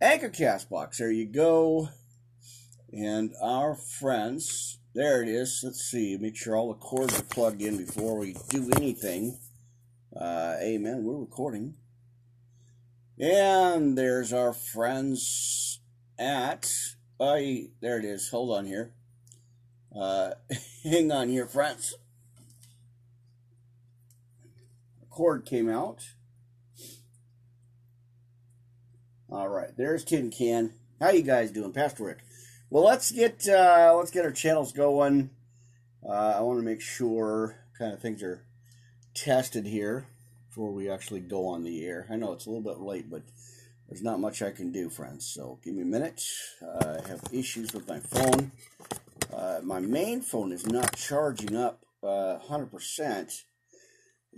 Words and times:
Anchor 0.00 0.30
Castbox. 0.30 0.98
There 0.98 1.10
you 1.10 1.26
go. 1.26 1.88
And 2.92 3.34
our 3.42 3.74
friends, 3.74 4.78
there 4.94 5.22
it 5.22 5.28
is. 5.28 5.60
Let's 5.64 5.80
see, 5.80 6.16
make 6.16 6.36
sure 6.36 6.56
all 6.56 6.68
the 6.68 6.74
cords 6.74 7.18
are 7.18 7.24
plugged 7.24 7.60
in 7.60 7.76
before 7.76 8.16
we 8.16 8.36
do 8.48 8.70
anything. 8.76 9.38
Uh, 10.16 10.54
amen. 10.62 11.02
We're 11.02 11.18
recording. 11.18 11.74
And 13.18 13.98
there's 13.98 14.32
our 14.32 14.52
friends 14.52 15.80
at. 16.16 16.70
I 17.20 17.70
there 17.80 17.98
it 17.98 18.04
is. 18.04 18.28
Hold 18.30 18.56
on 18.56 18.66
here. 18.66 18.94
Uh, 19.94 20.30
hang 20.84 21.10
on 21.10 21.28
here, 21.28 21.46
friends. 21.46 21.94
Cord 25.10 25.44
came 25.44 25.68
out. 25.68 26.12
All 29.30 29.50
right, 29.50 29.76
there's 29.76 30.04
Tin 30.04 30.30
Can. 30.30 30.72
How 30.98 31.10
you 31.10 31.20
guys 31.20 31.50
doing, 31.50 31.74
Pastor 31.74 32.04
Rick? 32.04 32.20
Well, 32.70 32.82
let's 32.82 33.12
get 33.12 33.46
uh, 33.46 33.92
let's 33.94 34.10
get 34.10 34.24
our 34.24 34.32
channels 34.32 34.72
going. 34.72 35.28
Uh, 36.02 36.36
I 36.38 36.40
want 36.40 36.60
to 36.60 36.64
make 36.64 36.80
sure 36.80 37.56
kind 37.78 37.92
of 37.92 38.00
things 38.00 38.22
are 38.22 38.46
tested 39.12 39.66
here 39.66 40.06
before 40.48 40.72
we 40.72 40.88
actually 40.88 41.20
go 41.20 41.46
on 41.46 41.62
the 41.62 41.84
air. 41.84 42.06
I 42.10 42.16
know 42.16 42.32
it's 42.32 42.46
a 42.46 42.48
little 42.48 42.64
bit 42.64 42.80
late, 42.80 43.10
but 43.10 43.20
there's 43.86 44.02
not 44.02 44.18
much 44.18 44.40
I 44.40 44.50
can 44.50 44.72
do, 44.72 44.88
friends. 44.88 45.26
So 45.26 45.58
give 45.62 45.74
me 45.74 45.82
a 45.82 45.84
minute. 45.84 46.24
Uh, 46.62 46.96
I 47.04 47.08
have 47.08 47.20
issues 47.30 47.74
with 47.74 47.86
my 47.86 48.00
phone. 48.00 48.50
Uh, 49.30 49.60
my 49.62 49.78
main 49.78 50.22
phone 50.22 50.52
is 50.52 50.66
not 50.66 50.96
charging 50.96 51.54
up 51.54 51.84
uh, 52.02 52.38
100%, 52.48 53.42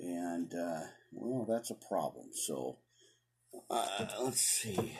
and 0.00 0.52
uh, 0.52 0.80
well, 1.12 1.46
that's 1.48 1.70
a 1.70 1.76
problem. 1.76 2.30
So 2.32 2.78
uh, 3.70 4.06
let's 4.20 4.40
see. 4.40 4.96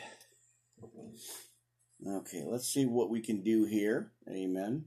Okay, 2.07 2.43
let's 2.45 2.67
see 2.67 2.85
what 2.85 3.09
we 3.09 3.21
can 3.21 3.41
do 3.41 3.65
here. 3.65 4.11
Amen. 4.29 4.85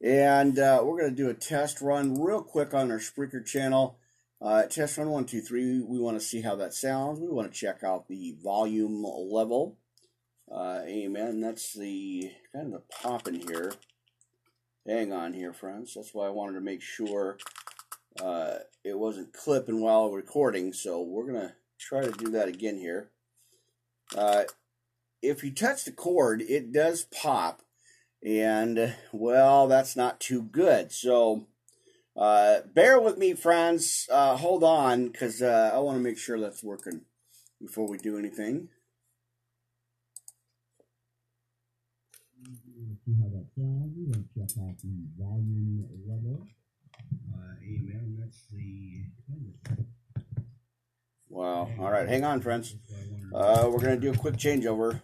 And 0.00 0.58
uh, 0.58 0.82
we're 0.84 1.00
going 1.00 1.14
to 1.14 1.22
do 1.22 1.30
a 1.30 1.34
test 1.34 1.80
run 1.80 2.20
real 2.20 2.42
quick 2.42 2.74
on 2.74 2.90
our 2.90 2.98
Spreaker 2.98 3.44
channel. 3.44 3.98
Uh, 4.40 4.64
test 4.64 4.98
run 4.98 5.10
one, 5.10 5.24
two, 5.24 5.40
three. 5.40 5.80
We 5.80 5.98
want 5.98 6.18
to 6.18 6.24
see 6.24 6.40
how 6.40 6.56
that 6.56 6.74
sounds. 6.74 7.20
We 7.20 7.28
want 7.28 7.52
to 7.52 7.58
check 7.58 7.82
out 7.82 8.08
the 8.08 8.36
volume 8.42 9.04
level. 9.04 9.78
Uh, 10.50 10.80
amen. 10.86 11.40
That's 11.40 11.74
the 11.74 12.30
kind 12.52 12.66
of 12.66 12.72
the 12.72 12.82
pop 13.02 13.28
in 13.28 13.40
here. 13.40 13.72
Hang 14.86 15.12
on 15.12 15.34
here, 15.34 15.52
friends. 15.52 15.94
That's 15.94 16.14
why 16.14 16.26
I 16.26 16.30
wanted 16.30 16.54
to 16.54 16.60
make 16.60 16.80
sure 16.80 17.38
uh, 18.22 18.58
it 18.84 18.98
wasn't 18.98 19.32
clipping 19.32 19.80
while 19.80 20.10
recording. 20.10 20.72
So 20.72 21.02
we're 21.02 21.32
to 21.32 21.52
try 21.78 22.02
to 22.02 22.12
do 22.12 22.30
that 22.30 22.48
again 22.48 22.78
here. 22.78 23.10
Uh, 24.16 24.44
if 25.22 25.42
you 25.42 25.52
touch 25.52 25.84
the 25.84 25.92
cord, 25.92 26.42
it 26.42 26.72
does 26.72 27.04
pop. 27.04 27.62
And, 28.24 28.96
well, 29.12 29.68
that's 29.68 29.96
not 29.96 30.20
too 30.20 30.42
good. 30.42 30.90
So, 30.92 31.46
uh, 32.16 32.60
bear 32.74 33.00
with 33.00 33.16
me, 33.16 33.34
friends. 33.34 34.08
Uh, 34.10 34.36
hold 34.36 34.64
on, 34.64 35.08
because 35.08 35.40
uh, 35.40 35.70
I 35.72 35.78
want 35.78 35.98
to 35.98 36.02
make 36.02 36.18
sure 36.18 36.38
that's 36.38 36.64
working 36.64 37.02
before 37.60 37.88
we 37.88 37.98
do 37.98 38.18
anything. 38.18 38.68
check 44.34 44.62
out 44.62 44.78
the 44.82 45.06
volume 45.18 45.86
level. 46.06 46.46
Uh, 47.32 47.54
amen. 47.62 48.16
That's 48.20 48.44
the. 48.52 49.04
Wow. 51.38 51.70
All 51.78 51.88
right, 51.88 52.08
hang 52.08 52.24
on, 52.24 52.40
friends. 52.40 52.74
Uh, 53.32 53.70
we're 53.70 53.78
going 53.78 53.94
to 53.94 54.00
do 54.00 54.10
a 54.10 54.16
quick 54.16 54.34
changeover. 54.34 55.02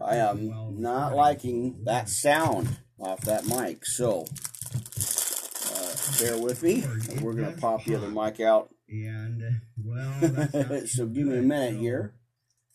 I 0.00 0.16
am 0.16 0.80
not 0.80 1.14
liking 1.14 1.84
that 1.84 2.08
sound 2.08 2.78
off 2.98 3.20
that 3.26 3.44
mic, 3.44 3.84
so 3.84 4.24
uh, 5.70 5.94
bear 6.18 6.38
with 6.38 6.62
me. 6.62 6.82
We're 7.20 7.34
going 7.34 7.54
to 7.54 7.60
pop 7.60 7.84
the 7.84 7.96
other 7.96 8.08
mic 8.08 8.40
out. 8.40 8.70
And, 8.88 9.60
well, 9.84 10.86
so 10.86 11.04
give 11.04 11.26
me 11.26 11.36
a 11.36 11.42
minute 11.42 11.78
here. 11.78 12.14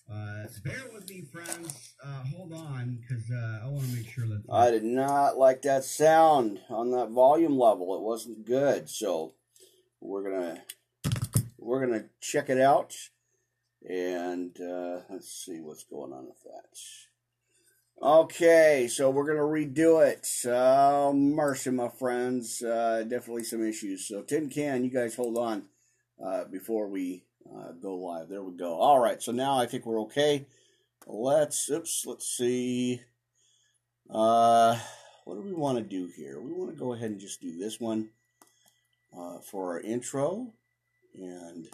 Uh, 0.08 0.44
bear 0.64 0.84
with 0.94 1.10
me, 1.10 1.24
friends. 1.32 1.96
Uh, 2.06 2.24
hold 2.36 2.54
on, 2.54 3.00
because 3.02 3.32
uh, 3.32 3.62
I 3.64 3.68
want 3.68 3.88
to 3.88 3.96
make 3.96 4.08
sure 4.08 4.28
that. 4.28 4.44
I 4.48 4.70
did 4.70 4.84
not 4.84 5.40
like 5.40 5.64
that 5.64 5.86
sound 5.86 6.60
on 6.70 6.92
that 6.92 7.10
volume 7.10 7.58
level. 7.58 7.96
It 7.96 8.02
wasn't 8.02 8.46
good. 8.46 8.92
So 8.92 9.34
we're 10.00 10.30
gonna 10.30 10.62
we're 11.64 11.86
gonna 11.86 12.06
check 12.20 12.50
it 12.50 12.60
out, 12.60 12.96
and 13.88 14.60
uh, 14.60 15.02
let's 15.10 15.32
see 15.32 15.60
what's 15.62 15.84
going 15.84 16.14
on 16.14 16.26
with 16.28 16.44
that. 16.44 16.80
Okay, 18.02 18.90
so 18.92 19.10
we're 19.10 19.26
gonna 19.26 19.40
redo 19.40 20.06
it. 20.06 20.28
Oh, 20.46 21.14
mercy, 21.14 21.70
my 21.70 21.88
friends. 21.88 22.62
Uh, 22.62 23.04
definitely 23.08 23.46
some 23.46 23.66
issues. 23.66 24.08
So 24.08 24.22
tin 24.22 24.50
can, 24.50 24.84
you 24.84 24.90
guys 24.90 25.16
hold 25.16 25.38
on 25.38 25.64
uh, 26.24 26.46
before 26.46 26.88
we 26.88 27.24
uh, 27.50 27.72
go 27.72 27.96
live. 27.96 28.30
There 28.30 28.44
we 28.44 28.58
go. 28.58 28.76
All 28.76 29.00
right, 29.00 29.22
so 29.22 29.32
now 29.32 29.58
I 29.58 29.66
think 29.66 29.86
we're 29.86 30.02
okay. 30.02 30.46
Let's 31.08 31.70
oops. 31.70 32.06
Let's 32.06 32.28
see. 32.28 33.02
Uh, 34.10 34.78
what 35.26 35.36
do 35.36 35.42
we 35.42 35.54
want 35.54 35.78
to 35.78 35.84
do 35.84 36.10
here? 36.14 36.42
We 36.42 36.52
want 36.52 36.72
to 36.72 36.78
go 36.78 36.94
ahead 36.94 37.12
and 37.12 37.20
just 37.20 37.42
do 37.42 37.58
this 37.58 37.80
one 37.80 38.10
uh, 39.18 39.40
for 39.40 39.74
our 39.74 39.80
intro. 39.80 40.54
And 41.16 41.68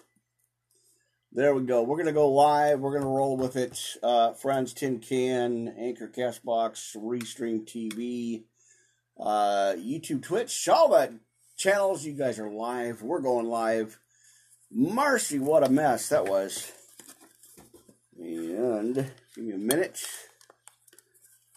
there 1.31 1.53
we 1.53 1.63
go. 1.63 1.83
We're 1.83 1.97
going 1.97 2.07
to 2.07 2.11
go 2.11 2.29
live. 2.29 2.79
We're 2.79 2.91
going 2.91 3.03
to 3.03 3.07
roll 3.07 3.38
with 3.38 3.55
it. 3.55 3.79
Uh, 4.01 4.33
Friends, 4.33 4.73
Tin 4.73 5.00
Can, 5.00 5.73
Anchor, 5.77 6.07
Castbox, 6.07 6.95
Restream 6.97 7.66
TV, 7.66 8.44
uh, 9.19 9.75
YouTube, 9.78 10.23
Twitch, 10.23 10.67
all 10.67 10.89
that 10.89 11.13
channels. 11.55 12.05
You 12.05 12.13
guys 12.13 12.39
are 12.39 12.49
live. 12.49 13.01
We're 13.01 13.22
going 13.22 13.47
live. 13.47 13.99
Marcy, 14.72 15.39
what 15.39 15.66
a 15.66 15.69
mess 15.69 16.09
that 16.09 16.25
was. 16.25 16.72
And 18.17 18.95
give 19.35 19.44
me 19.44 19.53
a 19.53 19.57
minute. 19.57 20.03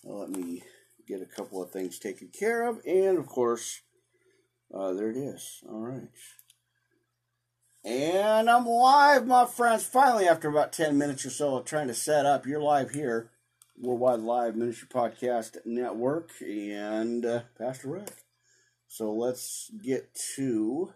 Let 0.05 0.31
me 0.31 0.63
get 1.07 1.23
a 1.23 1.27
couple 1.27 1.63
of 1.63 1.71
things 1.71 1.99
taken 1.99 2.29
care 2.29 2.69
of. 2.69 2.81
And 2.87 3.19
of 3.19 3.27
course, 3.27 3.81
uh, 4.75 4.93
there 4.93 5.11
it 5.11 5.17
is. 5.17 5.63
All 5.69 5.81
right. 5.81 6.09
And 7.85 8.49
I'm 8.49 8.65
live, 8.65 9.27
my 9.27 9.45
friends. 9.45 9.83
Finally, 9.83 10.29
after 10.29 10.49
about 10.49 10.73
10 10.73 10.97
minutes 10.97 11.27
or 11.27 11.31
so 11.31 11.57
of 11.57 11.65
trying 11.65 11.89
to 11.89 11.95
set 11.95 12.25
up, 12.25 12.47
you're 12.47 12.63
live 12.63 12.93
here. 12.93 13.31
Worldwide 13.77 14.21
Live 14.21 14.55
Ministry 14.55 14.87
Podcast 14.87 15.57
Network 15.65 16.31
and 16.41 17.27
uh, 17.27 17.41
Pastor 17.59 17.89
Rick. 17.89 18.25
So 18.87 19.13
let's 19.13 19.69
get 19.85 20.17
to 20.37 20.93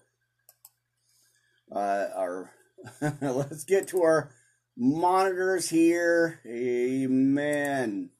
uh, 1.72 2.06
our 2.14 2.52
let's 3.20 3.64
get 3.64 3.88
to 3.88 4.02
our 4.02 4.30
monitors 4.76 5.70
here. 5.70 6.40
Amen. 6.46 8.10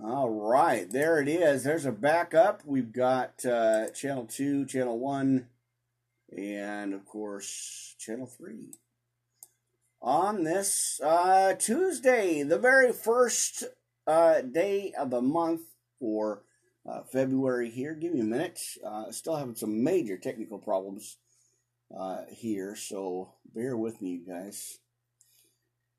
All 0.00 0.30
right, 0.30 0.88
there 0.88 1.18
it 1.20 1.26
is. 1.26 1.64
There's 1.64 1.86
a 1.86 1.90
backup. 1.90 2.62
We've 2.64 2.92
got 2.92 3.44
uh, 3.44 3.88
channel 3.90 4.26
two, 4.26 4.66
channel 4.66 5.00
one, 5.00 5.48
and 6.34 6.94
of 6.94 7.04
course, 7.04 7.94
channel 7.98 8.26
three. 8.26 8.72
On 10.02 10.44
this 10.44 11.00
uh, 11.02 11.54
Tuesday, 11.54 12.42
the 12.42 12.58
very 12.58 12.92
first 12.92 13.64
uh, 14.06 14.40
day 14.40 14.92
of 14.98 15.10
the 15.10 15.22
month 15.22 15.62
for 15.98 16.44
uh, 16.88 17.02
February 17.02 17.70
here. 17.70 17.94
Give 17.94 18.12
me 18.12 18.20
a 18.20 18.24
minute. 18.24 18.60
Uh, 18.84 19.10
still 19.10 19.36
having 19.36 19.54
some 19.56 19.82
major 19.82 20.16
technical 20.16 20.58
problems 20.58 21.18
uh, 21.96 22.22
here, 22.30 22.76
so 22.76 23.32
bear 23.54 23.76
with 23.76 24.00
me, 24.00 24.10
you 24.10 24.26
guys. 24.26 24.78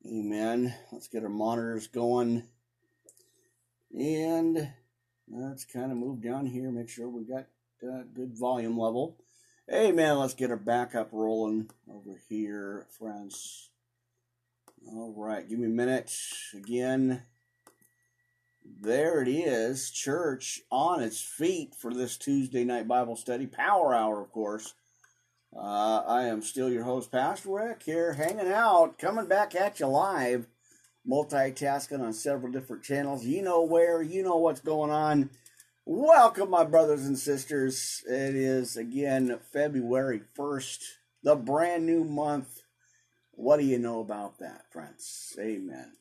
Amen. 0.05 0.73
Let's 0.91 1.07
get 1.07 1.23
our 1.23 1.29
monitors 1.29 1.87
going. 1.87 2.47
And 3.97 4.69
let's 5.27 5.65
kind 5.65 5.91
of 5.91 5.97
move 5.97 6.21
down 6.21 6.45
here, 6.45 6.71
make 6.71 6.89
sure 6.89 7.09
we 7.09 7.23
got 7.23 7.47
uh, 7.83 8.03
good 8.13 8.37
volume 8.37 8.77
level. 8.77 9.17
Amen. 9.71 10.17
Let's 10.17 10.33
get 10.33 10.49
our 10.49 10.55
backup 10.55 11.09
rolling 11.11 11.69
over 11.93 12.21
here, 12.29 12.85
friends. 12.97 13.69
All 14.87 15.13
right, 15.17 15.47
give 15.47 15.59
me 15.59 15.65
a 15.65 15.69
minute. 15.69 16.09
Again, 16.53 17.23
there 18.63 19.21
it 19.21 19.27
is. 19.27 19.91
Church 19.91 20.61
on 20.71 21.03
its 21.03 21.19
feet 21.19 21.75
for 21.75 21.93
this 21.93 22.15
Tuesday 22.15 22.63
night 22.63 22.87
Bible 22.87 23.17
study. 23.17 23.45
Power 23.45 23.93
hour, 23.93 24.21
of 24.21 24.31
course. 24.31 24.73
Uh, 25.53 26.01
I 26.07 26.23
am 26.23 26.41
still 26.41 26.71
your 26.71 26.85
host, 26.85 27.11
Pastor 27.11 27.49
Rick, 27.49 27.83
here 27.83 28.13
hanging 28.13 28.49
out, 28.49 28.97
coming 28.97 29.27
back 29.27 29.53
at 29.53 29.81
you 29.81 29.87
live, 29.87 30.47
multitasking 31.05 31.99
on 31.99 32.13
several 32.13 32.53
different 32.53 32.83
channels. 32.83 33.25
You 33.25 33.41
know 33.41 33.63
where, 33.63 34.01
you 34.01 34.23
know 34.23 34.37
what's 34.37 34.61
going 34.61 34.91
on. 34.91 35.29
Welcome, 35.89 36.49
my 36.49 36.65
brothers 36.65 37.05
and 37.05 37.17
sisters. 37.17 38.03
It 38.05 38.35
is 38.35 38.75
again 38.75 39.39
February 39.53 40.19
1st, 40.37 40.83
the 41.23 41.37
brand 41.37 41.85
new 41.85 42.03
month. 42.03 42.63
What 43.31 43.55
do 43.55 43.65
you 43.65 43.79
know 43.79 44.01
about 44.01 44.37
that, 44.39 44.69
friends? 44.69 45.33
Amen. 45.39 45.93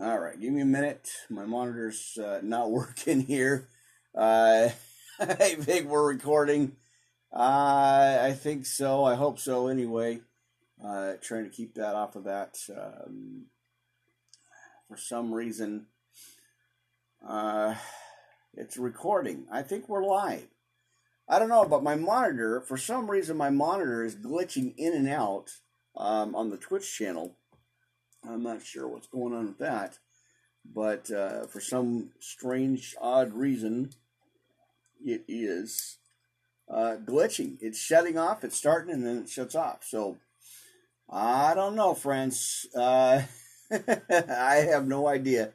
All 0.00 0.20
right, 0.20 0.40
give 0.40 0.52
me 0.52 0.60
a 0.60 0.64
minute. 0.64 1.10
My 1.28 1.46
monitor's 1.46 2.16
uh, 2.16 2.42
not 2.44 2.70
working 2.70 3.22
here. 3.22 3.66
Uh, 4.14 4.68
I 5.18 5.56
think 5.56 5.88
we're 5.88 6.06
recording. 6.06 6.76
Uh, 7.34 8.18
I 8.22 8.34
think 8.34 8.66
so. 8.66 9.02
I 9.02 9.16
hope 9.16 9.40
so. 9.40 9.66
Anyway, 9.66 10.20
uh, 10.80 11.14
trying 11.20 11.42
to 11.42 11.50
keep 11.50 11.74
that 11.74 11.96
off 11.96 12.14
of 12.14 12.22
that. 12.22 12.56
Um, 12.70 13.46
for 14.86 14.96
some 14.96 15.34
reason, 15.34 15.86
uh, 17.28 17.74
it's 18.54 18.76
recording. 18.76 19.46
I 19.50 19.62
think 19.62 19.88
we're 19.88 20.04
live. 20.04 20.48
I 21.28 21.38
don't 21.38 21.48
know, 21.48 21.64
but 21.64 21.84
my 21.84 21.94
monitor, 21.94 22.60
for 22.60 22.76
some 22.76 23.10
reason, 23.10 23.36
my 23.36 23.50
monitor 23.50 24.04
is 24.04 24.16
glitching 24.16 24.74
in 24.76 24.92
and 24.94 25.08
out 25.08 25.50
um, 25.96 26.34
on 26.34 26.50
the 26.50 26.56
Twitch 26.56 26.92
channel. 26.92 27.36
I'm 28.28 28.42
not 28.42 28.64
sure 28.64 28.88
what's 28.88 29.06
going 29.06 29.32
on 29.32 29.46
with 29.46 29.58
that, 29.58 29.98
but 30.64 31.10
uh, 31.10 31.46
for 31.46 31.60
some 31.60 32.10
strange, 32.18 32.96
odd 33.00 33.32
reason, 33.32 33.90
it 35.04 35.24
is 35.28 35.98
uh, 36.68 36.96
glitching. 37.04 37.56
It's 37.60 37.78
shutting 37.78 38.18
off, 38.18 38.44
it's 38.44 38.56
starting, 38.56 38.92
and 38.92 39.06
then 39.06 39.18
it 39.18 39.28
shuts 39.28 39.54
off. 39.54 39.84
So 39.84 40.18
I 41.08 41.54
don't 41.54 41.76
know, 41.76 41.94
friends. 41.94 42.66
Uh, 42.74 43.22
I 43.70 44.66
have 44.70 44.86
no 44.86 45.06
idea, 45.06 45.52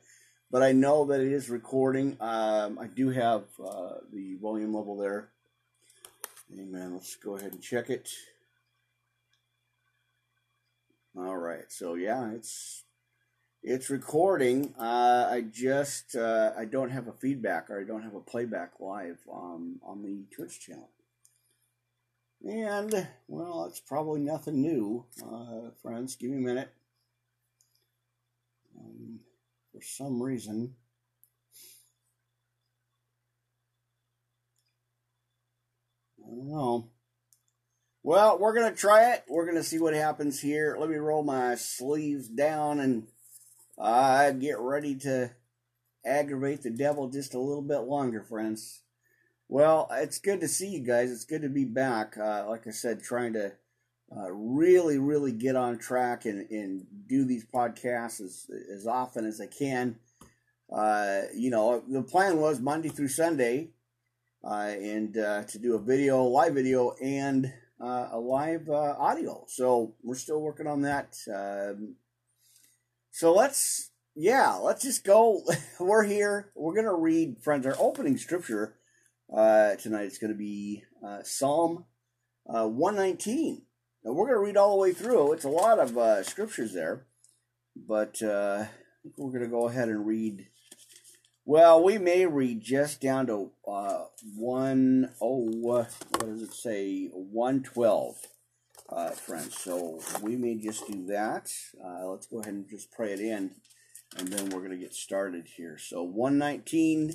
but 0.55 0.63
I 0.63 0.71
know 0.71 1.03
that 1.03 1.19
it 1.19 1.33
is 1.33 1.49
recording. 1.49 2.15
Um, 2.21 2.79
I 2.79 2.87
do 2.87 3.09
have 3.09 3.43
uh, 3.61 3.95
the 4.13 4.35
volume 4.35 4.73
level 4.73 4.95
there 4.95 5.27
Amen. 6.57 6.93
Let's 6.93 7.17
go 7.17 7.35
ahead 7.35 7.51
and 7.51 7.61
check 7.61 7.89
it. 7.89 8.09
All 11.17 11.35
right. 11.35 11.65
So 11.67 11.95
yeah, 11.95 12.31
it's 12.31 12.85
it's 13.63 13.89
recording. 13.89 14.73
Uh, 14.79 15.27
I 15.29 15.41
just 15.41 16.15
uh, 16.15 16.53
I 16.57 16.63
don't 16.63 16.91
have 16.91 17.09
a 17.09 17.11
feedback 17.11 17.69
or 17.69 17.81
I 17.81 17.83
don't 17.83 18.03
have 18.03 18.15
a 18.15 18.21
playback 18.21 18.79
live 18.79 19.19
um, 19.29 19.81
on 19.83 20.03
the 20.03 20.23
Twitch 20.33 20.61
channel. 20.61 20.89
And 22.45 23.09
well, 23.27 23.65
it's 23.65 23.81
probably 23.81 24.21
nothing 24.21 24.61
new, 24.61 25.03
uh, 25.21 25.71
friends. 25.81 26.15
Give 26.15 26.31
me 26.31 26.37
a 26.37 26.39
minute. 26.39 26.69
Um, 28.79 29.19
for 29.75 29.81
some 29.83 30.23
reason, 30.23 30.73
I 36.23 36.29
don't 36.29 36.47
know. 36.47 36.89
Well, 38.01 38.39
we're 38.39 38.53
going 38.53 38.71
to 38.71 38.79
try 38.79 39.13
it. 39.13 39.25
We're 39.27 39.45
going 39.45 39.57
to 39.57 39.63
see 39.63 39.79
what 39.79 39.93
happens 39.93 40.39
here. 40.39 40.77
Let 40.79 40.89
me 40.89 40.95
roll 40.95 41.23
my 41.23 41.55
sleeves 41.55 42.29
down 42.29 42.79
and 42.79 43.07
uh, 43.77 44.31
get 44.31 44.59
ready 44.59 44.95
to 44.99 45.31
aggravate 46.05 46.61
the 46.61 46.69
devil 46.69 47.09
just 47.09 47.33
a 47.33 47.39
little 47.39 47.63
bit 47.63 47.79
longer, 47.79 48.21
friends. 48.21 48.81
Well, 49.49 49.89
it's 49.91 50.19
good 50.19 50.39
to 50.39 50.47
see 50.47 50.69
you 50.69 50.85
guys. 50.85 51.11
It's 51.11 51.25
good 51.25 51.41
to 51.41 51.49
be 51.49 51.65
back. 51.65 52.15
Uh, 52.17 52.45
like 52.47 52.65
I 52.65 52.71
said, 52.71 53.03
trying 53.03 53.33
to 53.33 53.53
uh, 54.15 54.31
really, 54.31 54.99
really 54.99 55.31
get 55.31 55.55
on 55.55 55.77
track 55.77 56.25
and, 56.25 56.49
and 56.51 56.85
do 57.07 57.25
these 57.25 57.45
podcasts 57.45 58.21
as, 58.21 58.47
as 58.73 58.87
often 58.87 59.25
as 59.25 59.41
I 59.41 59.47
can. 59.47 59.97
Uh, 60.71 61.21
you 61.35 61.49
know, 61.49 61.83
the 61.87 62.01
plan 62.01 62.37
was 62.37 62.59
Monday 62.59 62.89
through 62.89 63.07
Sunday 63.07 63.69
uh, 64.43 64.73
and 64.79 65.17
uh, 65.17 65.43
to 65.43 65.59
do 65.59 65.75
a 65.75 65.79
video, 65.79 66.23
live 66.23 66.53
video, 66.53 66.95
and 67.01 67.51
uh, 67.81 68.09
a 68.11 68.19
live 68.19 68.69
audio. 68.69 69.43
So 69.47 69.95
we're 70.03 70.15
still 70.15 70.41
working 70.41 70.67
on 70.67 70.81
that. 70.81 71.17
Um, 71.33 71.95
so 73.11 73.33
let's, 73.33 73.91
yeah, 74.15 74.53
let's 74.53 74.83
just 74.83 75.03
go. 75.03 75.41
we're 75.79 76.03
here. 76.03 76.51
We're 76.55 76.75
gonna 76.75 76.93
read, 76.93 77.37
friends. 77.41 77.65
Our 77.65 77.75
opening 77.79 78.17
scripture 78.17 78.75
tonight 79.29 80.05
It's 80.05 80.19
going 80.19 80.31
to 80.31 80.37
be 80.37 80.83
Psalm 81.23 81.85
119. 82.43 83.64
Now 84.05 84.11
we're 84.11 84.27
going 84.27 84.37
to 84.37 84.45
read 84.45 84.57
all 84.57 84.75
the 84.75 84.81
way 84.81 84.93
through. 84.93 85.33
It's 85.33 85.45
a 85.45 85.49
lot 85.49 85.79
of 85.79 85.97
uh, 85.97 86.21
scriptures 86.21 86.73
there, 86.73 87.07
but 87.75 88.21
uh, 88.21 88.65
we're 89.17 89.31
going 89.31 89.41
to 89.41 89.47
go 89.49 89.67
ahead 89.67 89.89
and 89.89 90.05
read 90.05 90.47
well, 91.47 91.83
we 91.83 91.99
may 91.99 92.25
read 92.25 92.61
just 92.61 92.99
down 93.01 93.27
to 93.27 93.51
uh, 93.67 94.05
one 94.35 95.11
oh 95.21 95.45
what 95.45 95.95
does 96.17 96.41
it 96.41 96.53
say 96.53 97.09
one 97.13 97.61
twelve, 97.61 98.15
uh, 98.89 99.11
friends. 99.11 99.55
So 99.55 100.01
we 100.23 100.37
may 100.37 100.55
just 100.55 100.87
do 100.87 101.05
that. 101.05 101.51
Uh, 101.83 102.07
let's 102.07 102.25
go 102.25 102.39
ahead 102.39 102.55
and 102.55 102.67
just 102.67 102.91
pray 102.91 103.13
it 103.13 103.19
in, 103.19 103.51
and 104.17 104.27
then 104.27 104.49
we're 104.49 104.63
gonna 104.63 104.75
get 104.75 104.95
started 104.95 105.45
here. 105.55 105.77
So 105.77 106.01
one 106.01 106.39
nineteen, 106.39 107.13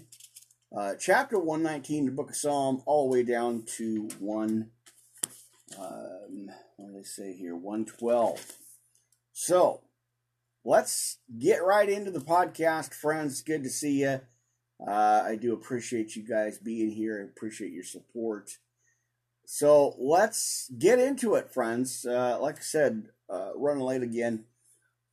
uh, 0.76 0.94
chapter 0.94 1.36
one 1.36 1.64
nineteen, 1.64 2.06
the 2.06 2.12
book 2.12 2.30
of 2.30 2.36
Psalm, 2.36 2.84
all 2.86 3.10
the 3.10 3.16
way 3.16 3.24
down 3.24 3.64
to 3.78 4.10
one. 4.20 4.70
Um, 5.76 6.50
what 6.80 6.92
do 6.92 6.98
they 6.98 7.04
say 7.04 7.34
here? 7.34 7.54
One 7.54 7.84
twelve. 7.84 8.56
So 9.32 9.82
let's 10.64 11.18
get 11.38 11.64
right 11.64 11.88
into 11.88 12.10
the 12.10 12.20
podcast, 12.20 12.94
friends. 12.94 13.42
Good 13.42 13.64
to 13.64 13.70
see 13.70 14.00
you. 14.00 14.20
Uh, 14.86 15.22
I 15.26 15.36
do 15.36 15.52
appreciate 15.52 16.16
you 16.16 16.26
guys 16.26 16.58
being 16.58 16.90
here. 16.90 17.20
I 17.20 17.24
appreciate 17.24 17.72
your 17.72 17.84
support. 17.84 18.58
So 19.44 19.94
let's 19.98 20.70
get 20.78 20.98
into 20.98 21.34
it, 21.34 21.52
friends. 21.52 22.06
Uh, 22.06 22.38
like 22.40 22.58
I 22.58 22.62
said, 22.62 23.08
uh, 23.28 23.50
running 23.56 23.82
late 23.82 24.02
again 24.02 24.44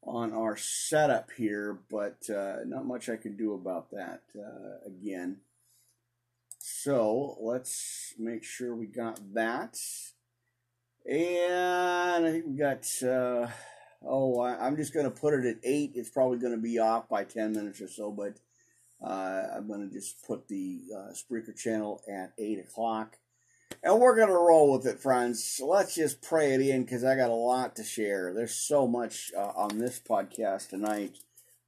on 0.03 0.31
our 0.31 0.55
setup 0.55 1.31
here, 1.35 1.79
but 1.91 2.29
uh, 2.29 2.57
not 2.65 2.85
much 2.85 3.09
I 3.09 3.17
can 3.17 3.35
do 3.35 3.53
about 3.53 3.91
that 3.91 4.21
uh, 4.37 4.87
again. 4.87 5.41
So 6.59 7.37
let's 7.41 8.13
make 8.17 8.43
sure 8.43 8.73
we 8.73 8.85
got 8.85 9.19
that. 9.33 9.77
And 11.07 12.25
I 12.25 12.31
think 12.31 12.45
we 12.47 12.57
got 12.57 12.85
uh, 13.03 13.47
Oh, 14.05 14.39
I, 14.39 14.67
am 14.67 14.77
just 14.77 14.93
going 14.93 15.05
to 15.05 15.11
put 15.11 15.33
it 15.33 15.45
at 15.45 15.57
eight. 15.63 15.91
It's 15.95 16.09
probably 16.09 16.37
going 16.37 16.53
to 16.53 16.61
be 16.61 16.79
off 16.79 17.09
by 17.09 17.23
10 17.23 17.53
minutes 17.53 17.81
or 17.81 17.87
so, 17.87 18.11
but 18.11 18.37
uh, 19.05 19.47
I'm 19.55 19.67
going 19.67 19.87
to 19.87 19.93
just 19.93 20.23
put 20.25 20.47
the 20.47 20.81
uh, 20.95 21.11
Spreaker 21.13 21.55
channel 21.55 22.01
at 22.09 22.33
8 22.37 22.59
o'clock. 22.59 23.17
And 23.83 23.99
we're 23.99 24.15
going 24.15 24.29
to 24.29 24.33
roll 24.33 24.71
with 24.71 24.85
it, 24.85 24.99
friends. 24.99 25.59
Let's 25.63 25.95
just 25.95 26.21
pray 26.21 26.53
it 26.53 26.61
in 26.61 26.83
because 26.83 27.03
I 27.03 27.15
got 27.15 27.29
a 27.29 27.33
lot 27.33 27.75
to 27.75 27.83
share. 27.83 28.33
There's 28.33 28.55
so 28.55 28.87
much 28.87 29.31
uh, 29.37 29.51
on 29.55 29.77
this 29.77 29.99
podcast 29.99 30.69
tonight 30.69 31.17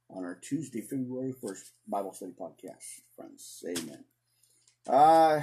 on 0.08 0.24
our 0.24 0.34
Tuesday, 0.34 0.80
February 0.80 1.32
1st 1.32 1.70
Bible 1.86 2.12
study 2.12 2.32
podcast, 2.38 3.02
friends. 3.16 3.62
Amen. 3.68 4.04
Uh, 4.88 5.40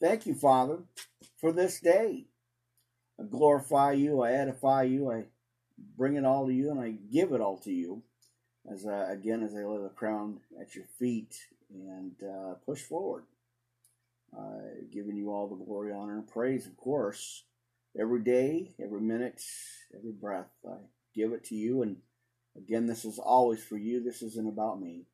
thank 0.00 0.26
you, 0.26 0.34
Father, 0.34 0.80
for 1.40 1.50
this 1.50 1.80
day. 1.80 2.26
I 3.20 3.24
glorify 3.24 3.92
you. 3.92 4.22
I 4.22 4.32
edify 4.32 4.82
you. 4.84 5.10
I 5.10 5.24
bring 5.96 6.16
it 6.16 6.24
all 6.24 6.46
to 6.46 6.52
you 6.52 6.70
and 6.70 6.80
I 6.80 6.94
give 7.12 7.32
it 7.32 7.40
all 7.40 7.58
to 7.58 7.72
you. 7.72 8.02
As 8.70 8.86
I, 8.86 9.12
again, 9.12 9.42
as 9.42 9.54
I 9.54 9.64
lay 9.64 9.82
the 9.82 9.88
crown 9.88 10.38
at 10.60 10.74
your 10.74 10.84
feet 10.98 11.34
and 11.72 12.12
uh, 12.22 12.54
push 12.64 12.80
forward, 12.80 13.24
uh, 14.36 14.84
giving 14.92 15.16
you 15.16 15.30
all 15.30 15.48
the 15.48 15.64
glory, 15.64 15.92
honor, 15.92 16.18
and 16.18 16.28
praise, 16.28 16.66
of 16.66 16.76
course, 16.76 17.44
every 17.98 18.20
day, 18.20 18.74
every 18.82 19.00
minute, 19.00 19.42
every 19.96 20.12
breath. 20.12 20.50
I 20.66 20.76
give 21.14 21.32
it 21.32 21.44
to 21.46 21.54
you, 21.54 21.82
and 21.82 21.96
again, 22.56 22.86
this 22.86 23.04
is 23.04 23.18
always 23.18 23.62
for 23.62 23.76
you. 23.76 24.02
This 24.02 24.22
isn't 24.22 24.48
about 24.48 24.80
me. 24.80 25.06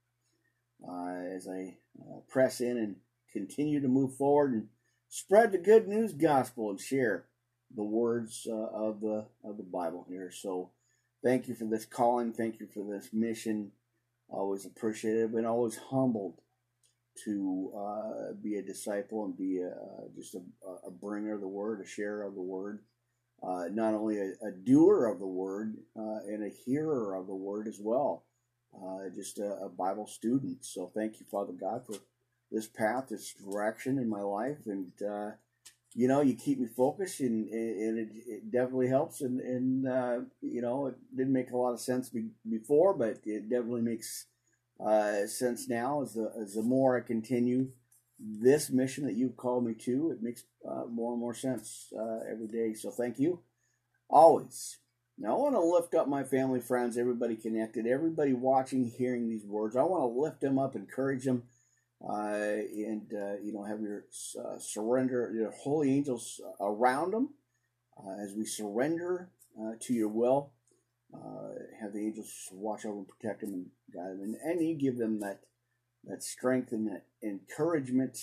Uh, 0.87 1.35
as 1.35 1.49
I 1.49 1.78
uh, 2.00 2.21
press 2.28 2.61
in 2.61 2.76
and 2.76 2.97
continue 3.33 3.81
to 3.81 3.88
move 3.88 4.14
forward 4.14 4.52
and 4.52 4.69
spread 5.09 5.50
the 5.50 5.59
good 5.59 5.88
news 5.88 6.12
gospel 6.12 6.71
and 6.71 6.78
share 6.78 7.25
the 7.75 7.82
words 7.82 8.46
uh, 8.50 8.54
of 8.54 9.00
the 9.00 9.26
of 9.44 9.56
the 9.56 9.62
Bible 9.62 10.06
here. 10.08 10.30
So, 10.30 10.70
thank 11.22 11.48
you 11.48 11.54
for 11.54 11.64
this 11.64 11.84
calling. 11.84 12.32
Thank 12.32 12.60
you 12.60 12.66
for 12.66 12.84
this 12.84 13.12
mission. 13.12 13.72
Always 14.28 14.66
appreciative 14.66 15.34
and 15.34 15.46
always 15.46 15.76
humbled 15.90 16.40
to 17.25 17.72
uh, 17.76 18.32
be 18.42 18.56
a 18.56 18.62
disciple 18.62 19.25
and 19.25 19.37
be 19.37 19.60
a, 19.60 19.72
just 20.16 20.34
a, 20.34 20.40
a, 20.87 20.90
bringer 20.90 21.34
of 21.34 21.40
the 21.40 21.48
word, 21.48 21.80
a 21.80 21.87
sharer 21.87 22.22
of 22.22 22.34
the 22.34 22.42
word. 22.42 22.80
Uh, 23.42 23.64
not 23.70 23.94
only 23.94 24.18
a, 24.18 24.32
a, 24.46 24.50
doer 24.50 25.06
of 25.06 25.20
the 25.20 25.26
word 25.26 25.76
uh, 25.96 26.18
and 26.26 26.44
a 26.44 26.54
hearer 26.64 27.14
of 27.14 27.26
the 27.26 27.34
word 27.34 27.68
as 27.68 27.78
well. 27.80 28.25
Uh, 28.75 29.08
just 29.14 29.38
a, 29.38 29.58
a 29.64 29.68
Bible 29.68 30.06
student. 30.06 30.64
So 30.64 30.90
thank 30.94 31.20
you, 31.20 31.26
Father 31.30 31.52
God, 31.52 31.87
for 31.87 31.96
this 32.50 32.66
path, 32.66 33.08
this 33.08 33.32
direction 33.34 33.98
in 33.98 34.08
my 34.08 34.20
life, 34.20 34.58
and 34.66 34.92
uh, 35.02 35.30
you 35.95 36.07
know, 36.09 36.21
you 36.21 36.35
keep 36.35 36.61
me 36.61 36.66
focused, 36.66 37.21
and, 37.21 37.49
and 37.49 37.99
it, 37.99 38.09
it 38.26 38.50
definitely 38.50 38.88
helps. 38.88 39.21
And, 39.21 39.40
and 39.40 39.88
uh, 39.88 40.21
you 40.42 40.62
know, 40.62 40.87
it 40.87 40.97
didn't 41.16 41.33
make 41.33 41.50
a 41.50 41.57
lot 41.57 41.73
of 41.73 41.80
sense 41.80 42.11
be, 42.11 42.28
before, 42.49 42.95
but 42.95 43.21
it 43.25 43.49
definitely 43.49 43.83
makes 43.83 44.26
uh, 44.85 45.26
sense 45.26 45.68
now. 45.68 46.02
As 46.02 46.14
the 46.14 46.33
as 46.40 46.54
the 46.54 46.62
more 46.62 46.97
I 46.97 47.00
continue 47.00 47.71
this 48.21 48.71
mission 48.71 49.04
that 49.07 49.14
you've 49.14 49.37
called 49.37 49.64
me 49.64 49.75
to, 49.75 50.11
it 50.11 50.23
makes 50.23 50.45
uh, 50.68 50.85
more 50.90 51.12
and 51.12 51.21
more 51.21 51.35
sense 51.35 51.92
uh, 51.99 52.21
every 52.30 52.49
day. 52.49 52.75
So 52.75 52.90
thank 52.90 53.18
you. 53.18 53.40
always. 54.09 54.78
Now, 55.18 55.37
I 55.37 55.38
want 55.38 55.54
to 55.54 55.61
lift 55.61 55.95
up 55.95 56.09
my 56.09 56.23
family, 56.23 56.61
friends, 56.61 56.97
everybody 56.97 57.35
connected, 57.37 57.87
everybody 57.87 58.33
watching, 58.33 58.87
hearing 58.87 59.28
these 59.28 59.45
words. 59.45 59.76
I 59.76 59.83
want 59.83 60.02
to 60.02 60.21
lift 60.21 60.40
them 60.40 60.59
up, 60.59 60.76
encourage 60.76 61.25
them, 61.25 61.45
and 62.00 63.12
uh, 63.12 63.38
you 63.43 63.52
know, 63.52 63.64
have 63.64 63.81
your 63.81 64.05
uh, 64.38 64.59
surrender, 64.59 65.33
your 65.35 65.50
holy 65.50 65.93
angels 65.93 66.40
around 66.61 67.12
them 67.12 67.31
uh, 67.99 68.23
as 68.23 68.35
we 68.35 68.45
surrender 68.45 69.31
uh, 69.61 69.73
to 69.81 69.95
your 69.95 70.09
will. 70.09 70.52
Uh, 71.14 71.55
have 71.81 71.95
the 71.95 72.00
angels 72.00 72.50
watch 72.52 72.85
over 72.85 72.99
and 72.99 73.09
protect 73.09 73.40
them 73.40 73.55
and 73.55 73.67
guide 73.95 74.11
them, 74.11 74.21
and, 74.21 74.37
and 74.45 74.69
you 74.69 74.75
give 74.75 74.99
them 74.99 75.21
that 75.21 75.40
that 76.05 76.23
strength 76.23 76.71
and 76.71 76.87
that 76.87 77.05
encouragement 77.23 78.19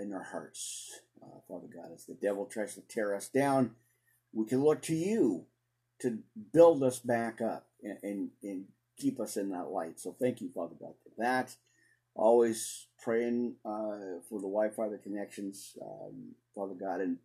in 0.00 0.10
their 0.10 0.24
hearts, 0.24 1.00
Father 1.48 1.68
God. 1.72 1.92
As 1.94 2.04
the 2.04 2.14
devil 2.14 2.46
tries 2.46 2.74
to 2.74 2.80
tear 2.82 3.14
us 3.14 3.28
down, 3.28 3.76
we 4.32 4.44
can 4.44 4.62
look 4.62 4.82
to 4.82 4.94
you 4.94 5.46
to 6.00 6.18
build 6.52 6.82
us 6.82 6.98
back 6.98 7.40
up 7.40 7.66
and, 7.82 7.98
and, 8.02 8.30
and 8.42 8.64
keep 8.98 9.20
us 9.20 9.36
in 9.36 9.50
that 9.50 9.70
light. 9.70 9.98
So 9.98 10.14
thank 10.20 10.40
you, 10.40 10.50
Father 10.54 10.74
God, 10.78 10.94
for 11.02 11.22
that. 11.22 11.56
Always 12.16 12.86
praying 13.02 13.56
uh, 13.64 14.20
for 14.28 14.40
the 14.40 14.48
Wi-Fi, 14.48 14.88
the 14.88 14.98
connections, 14.98 15.76
um, 15.82 16.34
Father 16.54 16.74
God, 16.74 17.00
and 17.00 17.18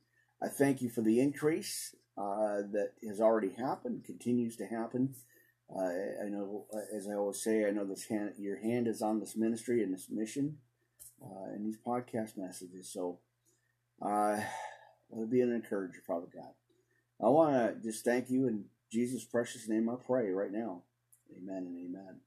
I 0.44 0.48
thank 0.48 0.82
you 0.82 0.90
for 0.90 1.02
the 1.02 1.20
increase 1.20 1.96
uh, 2.18 2.62
that 2.74 2.94
has 3.08 3.22
already 3.22 3.52
happened, 3.58 4.04
continues 4.06 4.58
to 4.58 4.66
happen. 4.66 5.16
Uh, 5.74 6.26
I 6.26 6.30
know, 6.30 6.66
as 6.94 7.08
I 7.08 7.14
always 7.16 7.42
say, 7.42 7.66
I 7.66 7.72
know 7.72 7.86
this 7.86 8.08
hand, 8.08 8.34
your 8.38 8.58
hand 8.58 8.88
is 8.88 9.02
on 9.02 9.20
this 9.20 9.38
ministry 9.38 9.82
and 9.82 9.94
this 9.94 10.10
mission 10.10 10.58
uh, 11.24 11.54
and 11.54 11.66
these 11.66 11.78
podcast 11.78 12.38
messages. 12.38 12.92
So 12.92 13.20
uh, 14.02 14.38
let 15.10 15.24
it 15.24 15.32
be 15.32 15.42
an 15.42 15.54
encourager, 15.54 16.02
Father 16.06 16.28
God. 16.34 16.52
I 17.24 17.30
want 17.30 17.54
to 17.54 17.82
just 17.82 18.04
thank 18.04 18.30
you 18.30 18.48
in 18.48 18.66
Jesus' 18.92 19.24
precious 19.24 19.70
name. 19.70 19.90
I 19.90 19.96
pray 19.96 20.32
right 20.32 20.52
now. 20.52 20.82
Amen 21.38 21.68
and 21.68 21.78
amen. 21.78 22.20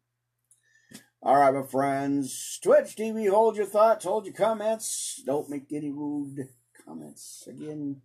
All 1.27 1.37
right, 1.37 1.55
my 1.55 1.63
friends. 1.63 2.61
Twitch 2.63 2.97
TV, 2.97 3.31
hold 3.31 3.57
your 3.57 3.65
thoughts, 3.65 4.05
hold 4.05 4.27
your 4.27 4.35
comments. 4.35 5.23
Don't 5.25 5.49
make 5.49 5.73
any 5.73 5.89
rude 5.89 6.51
comments. 6.85 7.49
Again, 7.49 8.03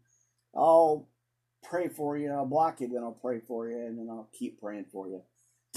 I'll 0.56 1.10
pray 1.62 1.90
for 1.90 2.18
you. 2.18 2.32
I'll 2.32 2.46
block 2.46 2.80
you, 2.80 2.88
then 2.88 3.04
I'll 3.04 3.12
pray 3.12 3.42
for 3.46 3.70
you, 3.70 3.76
and 3.76 4.00
then 4.00 4.08
I'll 4.10 4.30
keep 4.32 4.62
praying 4.62 4.86
for 4.90 5.10
you. 5.10 5.22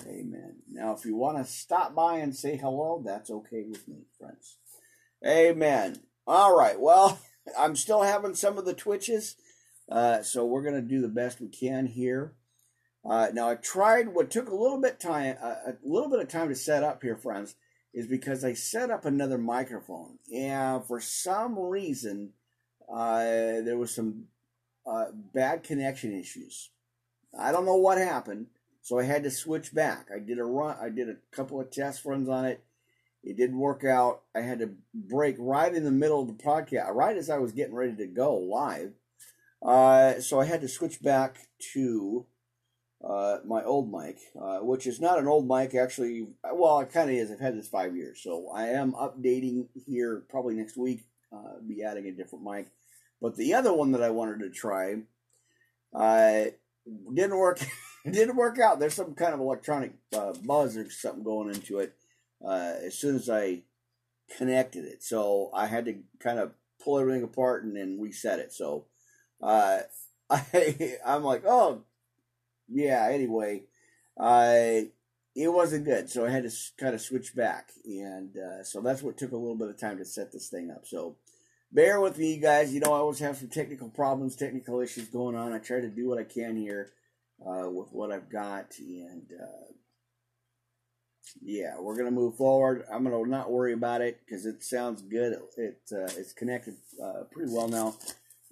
Amen. 0.06 0.58
Now, 0.70 0.94
if 0.94 1.04
you 1.04 1.16
want 1.16 1.36
to 1.38 1.52
stop 1.52 1.96
by 1.96 2.18
and 2.18 2.32
say 2.32 2.56
hello, 2.56 3.02
that's 3.04 3.28
okay 3.28 3.64
with 3.68 3.88
me, 3.88 4.04
friends. 4.20 4.58
Amen. 5.26 5.96
All 6.28 6.56
right. 6.56 6.78
Well, 6.78 7.18
I'm 7.58 7.74
still 7.74 8.02
having 8.02 8.36
some 8.36 8.56
of 8.56 8.66
the 8.66 8.74
twitches. 8.74 9.34
Uh, 9.90 10.22
so 10.22 10.46
we're 10.46 10.62
going 10.62 10.76
to 10.76 10.80
do 10.80 11.00
the 11.00 11.08
best 11.08 11.40
we 11.40 11.48
can 11.48 11.86
here. 11.86 12.34
Uh, 13.04 13.28
now 13.32 13.50
I 13.50 13.56
tried 13.56 14.08
what 14.08 14.30
took 14.30 14.48
a 14.48 14.54
little 14.54 14.80
bit 14.80 15.00
time, 15.00 15.36
uh, 15.42 15.54
a 15.66 15.76
little 15.84 16.08
bit 16.08 16.20
of 16.20 16.28
time 16.28 16.48
to 16.48 16.54
set 16.54 16.82
up 16.82 17.02
here, 17.02 17.16
friends, 17.16 17.56
is 17.92 18.06
because 18.06 18.44
I 18.44 18.52
set 18.52 18.90
up 18.90 19.04
another 19.04 19.38
microphone, 19.38 20.18
and 20.34 20.84
for 20.84 21.00
some 21.00 21.58
reason 21.58 22.30
uh, 22.92 23.24
there 23.24 23.76
was 23.76 23.94
some 23.94 24.24
uh, 24.86 25.06
bad 25.12 25.64
connection 25.64 26.18
issues. 26.18 26.70
I 27.38 27.50
don't 27.50 27.66
know 27.66 27.76
what 27.76 27.98
happened, 27.98 28.46
so 28.82 28.98
I 28.98 29.04
had 29.04 29.24
to 29.24 29.30
switch 29.30 29.74
back. 29.74 30.08
I 30.14 30.18
did 30.18 30.38
a 30.38 30.44
run, 30.44 30.76
I 30.80 30.88
did 30.88 31.08
a 31.08 31.16
couple 31.34 31.60
of 31.60 31.70
test 31.70 32.04
runs 32.04 32.28
on 32.28 32.44
it. 32.44 32.62
It 33.24 33.36
didn't 33.36 33.58
work 33.58 33.84
out. 33.84 34.22
I 34.34 34.40
had 34.40 34.58
to 34.58 34.70
break 34.92 35.36
right 35.38 35.72
in 35.72 35.84
the 35.84 35.92
middle 35.92 36.20
of 36.20 36.26
the 36.26 36.42
podcast, 36.42 36.92
right 36.92 37.16
as 37.16 37.30
I 37.30 37.38
was 37.38 37.52
getting 37.52 37.74
ready 37.74 37.94
to 37.96 38.06
go 38.06 38.34
live 38.34 38.92
uh, 39.64 40.20
so 40.20 40.40
I 40.40 40.44
had 40.44 40.60
to 40.62 40.68
switch 40.68 41.00
back 41.02 41.48
to 41.72 42.26
uh, 43.06 43.38
my 43.44 43.62
old 43.64 43.90
mic, 43.90 44.18
uh, 44.40 44.58
which 44.58 44.86
is 44.86 45.00
not 45.00 45.18
an 45.18 45.26
old 45.26 45.48
mic 45.48 45.74
actually. 45.74 46.26
Well, 46.52 46.80
it 46.80 46.92
kind 46.92 47.10
of 47.10 47.16
is. 47.16 47.30
I've 47.30 47.40
had 47.40 47.56
this 47.56 47.68
five 47.68 47.96
years, 47.96 48.20
so 48.22 48.50
I 48.54 48.68
am 48.68 48.92
updating 48.92 49.66
here 49.86 50.24
probably 50.28 50.54
next 50.54 50.76
week. 50.76 51.06
Uh, 51.32 51.60
be 51.66 51.82
adding 51.82 52.06
a 52.06 52.12
different 52.12 52.44
mic, 52.44 52.68
but 53.20 53.36
the 53.36 53.54
other 53.54 53.72
one 53.72 53.92
that 53.92 54.02
I 54.02 54.10
wanted 54.10 54.40
to 54.40 54.50
try, 54.50 54.96
uh, 55.94 56.44
didn't 57.14 57.38
work. 57.38 57.60
didn't 58.04 58.36
work 58.36 58.58
out. 58.58 58.80
There's 58.80 58.94
some 58.94 59.14
kind 59.14 59.32
of 59.32 59.40
electronic 59.40 59.92
uh, 60.16 60.32
buzz 60.44 60.76
or 60.76 60.90
something 60.90 61.22
going 61.22 61.54
into 61.54 61.78
it 61.78 61.94
uh, 62.44 62.74
as 62.84 62.98
soon 62.98 63.16
as 63.16 63.30
I 63.30 63.62
connected 64.36 64.84
it. 64.84 65.02
So 65.02 65.50
I 65.54 65.66
had 65.66 65.84
to 65.86 65.96
kind 66.18 66.38
of 66.38 66.52
pull 66.82 66.98
everything 66.98 67.22
apart 67.22 67.64
and 67.64 67.76
then 67.76 68.00
reset 68.00 68.40
it. 68.40 68.52
So 68.52 68.86
uh, 69.40 69.80
I 70.30 70.96
I'm 71.04 71.22
like, 71.22 71.44
oh, 71.46 71.82
yeah. 72.72 73.08
Anyway, 73.10 73.64
I 74.18 74.90
it 75.34 75.48
wasn't 75.48 75.86
good, 75.86 76.10
so 76.10 76.26
I 76.26 76.30
had 76.30 76.48
to 76.48 76.56
kind 76.78 76.94
of 76.94 77.00
switch 77.00 77.34
back, 77.34 77.70
and 77.84 78.36
uh, 78.36 78.64
so 78.64 78.80
that's 78.80 79.02
what 79.02 79.16
took 79.16 79.32
a 79.32 79.36
little 79.36 79.56
bit 79.56 79.68
of 79.68 79.78
time 79.78 79.98
to 79.98 80.04
set 80.04 80.32
this 80.32 80.48
thing 80.48 80.70
up. 80.70 80.86
So 80.86 81.16
bear 81.72 82.00
with 82.00 82.18
me, 82.18 82.36
guys. 82.38 82.74
You 82.74 82.80
know, 82.80 82.92
I 82.92 82.98
always 82.98 83.20
have 83.20 83.36
some 83.36 83.48
technical 83.48 83.88
problems, 83.88 84.36
technical 84.36 84.80
issues 84.80 85.08
going 85.08 85.36
on. 85.36 85.52
I 85.52 85.58
try 85.58 85.80
to 85.80 85.88
do 85.88 86.08
what 86.08 86.18
I 86.18 86.24
can 86.24 86.56
here 86.56 86.92
uh, 87.46 87.70
with 87.70 87.92
what 87.92 88.12
I've 88.12 88.30
got, 88.30 88.74
and 88.78 89.30
uh, 89.32 89.72
yeah, 91.40 91.78
we're 91.80 91.96
gonna 91.96 92.10
move 92.10 92.36
forward. 92.36 92.84
I'm 92.92 93.04
gonna 93.04 93.26
not 93.26 93.50
worry 93.50 93.72
about 93.72 94.02
it 94.02 94.20
because 94.24 94.44
it 94.44 94.62
sounds 94.62 95.02
good. 95.02 95.32
It, 95.32 95.42
it 95.56 95.80
uh, 95.92 96.12
it's 96.18 96.32
connected 96.32 96.74
uh, 97.02 97.24
pretty 97.30 97.52
well 97.52 97.68
now. 97.68 97.96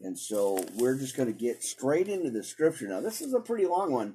And 0.03 0.19
so 0.19 0.65
we're 0.77 0.99
just 0.99 1.17
going 1.17 1.33
to 1.33 1.39
get 1.39 1.63
straight 1.63 2.09
into 2.09 2.31
the 2.31 2.43
scripture. 2.43 2.89
Now, 2.89 3.01
this 3.01 3.21
is 3.21 3.35
a 3.35 3.41
pretty 3.41 3.67
long 3.67 3.93
one, 3.93 4.15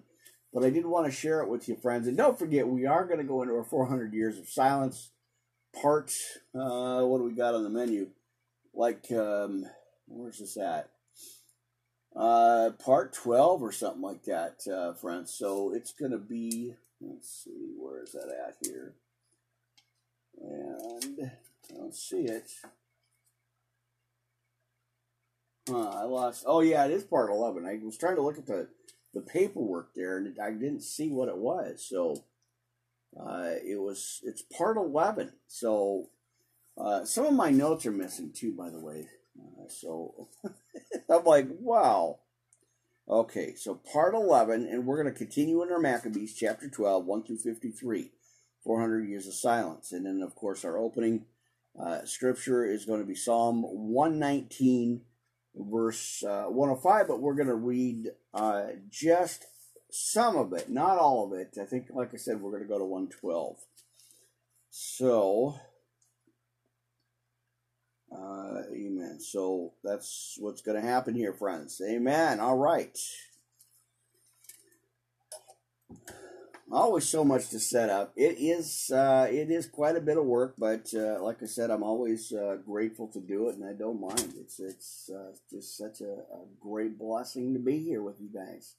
but 0.52 0.64
I 0.64 0.72
did 0.72 0.86
want 0.86 1.06
to 1.06 1.12
share 1.12 1.42
it 1.42 1.50
with 1.50 1.68
you, 1.68 1.76
friends. 1.76 2.08
And 2.08 2.18
don't 2.18 2.40
forget, 2.40 2.68
we 2.68 2.86
are 2.86 3.06
going 3.06 3.20
to 3.20 3.24
go 3.24 3.42
into 3.44 3.56
our 3.56 3.64
400 3.64 4.14
years 4.14 4.40
of 4.40 4.50
silence 4.50 5.12
part. 5.80 6.12
Uh, 6.56 7.02
what 7.04 7.20
do 7.20 7.24
we 7.24 7.34
got 7.34 7.54
on 7.54 7.64
the 7.64 7.70
menu? 7.70 8.10
Like, 8.74 9.12
um, 9.12 9.66
where's 10.08 10.40
this 10.40 10.58
at? 10.58 10.90
Uh, 12.16 12.72
part 12.84 13.14
12 13.14 13.62
or 13.62 13.72
something 13.72 14.02
like 14.02 14.24
that, 14.24 14.62
uh, 14.72 14.94
friends. 14.94 15.34
So 15.34 15.72
it's 15.74 15.92
going 15.92 16.12
to 16.12 16.18
be, 16.18 16.74
let's 17.00 17.44
see, 17.44 17.74
where 17.78 18.02
is 18.02 18.14
that 18.14 18.30
at 18.30 18.56
here? 18.66 18.94
And 20.42 21.32
I 21.70 21.76
don't 21.76 21.96
see 21.96 22.26
it. 22.26 22.52
Huh, 25.68 25.90
I 25.90 26.04
lost. 26.04 26.44
Oh 26.46 26.62
yeah, 26.62 26.86
it 26.86 26.92
is 26.92 27.04
part 27.04 27.30
eleven. 27.30 27.66
I 27.66 27.80
was 27.84 27.98
trying 27.98 28.16
to 28.16 28.22
look 28.22 28.38
at 28.38 28.46
the 28.46 28.68
the 29.14 29.22
paperwork 29.22 29.94
there, 29.96 30.18
and 30.18 30.38
I 30.40 30.52
didn't 30.52 30.82
see 30.82 31.10
what 31.10 31.30
it 31.30 31.38
was. 31.38 31.86
So 31.88 32.24
uh, 33.20 33.54
it 33.64 33.82
was. 33.82 34.22
It's 34.24 34.42
part 34.42 34.78
eleven. 34.78 35.34
So 35.48 36.10
uh, 36.78 37.06
some 37.06 37.26
of 37.26 37.34
my 37.34 37.50
notes 37.50 37.86
are 37.86 37.92
missing 37.92 38.32
too, 38.34 38.54
by 38.54 38.70
the 38.70 38.80
way. 38.80 39.08
Uh, 39.40 39.68
so 39.70 40.28
I'm 41.10 41.24
like, 41.24 41.48
wow. 41.60 42.20
Okay, 43.08 43.54
so 43.54 43.76
part 43.76 44.16
11, 44.16 44.66
and 44.66 44.86
we're 44.86 45.00
going 45.00 45.14
to 45.14 45.18
continue 45.18 45.62
in 45.62 45.72
our 45.72 45.80
Maccabees, 45.80 46.34
chapter 46.34 46.68
12, 46.68 47.06
1 47.06 47.24
through 47.24 47.38
53, 47.38 48.12
400 48.64 49.08
years 49.08 49.28
of 49.28 49.36
silence. 49.36 49.92
And 49.92 50.08
then, 50.08 50.24
of 50.24 50.34
course, 50.34 50.66
our 50.66 50.80
opening 50.80 51.26
uh, 51.80 52.04
scripture 52.06 52.66
is 52.66 52.86
going 52.86 53.02
to 53.02 53.06
be 53.06 53.14
Psalm 53.14 53.62
119, 53.62 55.02
verse 55.56 56.24
uh, 56.24 56.46
105, 56.46 57.08
but 57.08 57.22
we're 57.22 57.36
going 57.36 57.48
to 57.48 57.56
read 57.56 58.12
uh, 58.34 58.68
just 58.90 59.46
some 59.92 60.36
of 60.36 60.54
it, 60.54 60.70
not 60.70 60.98
all 60.98 61.26
of 61.26 61.40
it. 61.40 61.58
I 61.62 61.66
think, 61.66 61.88
like 61.94 62.14
I 62.14 62.18
said, 62.18 62.42
we're 62.42 62.52
going 62.52 62.64
to 62.64 62.70
go 62.70 62.80
to 62.80 62.86
112. 62.86 63.58
So, 64.70 65.56
uh, 68.12 68.62
amen. 68.74 69.20
So 69.20 69.74
that's 69.84 70.38
what's 70.40 70.62
going 70.62 70.82
to 70.82 70.88
happen 70.88 71.16
here, 71.16 71.34
friends. 71.34 71.82
Amen. 71.88 72.40
All 72.40 72.58
right 72.58 72.98
always 76.76 77.08
so 77.08 77.24
much 77.24 77.50
to 77.50 77.60
set 77.60 77.90
up. 77.90 78.14
It 78.16 78.38
is 78.38 78.92
uh, 78.92 79.28
it 79.32 79.50
is 79.50 79.66
quite 79.66 79.96
a 79.96 80.02
bit 80.02 80.18
of 80.18 80.26
work, 80.26 80.56
but 80.58 80.94
uh, 80.94 81.24
like 81.24 81.42
I 81.42 81.46
said, 81.46 81.72
I'm 81.72 81.84
always 81.84 82.32
uh, 82.32 82.58
grateful 82.66 83.08
to 83.10 83.20
do 83.20 83.50
it, 83.50 83.56
and 83.56 83.66
I 83.66 83.74
don't 83.74 84.02
mind. 84.02 84.34
It's 84.38 84.60
it's 84.60 85.10
uh, 85.10 85.32
just 85.50 85.78
such 85.78 86.02
a, 86.02 86.12
a, 86.12 86.46
great 86.60 87.00
blessing 87.00 87.54
to 87.54 87.60
be 87.60 87.80
here 87.80 88.04
with 88.04 88.20
you 88.20 88.30
guys. 88.32 88.76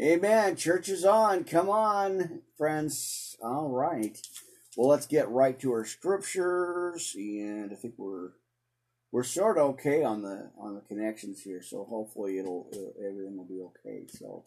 Amen. 0.00 0.56
Church 0.56 0.88
is 0.88 1.04
on. 1.04 1.44
Come 1.44 1.68
on, 1.68 2.42
friends. 2.58 3.36
All 3.42 3.68
right. 3.68 4.18
Well, 4.76 4.88
let's 4.88 5.06
get 5.06 5.30
right 5.30 5.58
to 5.60 5.72
our 5.72 5.84
scriptures, 5.84 7.14
and 7.16 7.72
I 7.72 7.76
think 7.76 7.94
we're 7.96 8.30
we're 9.12 9.22
sort 9.22 9.56
of 9.56 9.70
okay 9.74 10.02
on 10.02 10.22
the 10.22 10.50
on 10.58 10.74
the 10.74 10.80
connections 10.80 11.42
here, 11.42 11.62
so 11.62 11.84
hopefully 11.84 12.38
it'll, 12.38 12.68
it'll 12.72 12.94
everything 12.98 13.36
will 13.36 13.44
be 13.44 13.60
okay. 13.60 14.06
So. 14.08 14.44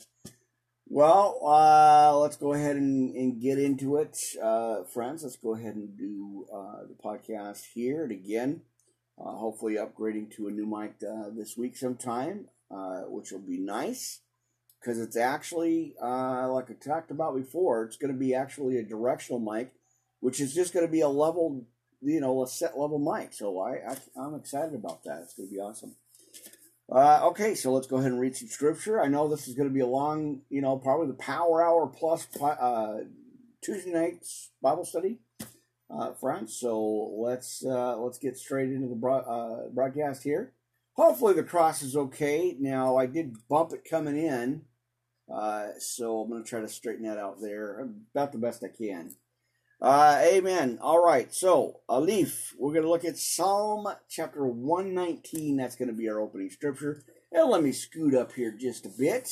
Well, 0.89 1.39
uh, 1.43 2.17
let's 2.17 2.37
go 2.37 2.53
ahead 2.53 2.77
and, 2.77 3.13
and 3.15 3.41
get 3.41 3.59
into 3.59 3.97
it, 3.97 4.17
uh, 4.41 4.83
friends. 4.83 5.23
Let's 5.23 5.35
go 5.35 5.53
ahead 5.53 5.75
and 5.75 5.97
do 5.97 6.45
uh, 6.53 6.83
the 6.87 6.95
podcast 6.95 7.65
here 7.73 8.03
and 8.03 8.11
again. 8.11 8.61
Uh, 9.19 9.31
hopefully, 9.31 9.75
upgrading 9.75 10.31
to 10.35 10.47
a 10.47 10.51
new 10.51 10.65
mic 10.65 10.93
uh, 11.03 11.29
this 11.35 11.57
week 11.57 11.75
sometime, 11.75 12.47
uh, 12.71 13.01
which 13.01 13.31
will 13.31 13.39
be 13.39 13.57
nice. 13.57 14.21
because 14.79 14.99
it's 14.99 15.17
actually, 15.17 15.95
like 16.01 16.69
I 16.71 16.73
talked 16.73 17.11
about 17.11 17.35
before, 17.35 17.83
it's 17.83 17.97
going 17.97 18.13
to 18.13 18.19
be 18.19 18.33
actually 18.33 18.77
a 18.77 18.83
directional 18.83 19.39
mic, 19.39 19.73
which 20.19 20.39
is 20.39 20.53
just 20.53 20.73
going 20.73 20.85
to 20.85 20.91
be 20.91 21.01
a 21.01 21.09
level, 21.09 21.65
you 22.01 22.21
know, 22.21 22.43
a 22.43 22.47
set 22.47 22.77
level 22.77 22.99
mic. 22.99 23.33
So 23.33 23.59
I, 23.59 23.71
I 23.91 23.97
I'm 24.17 24.35
excited 24.35 24.75
about 24.75 25.03
that. 25.03 25.21
It's 25.23 25.33
going 25.33 25.49
to 25.49 25.53
be 25.55 25.59
awesome. 25.61 25.95
Uh, 26.89 27.19
okay, 27.21 27.53
so 27.53 27.71
let's 27.73 27.87
go 27.87 27.97
ahead 27.97 28.11
and 28.11 28.19
read 28.19 28.35
some 28.35 28.47
scripture. 28.47 29.01
I 29.01 29.07
know 29.07 29.27
this 29.27 29.47
is 29.47 29.55
going 29.55 29.67
to 29.67 29.73
be 29.73 29.81
a 29.81 29.87
long, 29.87 30.41
you 30.49 30.61
know, 30.61 30.77
probably 30.77 31.07
the 31.07 31.13
power 31.13 31.61
hour 31.61 31.85
plus 31.87 32.27
uh, 32.41 32.99
Tuesday 33.61 33.91
night's 33.91 34.51
Bible 34.61 34.85
study, 34.85 35.19
uh, 35.89 36.13
friends. 36.13 36.55
So 36.55 37.13
let's 37.17 37.65
uh, 37.65 37.97
let's 37.97 38.17
get 38.17 38.37
straight 38.37 38.69
into 38.69 38.87
the 38.87 39.07
uh, 39.07 39.67
broadcast 39.73 40.23
here. 40.23 40.53
Hopefully 40.93 41.33
the 41.33 41.43
cross 41.43 41.81
is 41.81 41.97
okay. 41.97 42.55
Now 42.57 42.95
I 42.95 43.05
did 43.05 43.35
bump 43.49 43.73
it 43.73 43.87
coming 43.89 44.15
in, 44.15 44.61
uh, 45.31 45.67
so 45.79 46.21
I'm 46.21 46.29
going 46.29 46.43
to 46.43 46.49
try 46.49 46.61
to 46.61 46.69
straighten 46.69 47.03
that 47.03 47.17
out 47.17 47.41
there 47.41 47.85
about 48.13 48.31
the 48.31 48.37
best 48.37 48.63
I 48.63 48.69
can. 48.69 49.13
Uh, 49.79 50.19
amen. 50.23 50.79
All 50.81 51.03
right. 51.03 51.31
So, 51.33 51.81
Aleph, 51.87 52.55
we're 52.57 52.73
going 52.73 52.83
to 52.83 52.89
look 52.89 53.05
at 53.05 53.17
Psalm 53.17 53.87
chapter 54.09 54.45
119. 54.45 55.55
That's 55.55 55.75
going 55.75 55.89
to 55.89 55.93
be 55.93 56.09
our 56.09 56.19
opening 56.19 56.49
scripture. 56.49 57.03
And 57.31 57.49
let 57.49 57.61
me 57.61 57.71
scoot 57.71 58.15
up 58.15 58.31
here 58.31 58.51
just 58.59 58.87
a 58.87 58.91
bit. 58.97 59.29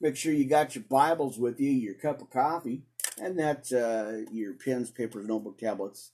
Make 0.00 0.16
sure 0.16 0.32
you 0.32 0.48
got 0.48 0.74
your 0.74 0.84
Bibles 0.90 1.38
with 1.38 1.60
you, 1.60 1.70
your 1.70 1.94
cup 1.94 2.20
of 2.20 2.30
coffee, 2.30 2.82
and 3.20 3.38
that 3.38 3.70
uh, 3.72 4.28
your 4.32 4.54
pens, 4.54 4.90
papers, 4.90 5.26
notebook, 5.26 5.58
tablets, 5.58 6.10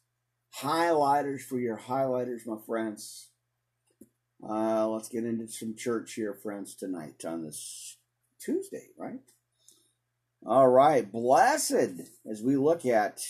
highlighters 0.61 1.41
for 1.41 1.59
your 1.59 1.79
highlighters, 1.79 2.47
my 2.47 2.57
friends. 2.67 3.31
Uh, 4.47 4.87
let's 4.89 5.09
get 5.09 5.25
into 5.25 5.49
some 5.49 5.75
church 5.75 6.15
here, 6.15 6.35
friends, 6.35 6.75
tonight 6.75 7.25
on 7.27 7.45
this 7.45 7.97
Tuesday, 8.39 8.89
right? 8.99 9.21
All 10.45 10.69
right. 10.69 11.11
Blessed 11.11 12.11
as 12.31 12.43
we 12.43 12.57
look 12.57 12.85
at 12.85 13.23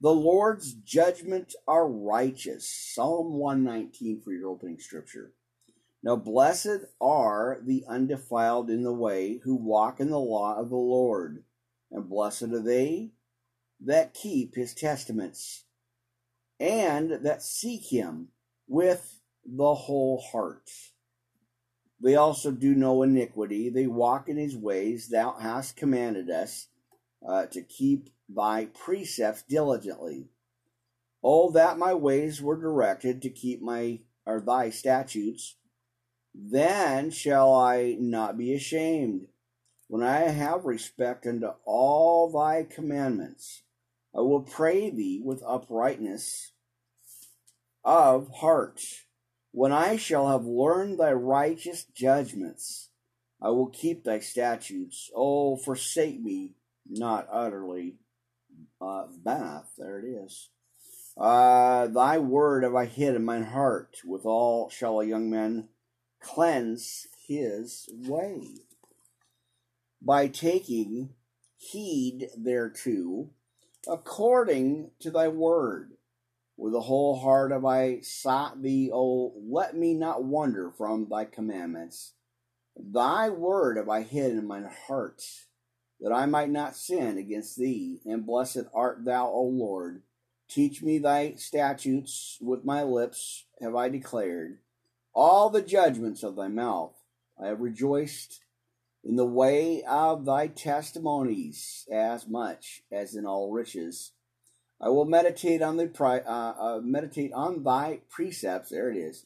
the 0.00 0.14
Lord's 0.14 0.74
judgments 0.74 1.56
are 1.66 1.88
righteous. 1.88 2.68
Psalm 2.68 3.34
119 3.34 4.20
for 4.20 4.32
your 4.32 4.50
opening 4.50 4.78
scripture. 4.78 5.32
Now, 6.02 6.16
blessed 6.16 6.84
are 7.00 7.58
the 7.64 7.84
undefiled 7.88 8.70
in 8.70 8.82
the 8.82 8.92
way 8.92 9.40
who 9.42 9.56
walk 9.56 9.98
in 9.98 10.10
the 10.10 10.20
law 10.20 10.56
of 10.56 10.68
the 10.68 10.76
Lord, 10.76 11.42
and 11.90 12.08
blessed 12.08 12.44
are 12.44 12.62
they 12.62 13.10
that 13.84 14.14
keep 14.14 14.54
his 14.54 14.74
testaments, 14.74 15.64
and 16.60 17.24
that 17.24 17.42
seek 17.42 17.92
him 17.92 18.28
with 18.68 19.20
the 19.44 19.74
whole 19.74 20.22
heart. 20.30 20.70
They 22.00 22.14
also 22.14 22.50
do 22.50 22.74
no 22.74 23.02
iniquity, 23.02 23.70
they 23.70 23.86
walk 23.86 24.28
in 24.28 24.36
his 24.36 24.56
ways. 24.56 25.08
Thou 25.08 25.36
hast 25.40 25.76
commanded 25.76 26.30
us 26.30 26.68
uh, 27.26 27.46
to 27.46 27.62
keep 27.62 28.10
thy 28.28 28.66
precepts 28.66 29.42
diligently. 29.42 30.28
Oh, 31.22 31.50
that 31.52 31.78
my 31.78 31.94
ways 31.94 32.42
were 32.42 32.60
directed 32.60 33.22
to 33.22 33.30
keep 33.30 33.62
my 33.62 34.00
or 34.26 34.40
thy 34.40 34.70
statutes, 34.70 35.56
then 36.34 37.10
shall 37.10 37.54
I 37.54 37.96
not 37.98 38.36
be 38.36 38.52
ashamed. 38.52 39.28
When 39.88 40.02
I 40.02 40.28
have 40.28 40.64
respect 40.64 41.26
unto 41.26 41.52
all 41.64 42.30
thy 42.30 42.64
commandments, 42.64 43.62
I 44.14 44.20
will 44.20 44.42
pray 44.42 44.90
thee 44.90 45.22
with 45.24 45.42
uprightness 45.46 46.52
of 47.84 48.28
heart. 48.28 48.82
When 49.52 49.72
I 49.72 49.96
shall 49.96 50.28
have 50.28 50.44
learned 50.44 50.98
thy 50.98 51.12
righteous 51.12 51.84
judgments, 51.84 52.90
I 53.40 53.50
will 53.50 53.68
keep 53.68 54.02
thy 54.02 54.18
statutes. 54.18 55.10
Oh, 55.14 55.56
forsake 55.56 56.20
me 56.20 56.56
not 56.88 57.28
utterly 57.30 57.96
uh, 58.80 59.06
bath. 59.24 59.72
There 59.78 59.98
it 59.98 60.04
is. 60.04 60.48
Uh, 61.16 61.86
thy 61.86 62.18
word 62.18 62.62
have 62.62 62.74
I 62.74 62.84
hid 62.84 63.14
in 63.14 63.24
mine 63.24 63.44
heart. 63.44 63.98
With 64.04 64.24
all 64.24 64.68
shall 64.68 65.00
a 65.00 65.06
young 65.06 65.30
man 65.30 65.68
cleanse 66.20 67.06
his 67.26 67.88
way. 67.92 68.42
By 70.02 70.28
taking 70.28 71.10
heed 71.56 72.28
thereto, 72.36 73.30
according 73.88 74.90
to 75.00 75.10
thy 75.10 75.28
word. 75.28 75.92
With 76.58 76.74
a 76.74 76.80
whole 76.80 77.18
heart 77.18 77.52
have 77.52 77.66
I 77.66 78.00
sought 78.00 78.62
thee, 78.62 78.90
O 78.92 79.34
let 79.46 79.76
me 79.76 79.92
not 79.94 80.24
wander 80.24 80.70
from 80.70 81.06
thy 81.10 81.26
commandments. 81.26 82.14
Thy 82.76 83.28
word 83.28 83.76
have 83.76 83.88
I 83.88 84.02
hid 84.02 84.32
in 84.32 84.46
mine 84.46 84.68
heart 84.86 85.22
that 86.00 86.12
I 86.12 86.26
might 86.26 86.50
not 86.50 86.76
sin 86.76 87.18
against 87.18 87.56
thee. 87.56 88.00
And 88.04 88.26
blessed 88.26 88.64
art 88.74 89.04
thou, 89.04 89.28
O 89.28 89.42
Lord. 89.42 90.02
Teach 90.48 90.82
me 90.82 90.98
thy 90.98 91.34
statutes, 91.34 92.38
with 92.40 92.64
my 92.64 92.82
lips 92.82 93.46
have 93.60 93.74
I 93.74 93.88
declared. 93.88 94.58
All 95.14 95.50
the 95.50 95.62
judgments 95.62 96.22
of 96.22 96.36
thy 96.36 96.48
mouth 96.48 96.94
I 97.42 97.48
have 97.48 97.60
rejoiced 97.60 98.40
in 99.04 99.16
the 99.16 99.26
way 99.26 99.82
of 99.84 100.24
thy 100.24 100.48
testimonies 100.48 101.86
as 101.92 102.26
much 102.26 102.82
as 102.90 103.14
in 103.14 103.26
all 103.26 103.50
riches. 103.50 104.12
I 104.80 104.88
will 104.88 105.04
meditate 105.04 105.62
on 105.62 105.76
the 105.76 105.90
uh, 106.00 106.30
uh, 106.30 106.80
meditate 106.82 107.32
on 107.32 107.62
thy 107.62 108.00
precepts. 108.10 108.70
There 108.70 108.90
it 108.90 108.96
is. 108.96 109.24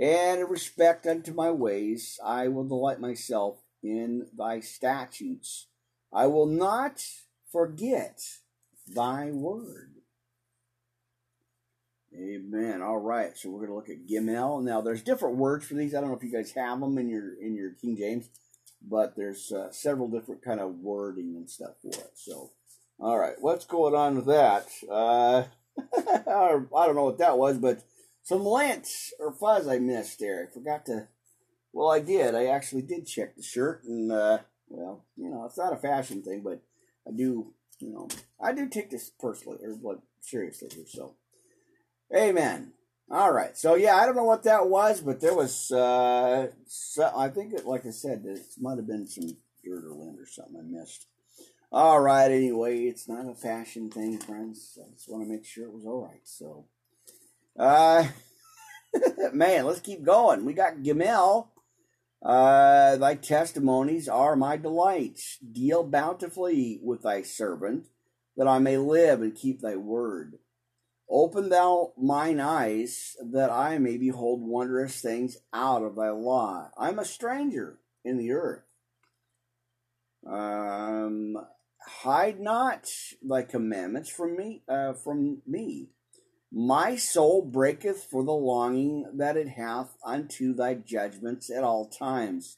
And 0.00 0.40
in 0.40 0.46
respect 0.46 1.06
unto 1.06 1.32
my 1.32 1.50
ways, 1.50 2.18
I 2.24 2.48
will 2.48 2.64
delight 2.64 3.00
myself 3.00 3.58
in 3.82 4.26
thy 4.36 4.60
statutes. 4.60 5.66
I 6.12 6.26
will 6.26 6.46
not 6.46 7.04
forget 7.50 8.20
thy 8.86 9.30
word. 9.30 9.94
Amen. 12.14 12.82
All 12.82 12.98
right, 12.98 13.36
so 13.36 13.50
we're 13.50 13.66
going 13.66 13.70
to 13.70 13.74
look 13.74 13.90
at 13.90 14.08
Gimel. 14.08 14.62
Now, 14.62 14.80
there's 14.80 15.02
different 15.02 15.36
words 15.36 15.66
for 15.66 15.74
these. 15.74 15.94
I 15.94 16.00
don't 16.00 16.10
know 16.10 16.16
if 16.16 16.24
you 16.24 16.32
guys 16.32 16.52
have 16.52 16.80
them 16.80 16.98
in 16.98 17.08
your 17.08 17.34
in 17.40 17.54
your 17.54 17.72
King 17.72 17.96
James, 17.96 18.28
but 18.82 19.14
there's 19.14 19.52
uh, 19.52 19.70
several 19.70 20.08
different 20.08 20.42
kind 20.42 20.58
of 20.58 20.80
wording 20.80 21.36
and 21.36 21.48
stuff 21.48 21.74
for 21.82 21.88
it. 21.88 22.12
So, 22.14 22.50
all 22.98 23.18
right, 23.18 23.36
what's 23.38 23.66
going 23.66 23.94
on 23.94 24.16
with 24.16 24.26
that? 24.26 24.66
Uh, 24.90 25.44
I 25.96 26.86
don't 26.86 26.96
know 26.96 27.04
what 27.04 27.18
that 27.18 27.38
was, 27.38 27.58
but 27.58 27.84
some 28.22 28.44
lint 28.44 28.88
or 29.20 29.32
fuzz 29.32 29.68
I 29.68 29.78
missed 29.78 30.18
there. 30.18 30.48
I 30.48 30.52
forgot 30.52 30.86
to. 30.86 31.08
Well, 31.72 31.90
I 31.90 32.00
did. 32.00 32.34
I 32.34 32.46
actually 32.46 32.82
did 32.82 33.06
check 33.06 33.36
the 33.36 33.42
shirt, 33.42 33.84
and 33.84 34.10
uh, 34.10 34.38
well, 34.68 35.04
you 35.16 35.30
know, 35.30 35.44
it's 35.44 35.58
not 35.58 35.72
a 35.72 35.76
fashion 35.76 36.22
thing, 36.22 36.42
but 36.42 36.60
I 37.06 37.10
do, 37.10 37.52
you 37.80 37.92
know, 37.92 38.08
I 38.40 38.52
do 38.52 38.68
take 38.68 38.90
this 38.90 39.10
personally 39.18 39.58
or 39.62 39.76
like 39.82 39.98
seriously 40.20 40.68
here. 40.72 40.84
So, 40.86 41.14
amen. 42.14 42.72
All 43.10 43.32
right. 43.32 43.56
So 43.56 43.74
yeah, 43.74 43.96
I 43.96 44.06
don't 44.06 44.16
know 44.16 44.24
what 44.24 44.44
that 44.44 44.68
was, 44.68 45.00
but 45.00 45.20
there 45.20 45.34
was, 45.34 45.70
uh, 45.72 46.48
so, 46.66 47.10
I 47.16 47.28
think 47.28 47.54
it, 47.54 47.66
like 47.66 47.86
I 47.86 47.90
said, 47.90 48.24
it 48.26 48.40
might 48.60 48.76
have 48.76 48.86
been 48.86 49.06
some 49.06 49.28
dirt 49.64 49.84
or 49.84 49.94
lint 49.94 50.20
or 50.20 50.26
something 50.26 50.56
I 50.58 50.80
missed. 50.80 51.06
All 51.72 52.00
right. 52.00 52.30
Anyway, 52.30 52.84
it's 52.84 53.08
not 53.08 53.28
a 53.28 53.34
fashion 53.34 53.90
thing, 53.90 54.18
friends. 54.18 54.78
I 54.82 54.92
just 54.92 55.10
want 55.10 55.24
to 55.24 55.30
make 55.30 55.44
sure 55.44 55.64
it 55.64 55.72
was 55.72 55.86
all 55.86 56.04
right. 56.04 56.20
So, 56.24 56.66
uh, 57.58 58.06
man, 59.32 59.64
let's 59.64 59.80
keep 59.80 60.02
going. 60.02 60.44
We 60.44 60.52
got 60.52 60.78
Gimel 60.78 61.48
uh, 62.22 62.96
thy 62.96 63.14
testimonies 63.14 64.08
are 64.08 64.36
my 64.36 64.56
delights. 64.56 65.38
Deal 65.38 65.84
bountifully 65.84 66.80
with 66.82 67.02
thy 67.02 67.22
servant, 67.22 67.88
that 68.36 68.48
I 68.48 68.58
may 68.58 68.76
live 68.76 69.22
and 69.22 69.34
keep 69.34 69.60
thy 69.60 69.76
word. 69.76 70.38
Open 71.10 71.48
thou 71.48 71.92
mine 71.96 72.40
eyes, 72.40 73.16
that 73.32 73.50
I 73.50 73.78
may 73.78 73.96
behold 73.96 74.42
wondrous 74.42 75.00
things 75.00 75.38
out 75.54 75.82
of 75.82 75.96
thy 75.96 76.10
law. 76.10 76.70
I'm 76.76 76.98
a 76.98 77.04
stranger 77.04 77.78
in 78.04 78.18
the 78.18 78.32
earth. 78.32 78.62
Um, 80.26 81.36
hide 82.02 82.40
not 82.40 82.86
thy 83.22 83.42
commandments 83.42 84.10
from 84.10 84.36
me. 84.36 84.62
Uh, 84.68 84.92
from 84.92 85.42
me. 85.46 85.88
My 86.50 86.96
soul 86.96 87.42
breaketh 87.42 88.04
for 88.04 88.24
the 88.24 88.32
longing 88.32 89.04
that 89.14 89.36
it 89.36 89.48
hath 89.48 89.96
unto 90.02 90.54
thy 90.54 90.74
judgments 90.74 91.50
at 91.50 91.62
all 91.62 91.86
times. 91.86 92.56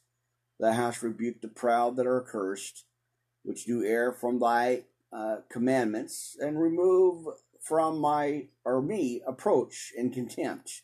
Thou 0.60 0.72
hast 0.72 1.02
rebuked 1.02 1.42
the 1.42 1.48
proud 1.48 1.96
that 1.96 2.06
are 2.06 2.22
accursed, 2.22 2.84
which 3.42 3.64
do 3.64 3.84
err 3.84 4.12
from 4.12 4.38
thy 4.38 4.84
uh, 5.12 5.38
commandments, 5.50 6.36
and 6.38 6.60
remove 6.60 7.26
from 7.60 7.98
my 7.98 8.46
or 8.64 8.80
me 8.80 9.22
approach 9.26 9.92
and 9.98 10.12
contempt. 10.12 10.82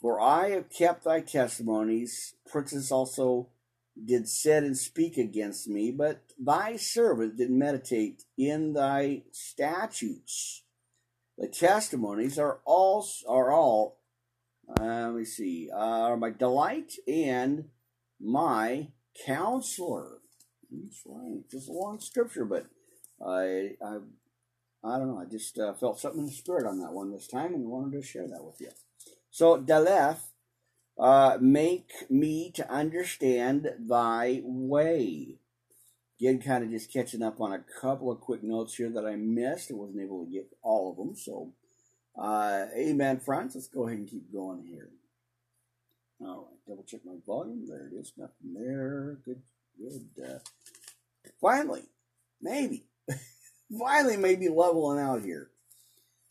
For 0.00 0.20
I 0.20 0.50
have 0.50 0.70
kept 0.70 1.04
thy 1.04 1.20
testimonies. 1.20 2.34
Princes 2.50 2.90
also 2.90 3.48
did 4.02 4.28
sit 4.28 4.62
and 4.62 4.78
speak 4.78 5.18
against 5.18 5.68
me, 5.68 5.90
but 5.90 6.22
thy 6.38 6.76
servant 6.76 7.36
did 7.36 7.50
meditate 7.50 8.24
in 8.36 8.72
thy 8.72 9.24
statutes. 9.32 10.62
The 11.38 11.48
testimonies 11.48 12.38
are 12.38 12.58
all 12.66 13.06
are 13.28 13.52
all 13.52 13.98
uh, 14.68 14.82
let 14.84 15.14
me 15.14 15.24
see 15.24 15.70
are 15.74 16.16
my 16.16 16.30
delight 16.30 16.94
and 17.06 17.66
my 18.20 18.88
counselor. 19.26 20.18
That's 20.70 21.02
right. 21.06 21.48
Just 21.50 21.68
a 21.68 21.72
long 21.72 22.00
scripture, 22.00 22.44
but 22.44 22.66
I, 23.24 23.76
I, 23.82 23.98
I 24.84 24.98
don't 24.98 25.08
know. 25.08 25.18
I 25.18 25.24
just 25.30 25.58
uh, 25.58 25.72
felt 25.74 26.00
something 26.00 26.20
in 26.20 26.26
the 26.26 26.32
spirit 26.32 26.66
on 26.66 26.78
that 26.80 26.92
one 26.92 27.10
this 27.10 27.26
time, 27.26 27.54
and 27.54 27.66
wanted 27.66 28.00
to 28.00 28.06
share 28.06 28.28
that 28.28 28.44
with 28.44 28.60
you. 28.60 28.70
So, 29.30 29.58
Daleth, 29.58 30.20
uh, 30.98 31.38
make 31.40 31.90
me 32.10 32.50
to 32.56 32.70
understand 32.70 33.70
thy 33.78 34.42
way. 34.44 35.37
Again, 36.20 36.40
kind 36.40 36.64
of 36.64 36.70
just 36.70 36.92
catching 36.92 37.22
up 37.22 37.40
on 37.40 37.52
a 37.52 37.64
couple 37.80 38.10
of 38.10 38.20
quick 38.20 38.42
notes 38.42 38.74
here 38.74 38.90
that 38.90 39.06
I 39.06 39.14
missed. 39.14 39.70
I 39.70 39.74
wasn't 39.74 40.02
able 40.02 40.24
to 40.24 40.30
get 40.30 40.48
all 40.62 40.90
of 40.90 40.96
them. 40.96 41.14
So, 41.14 41.52
uh, 42.20 42.64
amen, 42.76 43.20
friends. 43.20 43.54
Let's 43.54 43.68
go 43.68 43.86
ahead 43.86 43.98
and 43.98 44.08
keep 44.08 44.32
going 44.32 44.64
here. 44.64 44.90
All 46.20 46.48
right, 46.50 46.66
double 46.66 46.82
check 46.82 47.02
my 47.04 47.14
volume. 47.24 47.66
There 47.68 47.86
it 47.86 47.96
is. 47.96 48.12
Nothing 48.16 48.54
there. 48.54 49.18
Good, 49.24 49.42
good. 49.78 50.24
Uh, 50.24 50.38
finally, 51.40 51.82
maybe, 52.42 52.86
finally, 53.78 54.16
maybe 54.16 54.48
leveling 54.48 54.98
out 54.98 55.22
here. 55.22 55.50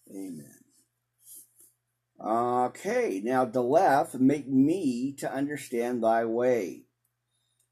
Amen. 0.09 0.57
Okay, 2.19 3.21
now 3.23 3.45
Deleth, 3.45 4.19
make 4.19 4.47
me 4.47 5.13
to 5.19 5.31
understand 5.31 6.03
thy 6.03 6.25
way. 6.25 6.86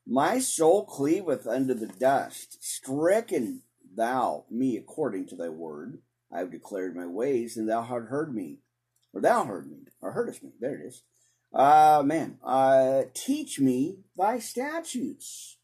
My 0.07 0.39
soul 0.39 0.85
cleaveth 0.85 1.47
unto 1.47 1.73
the 1.73 1.87
dust. 1.87 2.63
Stricken 2.63 3.63
thou 3.95 4.45
me 4.51 4.77
according 4.77 5.27
to 5.27 5.35
thy 5.35 5.49
word. 5.49 5.99
I 6.31 6.39
have 6.39 6.51
declared 6.51 6.95
my 6.95 7.07
ways, 7.07 7.57
and 7.57 7.67
thou 7.67 7.81
hast 7.81 8.09
heard 8.09 8.33
me. 8.33 8.59
Or 9.13 9.21
thou 9.21 9.45
heard 9.45 9.69
me, 9.69 9.77
or 10.01 10.11
heardest 10.11 10.43
me. 10.43 10.51
There 10.59 10.75
it 10.75 10.85
is. 10.85 11.03
Uh, 11.53 12.03
man, 12.05 12.37
uh, 12.43 13.03
teach 13.13 13.59
me 13.59 13.99
thy 14.17 14.39
statutes. 14.39 15.57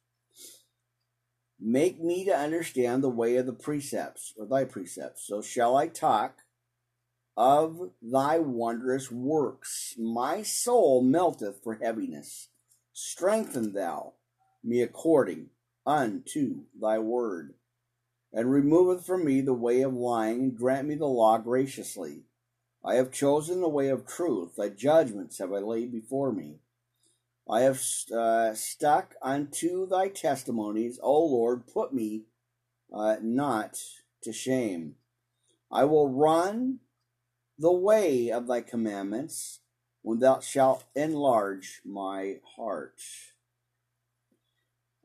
Make 1.60 2.01
me 2.01 2.25
to 2.25 2.36
understand 2.36 3.04
the 3.04 3.10
way 3.10 3.36
of 3.36 3.45
the 3.45 3.54
precepts, 3.54 4.34
or 4.38 4.47
thy 4.47 4.63
precepts. 4.63 5.27
So 5.27 5.41
shall 5.41 5.75
I 5.75 5.88
talk 5.88 6.39
of 7.38 7.91
thy 8.01 8.39
wondrous 8.39 9.12
works. 9.12 9.95
My 9.99 10.41
soul 10.41 11.04
melteth 11.04 11.62
for 11.63 11.75
heaviness. 11.75 12.49
Strengthen 12.93 13.73
thou 13.73 14.13
me 14.63 14.82
according 14.82 15.50
unto 15.86 16.63
thy 16.80 17.00
word, 17.00 17.54
and 18.34 18.52
removeth 18.52 19.06
from 19.06 19.26
me 19.26 19.41
the 19.41 19.54
way 19.54 19.82
of 19.82 19.93
lying, 19.93 20.41
and 20.41 20.58
grant 20.58 20.88
me 20.88 20.95
the 20.95 21.06
law 21.06 21.38
graciously. 21.38 22.24
I 22.84 22.95
have 22.95 23.12
chosen 23.12 23.62
the 23.62 23.69
way 23.69 23.89
of 23.89 24.08
truth, 24.08 24.56
thy 24.56 24.69
judgments 24.69 25.39
have 25.39 25.54
I 25.54 25.60
laid 25.60 25.91
before 25.91 26.32
me. 26.32 26.60
I 27.50 27.62
have 27.62 27.82
uh, 28.15 28.54
stuck 28.54 29.15
unto 29.21 29.88
thy 29.88 30.08
testimonies, 30.08 31.00
O 31.02 31.26
Lord, 31.26 31.67
put 31.67 31.93
me 31.93 32.24
uh, 32.93 33.17
not 33.21 33.78
to 34.24 34.32
shame. 34.32 34.95
I 35.71 35.86
will 35.86 36.10
run 36.10 36.80
the 37.58 37.71
way 37.71 38.30
of 38.30 38.47
thy 38.47 38.62
commandments 38.62 39.60
when 40.02 40.19
thou 40.19 40.39
shalt 40.39 40.84
enlarge 40.95 41.82
my 41.86 42.38
heart. 42.56 43.02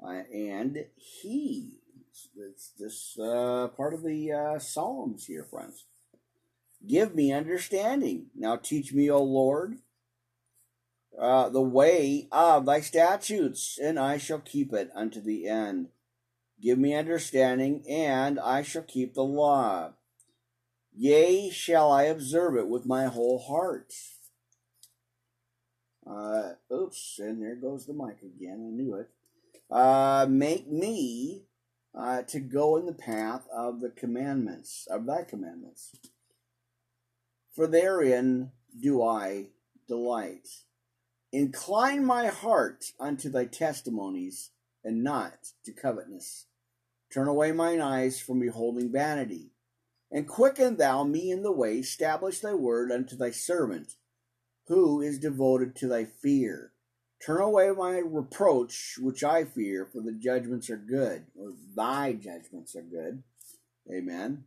Uh, 0.02 0.22
and 0.32 0.86
he, 0.96 1.80
it's 2.36 2.70
this 2.78 3.18
uh, 3.18 3.68
part 3.76 3.94
of 3.94 4.02
the 4.02 4.32
uh, 4.32 4.58
Psalms 4.58 5.26
here, 5.26 5.44
friends. 5.44 5.84
Give 6.86 7.14
me 7.14 7.32
understanding. 7.32 8.26
Now 8.34 8.56
teach 8.56 8.92
me, 8.92 9.10
O 9.10 9.22
Lord, 9.22 9.78
uh, 11.18 11.48
the 11.48 11.62
way 11.62 12.28
of 12.30 12.66
thy 12.66 12.80
statutes, 12.80 13.78
and 13.82 13.98
I 13.98 14.18
shall 14.18 14.38
keep 14.38 14.72
it 14.72 14.90
unto 14.94 15.20
the 15.20 15.48
end. 15.48 15.88
Give 16.60 16.78
me 16.78 16.94
understanding, 16.94 17.84
and 17.88 18.38
I 18.38 18.62
shall 18.62 18.82
keep 18.82 19.14
the 19.14 19.24
law. 19.24 19.92
Yea, 20.94 21.50
shall 21.50 21.92
I 21.92 22.04
observe 22.04 22.56
it 22.56 22.68
with 22.68 22.86
my 22.86 23.06
whole 23.06 23.38
heart. 23.38 23.92
Uh, 26.06 26.52
oops, 26.72 27.18
and 27.18 27.42
there 27.42 27.56
goes 27.56 27.86
the 27.86 27.92
mic 27.92 28.22
again. 28.22 28.64
I 28.66 28.70
knew 28.70 28.94
it. 28.94 29.10
Uh, 29.70 30.26
make 30.28 30.70
me 30.70 31.44
uh, 31.96 32.22
to 32.22 32.40
go 32.40 32.76
in 32.76 32.86
the 32.86 32.92
path 32.92 33.46
of 33.54 33.80
the 33.80 33.90
commandments, 33.90 34.86
of 34.90 35.06
thy 35.06 35.22
commandments. 35.22 35.92
For 37.54 37.66
therein 37.66 38.52
do 38.78 39.02
I 39.02 39.46
delight. 39.88 40.48
Incline 41.32 42.04
my 42.04 42.26
heart 42.26 42.92
unto 43.00 43.28
thy 43.28 43.46
testimonies, 43.46 44.50
and 44.84 45.02
not 45.02 45.52
to 45.64 45.72
covetousness. 45.72 46.46
Turn 47.12 47.28
away 47.28 47.52
mine 47.52 47.80
eyes 47.80 48.20
from 48.20 48.40
beholding 48.40 48.92
vanity. 48.92 49.52
And 50.10 50.28
quicken 50.28 50.76
thou 50.76 51.02
me 51.02 51.30
in 51.30 51.42
the 51.42 51.52
way, 51.52 51.78
establish 51.78 52.40
thy 52.40 52.54
word 52.54 52.92
unto 52.92 53.16
thy 53.16 53.32
servant, 53.32 53.94
who 54.68 55.00
is 55.00 55.18
devoted 55.18 55.74
to 55.76 55.88
thy 55.88 56.04
fear. 56.04 56.72
Turn 57.24 57.40
away 57.40 57.70
my 57.70 57.98
reproach, 57.98 58.98
which 59.00 59.24
I 59.24 59.44
fear, 59.44 59.86
for 59.86 60.00
the 60.00 60.12
judgments 60.12 60.70
are 60.70 60.76
good, 60.76 61.26
or 61.34 61.52
thy 61.74 62.12
judgments 62.12 62.76
are 62.76 62.82
good. 62.82 63.22
Amen. 63.90 64.44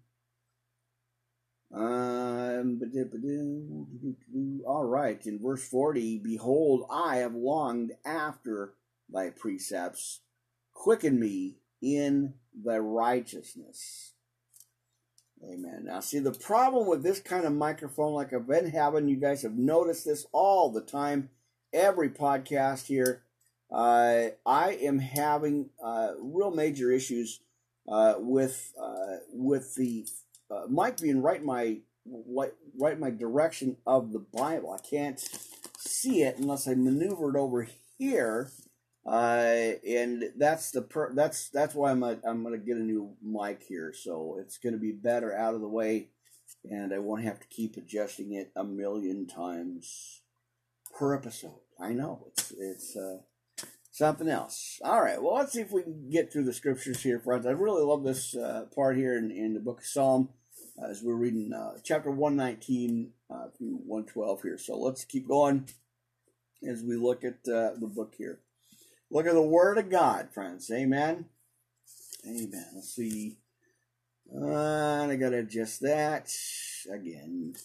Um, 1.74 2.82
all 4.66 4.86
right, 4.86 5.26
in 5.26 5.40
verse 5.40 5.68
40, 5.68 6.20
behold, 6.20 6.86
I 6.92 7.18
have 7.18 7.36
longed 7.36 7.92
after 8.06 8.74
thy 9.08 9.30
precepts. 9.30 10.22
Quicken 10.74 11.20
me 11.20 11.58
in 11.82 12.34
thy 12.54 12.78
righteousness. 12.78 14.14
Amen. 15.44 15.86
Now, 15.86 16.00
see, 16.02 16.20
the 16.20 16.32
problem 16.32 16.88
with 16.88 17.04
this 17.04 17.20
kind 17.20 17.46
of 17.46 17.54
microphone, 17.54 18.14
like 18.14 18.34
I've 18.34 18.48
been 18.48 18.72
having, 18.72 19.08
you 19.08 19.16
guys 19.16 19.44
have 19.44 19.58
noticed 19.58 20.06
this 20.06 20.26
all 20.32 20.72
the 20.72 20.82
time, 20.82 21.30
every 21.74 22.10
podcast 22.10 22.88
here. 22.88 23.24
Uh, 23.72 24.30
I 24.46 24.72
am 24.82 25.00
having 25.00 25.70
uh, 25.84 26.14
real 26.20 26.52
major 26.52 26.92
issues 26.92 27.42
uh, 27.88 28.16
with 28.18 28.74
uh, 28.82 29.18
with 29.32 29.76
the 29.76 30.08
uh, 30.50 30.64
mic 30.70 30.98
being 30.98 31.22
right 31.22 31.40
in 31.40 31.46
my 31.46 31.78
right 32.06 32.94
in 32.94 33.00
my 33.00 33.12
direction 33.12 33.78
of 33.86 34.12
the 34.12 34.20
Bible. 34.20 34.72
I 34.72 34.80
can't 34.88 35.20
see 35.78 36.24
it 36.24 36.38
unless 36.38 36.68
I 36.68 36.74
maneuver 36.74 37.30
it 37.30 37.40
over 37.40 37.68
here 37.98 38.50
uh, 39.06 39.72
and 39.88 40.32
that's 40.38 40.72
the 40.72 40.82
per- 40.82 41.14
that's 41.14 41.50
that's 41.50 41.74
why 41.74 41.92
I'm 41.92 42.04
a, 42.04 42.18
I'm 42.24 42.44
gonna 42.44 42.58
get 42.58 42.78
a 42.78 42.82
new 42.82 43.16
mic 43.24 43.64
here, 43.64 43.92
so 43.92 44.38
it's 44.40 44.58
gonna 44.58 44.78
be 44.78 44.92
better 44.92 45.36
out 45.36 45.56
of 45.56 45.62
the 45.62 45.68
way, 45.68 46.10
and 46.70 46.94
I 46.94 47.00
won't 47.00 47.24
have 47.24 47.40
to 47.40 47.48
keep 47.48 47.78
adjusting 47.78 48.34
it 48.34 48.52
a 48.56 48.64
million 48.64 49.26
times 49.26 50.22
per 50.98 51.16
episode. 51.16 51.60
I 51.80 51.94
know 51.94 52.28
it's 52.28 52.52
it's 52.58 52.96
uh, 52.96 53.20
something 53.92 54.28
else. 54.28 54.80
All 54.84 55.02
right, 55.02 55.22
well 55.22 55.36
let's 55.36 55.54
see 55.54 55.62
if 55.62 55.72
we 55.72 55.84
can 55.84 56.10
get 56.10 56.32
through 56.32 56.46
the 56.46 56.54
scriptures 56.54 57.04
here, 57.04 57.20
friends. 57.20 57.46
I 57.46 57.52
really 57.52 57.84
love 57.84 58.04
this 58.04 58.36
uh, 58.36 58.66
part 58.76 58.98
here 58.98 59.18
in, 59.18 59.32
in 59.32 59.54
the 59.54 59.60
book 59.60 59.80
of 59.80 59.86
Psalm 59.86 60.30
as 60.82 61.02
we're 61.02 61.14
reading 61.14 61.52
uh, 61.54 61.78
chapter 61.84 62.12
one 62.12 62.36
nineteen 62.36 63.12
uh, 63.30 63.48
through 63.58 63.80
one 63.86 64.06
twelve 64.06 64.42
here. 64.42 64.58
So 64.58 64.78
let's 64.78 65.06
keep 65.06 65.28
going 65.28 65.70
as 66.68 66.84
we 66.84 66.96
look 66.96 67.24
at 67.24 67.48
uh, 67.48 67.72
the 67.80 67.88
book 67.88 68.16
here. 68.18 68.40
Look 69.12 69.26
at 69.26 69.34
the 69.34 69.42
Word 69.42 69.78
of 69.78 69.90
God, 69.90 70.30
friends. 70.34 70.70
Amen. 70.70 71.26
Amen. 72.28 72.66
Let's 72.76 72.94
see. 72.94 73.38
Uh, 74.32 75.08
I 75.10 75.16
gotta 75.16 75.40
adjust 75.40 75.82
that 75.82 76.32
again. 76.92 77.56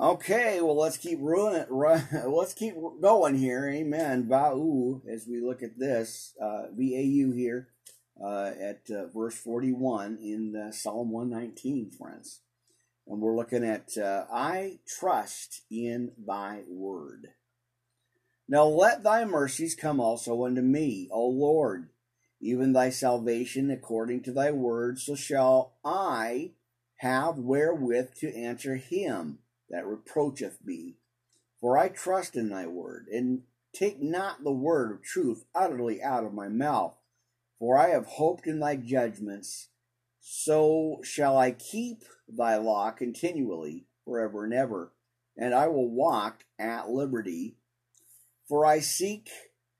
Okay, 0.00 0.60
well 0.60 0.76
let's 0.76 0.96
keep 0.96 1.20
ruining 1.20 1.60
it. 1.70 1.70
Let's 1.70 2.52
keep 2.52 2.74
going 3.00 3.36
here. 3.36 3.68
Amen. 3.68 4.24
Va'u, 4.24 5.00
as 5.08 5.28
we 5.28 5.40
look 5.40 5.62
at 5.62 5.78
this, 5.78 6.34
uh, 6.42 6.64
V-A-U 6.72 7.30
here, 7.30 7.68
uh, 8.20 8.50
at 8.60 8.90
uh, 8.90 9.06
verse 9.06 9.36
41 9.36 10.18
in 10.20 10.72
Psalm 10.72 11.12
119, 11.12 11.92
friends. 11.92 12.40
And 13.06 13.20
we're 13.20 13.36
looking 13.36 13.64
at, 13.64 13.96
uh, 13.96 14.24
I 14.32 14.80
trust 14.98 15.62
in 15.70 16.10
thy 16.18 16.62
word. 16.68 17.28
Now 18.48 18.64
let 18.64 19.04
thy 19.04 19.24
mercies 19.24 19.76
come 19.76 20.00
also 20.00 20.44
unto 20.44 20.60
me, 20.60 21.08
O 21.12 21.24
Lord, 21.28 21.90
even 22.40 22.72
thy 22.72 22.90
salvation 22.90 23.70
according 23.70 24.24
to 24.24 24.32
thy 24.32 24.50
word, 24.50 24.98
so 24.98 25.14
shall 25.14 25.74
I 25.84 26.54
have 26.96 27.38
wherewith 27.38 28.16
to 28.16 28.36
answer 28.36 28.74
him 28.74 29.38
that 29.74 29.86
reproacheth 29.86 30.58
me. 30.64 30.94
For 31.60 31.76
I 31.76 31.88
trust 31.88 32.36
in 32.36 32.48
thy 32.48 32.66
word, 32.66 33.06
and 33.10 33.42
take 33.74 34.00
not 34.00 34.44
the 34.44 34.52
word 34.52 34.92
of 34.92 35.02
truth 35.02 35.44
utterly 35.54 36.02
out 36.02 36.24
of 36.24 36.32
my 36.32 36.48
mouth. 36.48 36.96
For 37.58 37.76
I 37.76 37.88
have 37.90 38.06
hoped 38.06 38.46
in 38.46 38.60
thy 38.60 38.76
judgments, 38.76 39.68
so 40.20 41.00
shall 41.02 41.36
I 41.36 41.50
keep 41.50 42.04
thy 42.28 42.56
law 42.56 42.90
continually, 42.90 43.86
forever 44.04 44.44
and 44.44 44.54
ever, 44.54 44.92
and 45.36 45.54
I 45.54 45.68
will 45.68 45.90
walk 45.90 46.44
at 46.58 46.90
liberty 46.90 47.56
for 48.48 48.66
I 48.66 48.80
seek 48.80 49.30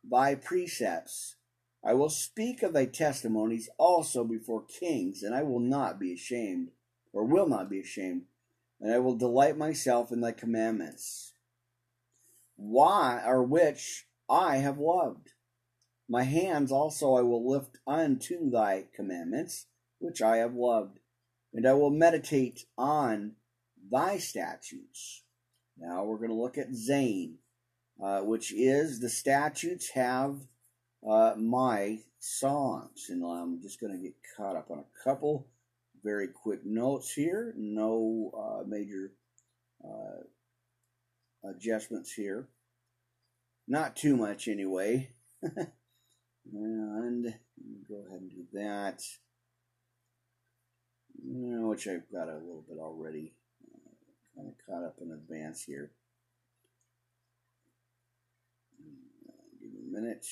thy 0.02 0.34
precepts. 0.34 1.36
I 1.84 1.94
will 1.94 2.08
speak 2.08 2.62
of 2.62 2.72
thy 2.72 2.86
testimonies 2.86 3.68
also 3.78 4.24
before 4.24 4.64
kings, 4.64 5.22
and 5.22 5.34
I 5.34 5.42
will 5.42 5.60
not 5.60 6.00
be 6.00 6.14
ashamed, 6.14 6.70
or 7.12 7.24
will 7.24 7.46
not 7.46 7.68
be 7.68 7.80
ashamed, 7.80 8.22
and 8.84 8.92
I 8.92 8.98
will 8.98 9.16
delight 9.16 9.56
myself 9.56 10.12
in 10.12 10.20
thy 10.20 10.32
commandments. 10.32 11.32
Why, 12.56 13.22
or 13.24 13.42
which 13.42 14.04
I 14.28 14.58
have 14.58 14.76
loved. 14.78 15.32
My 16.06 16.24
hands 16.24 16.70
also 16.70 17.14
I 17.14 17.22
will 17.22 17.50
lift 17.50 17.78
unto 17.86 18.50
thy 18.50 18.84
commandments, 18.94 19.68
which 20.00 20.20
I 20.20 20.36
have 20.36 20.54
loved, 20.54 20.98
and 21.54 21.66
I 21.66 21.72
will 21.72 21.88
meditate 21.88 22.66
on 22.76 23.36
thy 23.90 24.18
statutes. 24.18 25.22
Now 25.78 26.04
we're 26.04 26.18
going 26.18 26.28
to 26.28 26.34
look 26.34 26.58
at 26.58 26.74
Zain, 26.74 27.38
uh, 28.04 28.20
which 28.20 28.52
is 28.52 29.00
the 29.00 29.08
statutes 29.08 29.92
have 29.94 30.40
uh, 31.08 31.32
my 31.38 32.00
songs. 32.18 33.06
And 33.08 33.24
I'm 33.24 33.62
just 33.62 33.80
going 33.80 33.94
to 33.96 34.02
get 34.02 34.14
caught 34.36 34.56
up 34.56 34.70
on 34.70 34.80
a 34.80 35.04
couple 35.04 35.46
very 36.04 36.28
quick 36.28 36.60
notes 36.64 37.12
here. 37.12 37.54
No 37.56 38.30
uh, 38.36 38.64
major 38.68 39.12
uh, 39.82 41.48
adjustments 41.48 42.12
here. 42.12 42.48
Not 43.66 43.96
too 43.96 44.16
much 44.16 44.46
anyway. 44.46 45.10
and 45.42 47.34
go 47.88 48.04
ahead 48.06 48.20
and 48.20 48.30
do 48.30 48.44
that. 48.52 49.02
Which 51.26 51.88
I've 51.88 52.10
got 52.12 52.28
a 52.28 52.34
little 52.34 52.64
bit 52.68 52.78
already. 52.78 53.32
Uh, 53.66 53.90
kind 54.36 54.48
of 54.48 54.54
caught 54.66 54.84
up 54.84 54.96
in 55.00 55.10
advance 55.10 55.62
here. 55.62 55.92
Give 59.60 59.72
me 59.72 59.78
a 59.88 60.00
minute. 60.00 60.26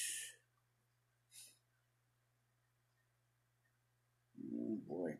Oh 4.54 4.78
boy. 4.86 5.16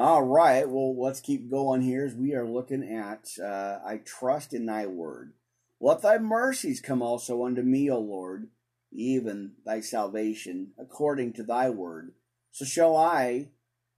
All 0.00 0.22
right. 0.22 0.68
Well, 0.68 0.96
let's 0.96 1.20
keep 1.20 1.50
going 1.50 1.80
here 1.80 2.06
as 2.06 2.14
we 2.14 2.32
are 2.32 2.46
looking 2.46 2.84
at 2.84 3.30
uh, 3.42 3.80
I 3.84 3.96
trust 3.96 4.54
in 4.54 4.64
thy 4.64 4.86
word. 4.86 5.32
Let 5.80 6.02
thy 6.02 6.18
mercies 6.18 6.80
come 6.80 7.02
also 7.02 7.44
unto 7.44 7.62
me, 7.62 7.90
O 7.90 7.98
Lord, 7.98 8.46
even 8.92 9.54
thy 9.66 9.80
salvation, 9.80 10.68
according 10.78 11.32
to 11.32 11.42
thy 11.42 11.70
word. 11.70 12.12
So 12.52 12.64
shall 12.64 12.96
I 12.96 13.48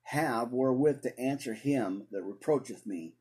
have 0.04 0.54
wherewith 0.54 1.02
to 1.02 1.20
answer 1.20 1.52
him 1.52 2.06
that 2.12 2.22
reproacheth 2.22 2.86
me. 2.86 3.12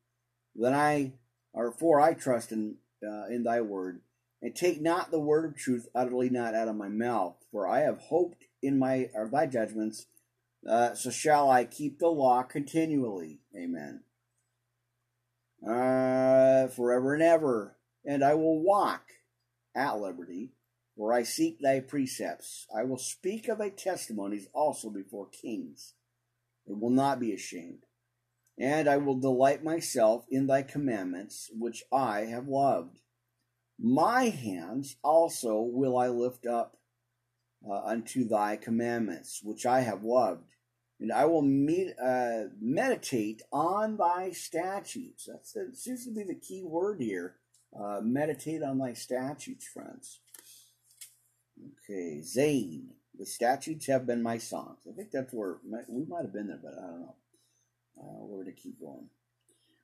Then 0.56 0.72
I, 0.72 1.12
or 1.52 1.72
for 1.72 2.00
I 2.00 2.14
trust 2.14 2.50
in, 2.50 2.76
uh, 3.06 3.26
in 3.26 3.42
thy 3.42 3.60
word, 3.60 4.00
and 4.40 4.56
take 4.56 4.80
not 4.80 5.10
the 5.10 5.20
word 5.20 5.44
of 5.44 5.54
truth 5.54 5.86
utterly 5.94 6.30
not 6.30 6.54
out 6.54 6.68
of 6.68 6.76
my 6.76 6.88
mouth, 6.88 7.36
for 7.52 7.68
I 7.68 7.80
have 7.80 7.98
hoped 7.98 8.44
in 8.62 8.78
my 8.78 9.10
or 9.12 9.28
thy 9.28 9.44
judgments 9.44 10.06
uh, 10.68 10.94
so 10.94 11.10
shall 11.10 11.50
I 11.50 11.64
keep 11.64 11.98
the 11.98 12.08
law 12.08 12.42
continually. 12.42 13.40
Amen. 13.56 14.02
Uh, 15.66 16.68
forever 16.68 17.14
and 17.14 17.22
ever. 17.22 17.76
And 18.04 18.24
I 18.24 18.34
will 18.34 18.60
walk 18.62 19.02
at 19.74 20.00
liberty, 20.00 20.52
where 20.94 21.12
I 21.12 21.22
seek 21.22 21.60
thy 21.60 21.80
precepts. 21.80 22.66
I 22.74 22.84
will 22.84 22.98
speak 22.98 23.48
of 23.48 23.58
thy 23.58 23.68
testimonies 23.70 24.48
also 24.52 24.90
before 24.90 25.28
kings, 25.28 25.94
and 26.66 26.80
will 26.80 26.90
not 26.90 27.20
be 27.20 27.32
ashamed. 27.32 27.84
And 28.58 28.88
I 28.88 28.98
will 28.98 29.18
delight 29.18 29.64
myself 29.64 30.26
in 30.30 30.46
thy 30.46 30.62
commandments, 30.62 31.50
which 31.52 31.84
I 31.92 32.22
have 32.22 32.48
loved. 32.48 33.00
My 33.78 34.24
hands 34.24 34.96
also 35.02 35.60
will 35.60 35.96
I 35.96 36.08
lift 36.08 36.46
up 36.46 36.76
uh, 37.68 37.82
unto 37.84 38.26
thy 38.26 38.56
commandments, 38.56 39.40
which 39.42 39.66
I 39.66 39.80
have 39.80 40.02
loved. 40.02 40.44
And 40.98 41.12
I 41.12 41.24
will 41.24 41.40
uh, 41.42 42.50
meditate 42.60 43.42
on 43.52 43.96
thy 43.96 44.30
statutes. 44.32 45.28
That's, 45.30 45.52
that 45.52 45.76
seems 45.76 46.04
to 46.04 46.12
be 46.12 46.24
the 46.24 46.34
key 46.34 46.62
word 46.62 47.00
here. 47.00 47.36
Uh, 47.78 48.00
meditate 48.02 48.62
on 48.62 48.78
thy 48.78 48.92
statutes, 48.92 49.66
friends. 49.66 50.20
Okay, 51.58 52.20
Zain. 52.20 52.90
The 53.18 53.26
statutes 53.26 53.86
have 53.86 54.06
been 54.06 54.22
my 54.22 54.38
songs. 54.38 54.78
I 54.88 54.94
think 54.94 55.10
that's 55.10 55.32
where 55.32 55.58
we 55.88 56.04
might 56.04 56.22
have 56.22 56.32
been 56.32 56.48
there, 56.48 56.60
but 56.62 56.72
I 56.72 56.86
don't 56.86 57.00
know. 57.00 57.14
Uh, 57.98 58.24
where 58.24 58.44
to 58.44 58.52
keep 58.52 58.80
going? 58.80 59.08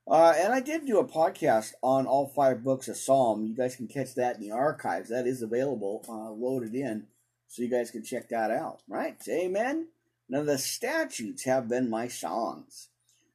Uh, 0.09 0.33
and 0.39 0.53
I 0.53 0.61
did 0.61 0.87
do 0.87 0.99
a 0.99 1.05
podcast 1.05 1.73
on 1.83 2.07
all 2.07 2.29
five 2.29 2.63
books 2.63 2.89
of 2.89 2.97
Psalm. 2.97 3.45
You 3.45 3.55
guys 3.55 3.77
can 3.77 3.89
catch 3.89 4.15
that 4.15 4.37
in 4.37 4.41
the 4.41 4.53
archives. 4.53 5.11
That 5.11 5.27
is 5.27 5.43
available, 5.43 6.05
uh, 6.09 6.31
loaded 6.31 6.75
in 6.75 7.07
so 7.49 7.63
you 7.63 7.69
guys 7.69 7.91
can 7.91 8.05
check 8.05 8.29
that 8.31 8.51
out, 8.51 8.81
right? 8.89 9.17
Amen. 9.29 9.89
Now 10.29 10.43
the 10.43 10.59
statutes 10.59 11.45
have 11.45 11.69
been 11.69 11.89
my 11.89 12.09
songs. 12.09 12.89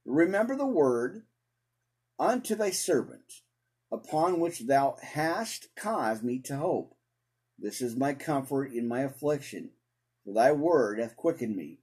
Remember 0.06 0.56
the 0.56 0.66
word 0.66 1.24
unto 2.20 2.56
thy 2.56 2.72
servant, 2.72 3.42
upon 3.92 4.40
which 4.40 4.62
thou 4.62 4.98
hast 5.02 5.70
caused 5.76 6.24
me 6.24 6.40
to 6.40 6.58
hope. 6.58 6.96
This 7.58 7.82
is 7.82 7.96
my 7.96 8.14
comfort 8.14 8.74
in 8.74 8.88
my 8.88 9.02
affliction, 9.02 9.70
for 10.26 10.34
thy 10.34 10.52
word 10.52 11.00
hath 11.00 11.16
quickened 11.16 11.56
me. 11.56 11.80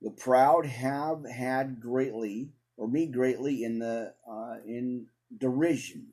The 0.00 0.10
proud 0.10 0.66
have 0.66 1.24
had 1.28 1.80
greatly, 1.80 2.50
or 2.76 2.88
me 2.88 3.06
greatly, 3.06 3.62
in 3.62 3.78
the 3.78 4.14
uh, 4.28 4.56
in 4.66 5.06
derision. 5.36 6.08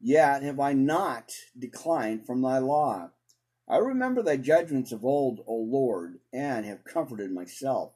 Yet 0.00 0.42
have 0.42 0.58
I 0.58 0.72
not 0.72 1.32
declined 1.58 2.26
from 2.26 2.42
thy 2.42 2.58
law. 2.58 3.10
I 3.72 3.78
remember 3.78 4.22
thy 4.22 4.36
judgments 4.36 4.92
of 4.92 5.02
old, 5.02 5.42
O 5.46 5.54
Lord, 5.54 6.18
and 6.30 6.66
have 6.66 6.84
comforted 6.84 7.32
myself. 7.32 7.94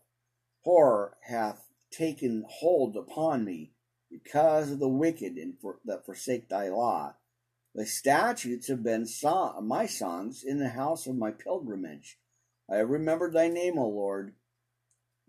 Horror 0.63 1.19
hath 1.29 1.69
taken 1.91 2.47
hold 2.49 2.97
upon 2.97 3.45
me 3.45 3.73
because 4.11 4.71
of 4.71 4.79
the 4.79 4.89
wicked 4.89 5.37
and 5.37 5.61
for, 5.61 5.81
that 5.85 6.07
forsake 6.07 6.49
thy 6.49 6.71
law. 6.71 7.17
Thy 7.75 7.85
statutes 7.85 8.69
have 8.69 8.83
been 8.83 9.05
song, 9.05 9.69
my 9.69 9.85
songs 9.85 10.43
in 10.43 10.61
the 10.61 10.71
house 10.71 11.07
of 11.07 11.15
my 11.15 11.31
pilgrimage. 11.31 12.17
I 12.73 12.77
have 12.77 12.89
remembered 12.89 13.35
thy 13.35 13.49
name, 13.49 13.79
O 13.79 13.87
Lord, 13.87 14.33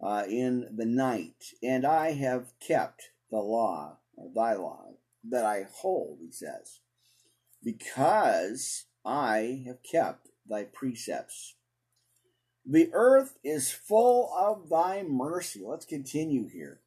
uh, 0.01 0.23
in 0.29 0.69
the 0.77 0.85
night, 0.85 1.43
and 1.61 1.85
I 1.85 2.13
have 2.13 2.53
kept 2.65 3.09
the 3.29 3.39
law, 3.39 3.97
or 4.15 4.29
thy 4.33 4.53
law, 4.53 4.93
that 5.29 5.43
I 5.43 5.65
hold, 5.69 6.19
he 6.21 6.31
says, 6.31 6.79
because 7.61 8.85
I 9.03 9.63
have 9.65 9.83
kept 9.83 10.29
thy 10.49 10.63
precepts. 10.63 11.55
The 12.65 12.89
earth 12.93 13.37
is 13.43 13.71
full 13.71 14.33
of 14.37 14.69
thy 14.69 15.03
mercy. 15.03 15.61
Let's 15.63 15.85
continue 15.85 16.49
here. 16.49 16.81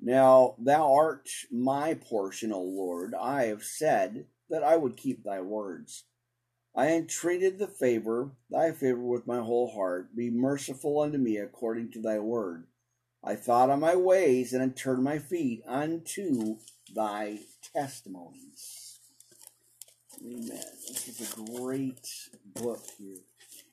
Now, 0.00 0.54
thou 0.58 0.92
art 0.94 1.28
my 1.50 1.94
portion, 1.94 2.52
O 2.52 2.60
Lord. 2.60 3.14
I 3.14 3.46
have 3.46 3.62
said 3.64 4.26
that 4.50 4.62
I 4.62 4.76
would 4.76 4.96
keep 4.96 5.22
thy 5.22 5.40
words. 5.40 6.04
I 6.74 6.92
entreated 6.92 7.58
the 7.58 7.66
favor, 7.66 8.32
thy 8.50 8.72
favor 8.72 9.02
with 9.02 9.26
my 9.26 9.38
whole 9.38 9.72
heart. 9.72 10.14
Be 10.14 10.30
merciful 10.30 11.00
unto 11.00 11.18
me 11.18 11.36
according 11.36 11.90
to 11.92 12.00
thy 12.00 12.18
word. 12.20 12.66
I 13.24 13.34
thought 13.34 13.70
on 13.70 13.80
my 13.80 13.96
ways 13.96 14.52
and 14.52 14.76
turned 14.76 15.02
my 15.02 15.18
feet 15.18 15.62
unto 15.66 16.58
thy 16.94 17.40
testimonies. 17.74 18.87
Amen. 20.24 20.48
This 20.88 21.08
is 21.08 21.32
a 21.32 21.58
great 21.58 22.08
book 22.54 22.80
here. 22.98 23.18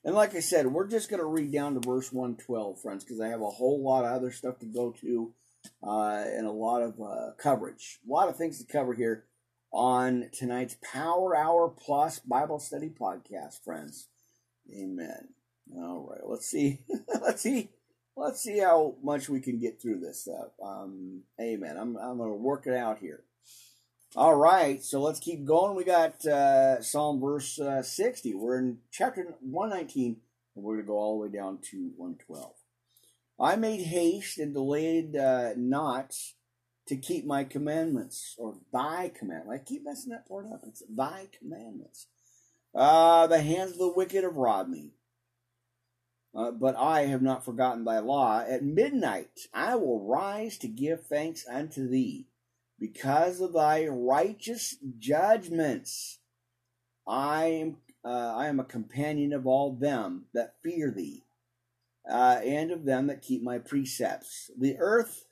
And 0.03 0.13
like 0.13 0.35
I 0.35 0.41
said, 0.41 0.67
we're 0.67 0.87
just 0.87 1.09
going 1.09 1.19
to 1.19 1.25
read 1.25 1.51
down 1.51 1.73
to 1.73 1.79
verse 1.79 2.13
112, 2.13 2.79
friends, 2.81 3.03
because 3.03 3.19
I 3.19 3.29
have 3.29 3.41
a 3.41 3.49
whole 3.49 3.83
lot 3.83 4.05
of 4.05 4.11
other 4.11 4.31
stuff 4.31 4.59
to 4.59 4.65
go 4.65 4.91
to 5.01 5.33
uh, 5.81 6.23
and 6.27 6.45
a 6.45 6.51
lot 6.51 6.83
of 6.83 7.01
uh, 7.01 7.31
coverage. 7.39 7.99
A 8.07 8.11
lot 8.11 8.29
of 8.29 8.37
things 8.37 8.59
to 8.59 8.71
cover 8.71 8.93
here 8.93 9.25
on 9.71 10.29
tonight's 10.31 10.77
Power 10.83 11.35
Hour 11.35 11.69
Plus 11.69 12.19
Bible 12.19 12.59
Study 12.59 12.89
Podcast, 12.89 13.63
friends. 13.63 14.07
Amen. 14.71 15.29
All 15.75 16.07
right, 16.09 16.29
let's 16.29 16.45
see. 16.45 16.81
let's 17.21 17.41
see. 17.41 17.69
Let's 18.15 18.41
see 18.41 18.59
how 18.59 18.95
much 19.03 19.27
we 19.27 19.41
can 19.41 19.59
get 19.59 19.81
through 19.81 19.99
this 19.99 20.21
stuff. 20.21 20.51
Um, 20.63 21.23
amen. 21.41 21.75
I'm, 21.77 21.97
I'm 21.97 22.17
going 22.17 22.29
to 22.29 22.35
work 22.35 22.65
it 22.65 22.73
out 22.73 22.99
here. 22.99 23.24
All 24.17 24.35
right, 24.35 24.81
so 24.81 25.01
let's 25.01 25.19
keep 25.19 25.43
going. 25.43 25.75
We 25.75 25.83
got 25.83 26.25
uh, 26.25 26.81
Psalm 26.81 27.19
verse 27.19 27.59
uh, 27.59 27.83
60. 27.83 28.33
We're 28.33 28.59
in 28.59 28.77
chapter 28.89 29.35
119, 29.41 30.15
and 30.55 30.63
we're 30.63 30.75
going 30.75 30.85
to 30.85 30.87
go 30.87 30.97
all 30.97 31.19
the 31.19 31.27
way 31.27 31.37
down 31.37 31.57
to 31.71 31.91
112. 31.97 32.53
I 33.37 33.57
made 33.57 33.81
haste 33.81 34.37
and 34.37 34.53
delayed 34.53 35.17
uh, 35.17 35.49
not 35.57 36.15
to 36.87 36.95
keep 36.95 37.25
my 37.25 37.43
commandments, 37.43 38.35
or 38.37 38.55
thy 38.71 39.11
commandments. 39.13 39.51
I 39.51 39.69
keep 39.69 39.83
messing 39.83 40.11
that 40.11 40.29
part 40.29 40.45
up. 40.45 40.61
It's 40.65 40.83
thy 40.87 41.27
commandments. 41.37 42.07
Uh, 42.73 43.27
the 43.27 43.41
hands 43.41 43.73
of 43.73 43.79
the 43.79 43.93
wicked 43.93 44.23
have 44.23 44.37
robbed 44.37 44.69
me. 44.69 44.91
Uh, 46.33 46.51
but 46.51 46.77
I 46.77 47.07
have 47.07 47.21
not 47.21 47.43
forgotten 47.43 47.83
thy 47.83 47.99
law. 47.99 48.45
At 48.47 48.63
midnight 48.63 49.47
I 49.53 49.75
will 49.75 50.07
rise 50.07 50.57
to 50.59 50.69
give 50.69 51.05
thanks 51.05 51.45
unto 51.49 51.85
thee 51.89 52.27
because 52.79 53.41
of 53.41 53.53
thy 53.53 53.87
righteous 53.87 54.75
judgments. 54.97 56.19
I 57.07 57.45
am 57.45 57.77
uh, 58.03 58.35
I 58.35 58.47
am 58.47 58.59
a 58.59 58.65
companion 58.65 59.33
of 59.33 59.47
all 59.47 59.73
them 59.73 60.25
that 60.33 60.55
fear 60.63 60.91
thee, 60.91 61.23
uh, 62.09 62.39
and 62.43 62.71
of 62.71 62.85
them 62.85 63.07
that 63.07 63.21
keep 63.21 63.41
my 63.41 63.57
precepts. 63.57 64.51
The 64.57 64.77
earth, 64.79 65.25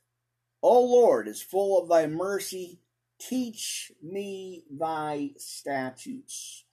O 0.62 0.82
Lord, 0.84 1.28
is 1.28 1.42
full 1.42 1.82
of 1.82 1.90
thy 1.90 2.08
mercy. 2.08 2.80
Teach 3.20 3.92
me 4.02 4.64
thy 4.70 5.32
statutes. 5.38 6.66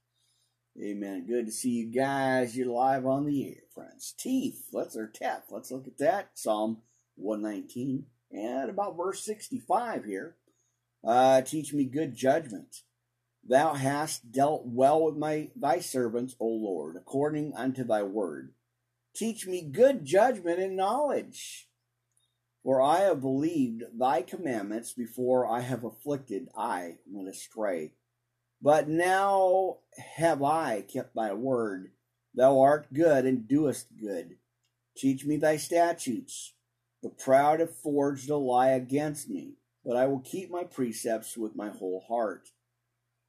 Amen. 0.83 1.27
Good 1.27 1.47
to 1.47 1.53
see 1.53 1.71
you 1.71 1.93
guys. 1.93 2.57
You're 2.57 2.67
live 2.69 3.05
on 3.05 3.27
the 3.27 3.47
air, 3.47 3.63
friends. 3.75 4.15
Teeth. 4.19 4.69
Let's 4.73 4.97
or 4.97 5.07
teth. 5.07 5.47
Let's 5.51 5.71
look 5.71 5.87
at 5.87 5.99
that. 5.99 6.31
Psalm 6.35 6.79
119 7.17 8.07
and 8.33 8.71
about 8.71 8.97
verse 8.97 9.23
65 9.25 10.05
here. 10.05 10.37
Uh, 11.03 11.41
teach 11.43 11.73
me 11.73 11.85
good 11.85 12.15
judgment. 12.15 12.83
Thou 13.47 13.75
hast 13.75 14.31
dealt 14.33 14.67
well 14.67 15.03
with 15.03 15.17
my 15.17 15.51
thy 15.57 15.81
servants, 15.81 16.37
O 16.39 16.47
Lord, 16.47 16.97
according 16.97 17.55
unto 17.57 17.85
thy 17.85 18.03
word. 18.03 18.53
Teach 19.15 19.47
me 19.47 19.63
good 19.63 20.05
judgment 20.05 20.61
and 20.61 20.77
knowledge. 20.77 21.69
For 22.63 22.83
I 22.83 23.01
have 23.01 23.23
believed 23.23 23.85
thy 23.99 24.23
commandments 24.23 24.93
before 24.93 25.47
I 25.47 25.61
have 25.61 25.85
afflicted, 25.85 26.49
I 26.57 26.99
went 27.07 27.29
astray. 27.29 27.93
But 28.61 28.89
now 28.89 29.79
have 30.17 30.43
I 30.43 30.83
kept 30.83 31.15
thy 31.15 31.33
word. 31.33 31.93
Thou 32.35 32.61
art 32.61 32.93
good 32.93 33.25
and 33.25 33.49
doest 33.49 33.87
good. 33.99 34.37
Teach 34.97 35.25
me 35.25 35.39
thy 35.39 35.57
statutes. 35.57 36.53
The 37.03 37.09
proud 37.09 37.61
have 37.61 37.75
forged 37.75 38.29
a 38.29 38.37
lie 38.37 38.69
against 38.69 39.31
me, 39.31 39.55
but 39.85 39.97
I 39.97 40.07
will 40.07 40.21
keep 40.21 40.51
my 40.51 40.65
precepts 40.65 41.37
with 41.37 41.57
my 41.57 41.71
whole 41.71 42.05
heart. 42.09 42.51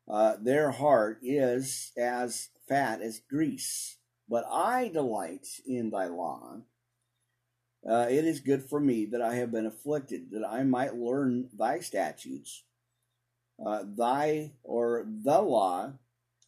Uh, 0.08 0.36
their 0.42 0.72
heart 0.72 1.20
is 1.22 1.92
as 1.98 2.50
fat 2.68 3.02
as 3.02 3.20
grease, 3.20 3.98
but 4.28 4.46
I 4.50 4.90
delight 4.90 5.48
in 5.66 5.90
thy 5.90 6.08
law. 6.08 6.62
Uh, 7.88 8.08
it 8.10 8.26
is 8.26 8.40
good 8.40 8.64
for 8.64 8.80
me 8.80 9.06
that 9.06 9.22
I 9.22 9.36
have 9.36 9.52
been 9.52 9.66
afflicted, 9.66 10.32
that 10.32 10.46
I 10.48 10.64
might 10.64 10.96
learn 10.96 11.50
thy 11.58 11.80
statutes. 11.80 12.64
Uh, 13.64 13.84
thy 13.86 14.54
or 14.64 15.06
the 15.08 15.42
law 15.42 15.94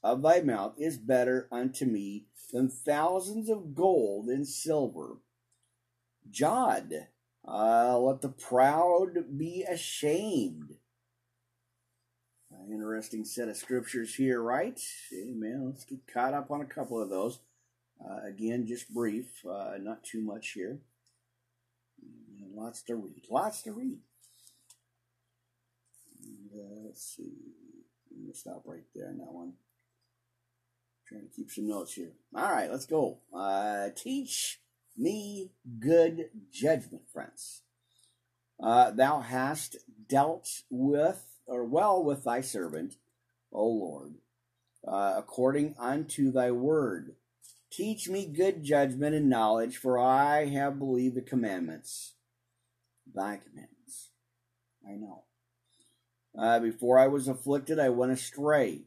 of 0.03 0.21
thy 0.21 0.41
mouth 0.41 0.73
is 0.77 0.97
better 0.97 1.47
unto 1.51 1.85
me 1.85 2.25
than 2.51 2.69
thousands 2.69 3.49
of 3.49 3.73
gold 3.73 4.27
and 4.27 4.47
silver. 4.47 5.17
Jod, 6.29 7.07
uh, 7.47 7.97
let 7.97 8.21
the 8.21 8.29
proud 8.29 9.37
be 9.37 9.63
ashamed. 9.63 10.75
interesting 12.71 13.25
set 13.25 13.49
of 13.49 13.57
scriptures 13.57 14.15
here, 14.15 14.41
right? 14.41 14.79
Amen. 15.13 15.65
Let's 15.65 15.83
get 15.83 16.07
caught 16.11 16.33
up 16.33 16.49
on 16.49 16.61
a 16.61 16.65
couple 16.65 17.01
of 17.01 17.09
those. 17.09 17.39
Uh, 18.03 18.27
again, 18.27 18.65
just 18.65 18.93
brief, 18.93 19.45
uh, 19.45 19.73
not 19.79 20.03
too 20.03 20.21
much 20.21 20.49
here. 20.49 20.79
Lots 22.55 22.81
to 22.83 22.95
read. 22.95 23.25
Lots 23.29 23.61
to 23.63 23.71
read. 23.71 23.99
And, 26.23 26.51
uh, 26.53 26.81
let's 26.85 27.15
see. 27.15 27.33
I'm 28.11 28.21
going 28.21 28.31
to 28.31 28.37
stop 28.37 28.63
right 28.65 28.83
there 28.95 29.09
on 29.09 29.17
that 29.17 29.33
one. 29.33 29.53
Trying 31.07 31.23
to 31.23 31.35
keep 31.35 31.51
some 31.51 31.67
notes 31.67 31.93
here. 31.93 32.11
All 32.35 32.51
right, 32.51 32.71
let's 32.71 32.85
go. 32.85 33.17
Uh, 33.33 33.89
teach 33.95 34.59
me 34.97 35.51
good 35.79 36.29
judgment, 36.51 37.03
friends. 37.11 37.61
Uh, 38.61 38.91
thou 38.91 39.19
hast 39.19 39.77
dealt 40.07 40.61
with, 40.69 41.25
or 41.45 41.65
well 41.65 42.03
with 42.03 42.23
thy 42.23 42.41
servant, 42.41 42.95
O 43.51 43.67
Lord, 43.67 44.15
uh, 44.87 45.15
according 45.17 45.75
unto 45.79 46.31
thy 46.31 46.51
word. 46.51 47.15
Teach 47.71 48.07
me 48.07 48.25
good 48.25 48.63
judgment 48.63 49.15
and 49.15 49.29
knowledge, 49.29 49.77
for 49.77 49.97
I 49.97 50.45
have 50.45 50.77
believed 50.77 51.15
the 51.15 51.21
commandments, 51.21 52.13
thy 53.13 53.37
commandments. 53.37 54.11
I 54.87 54.93
know. 54.93 55.23
Uh, 56.37 56.59
before 56.59 56.99
I 56.99 57.07
was 57.07 57.27
afflicted, 57.27 57.79
I 57.79 57.89
went 57.89 58.11
astray, 58.11 58.83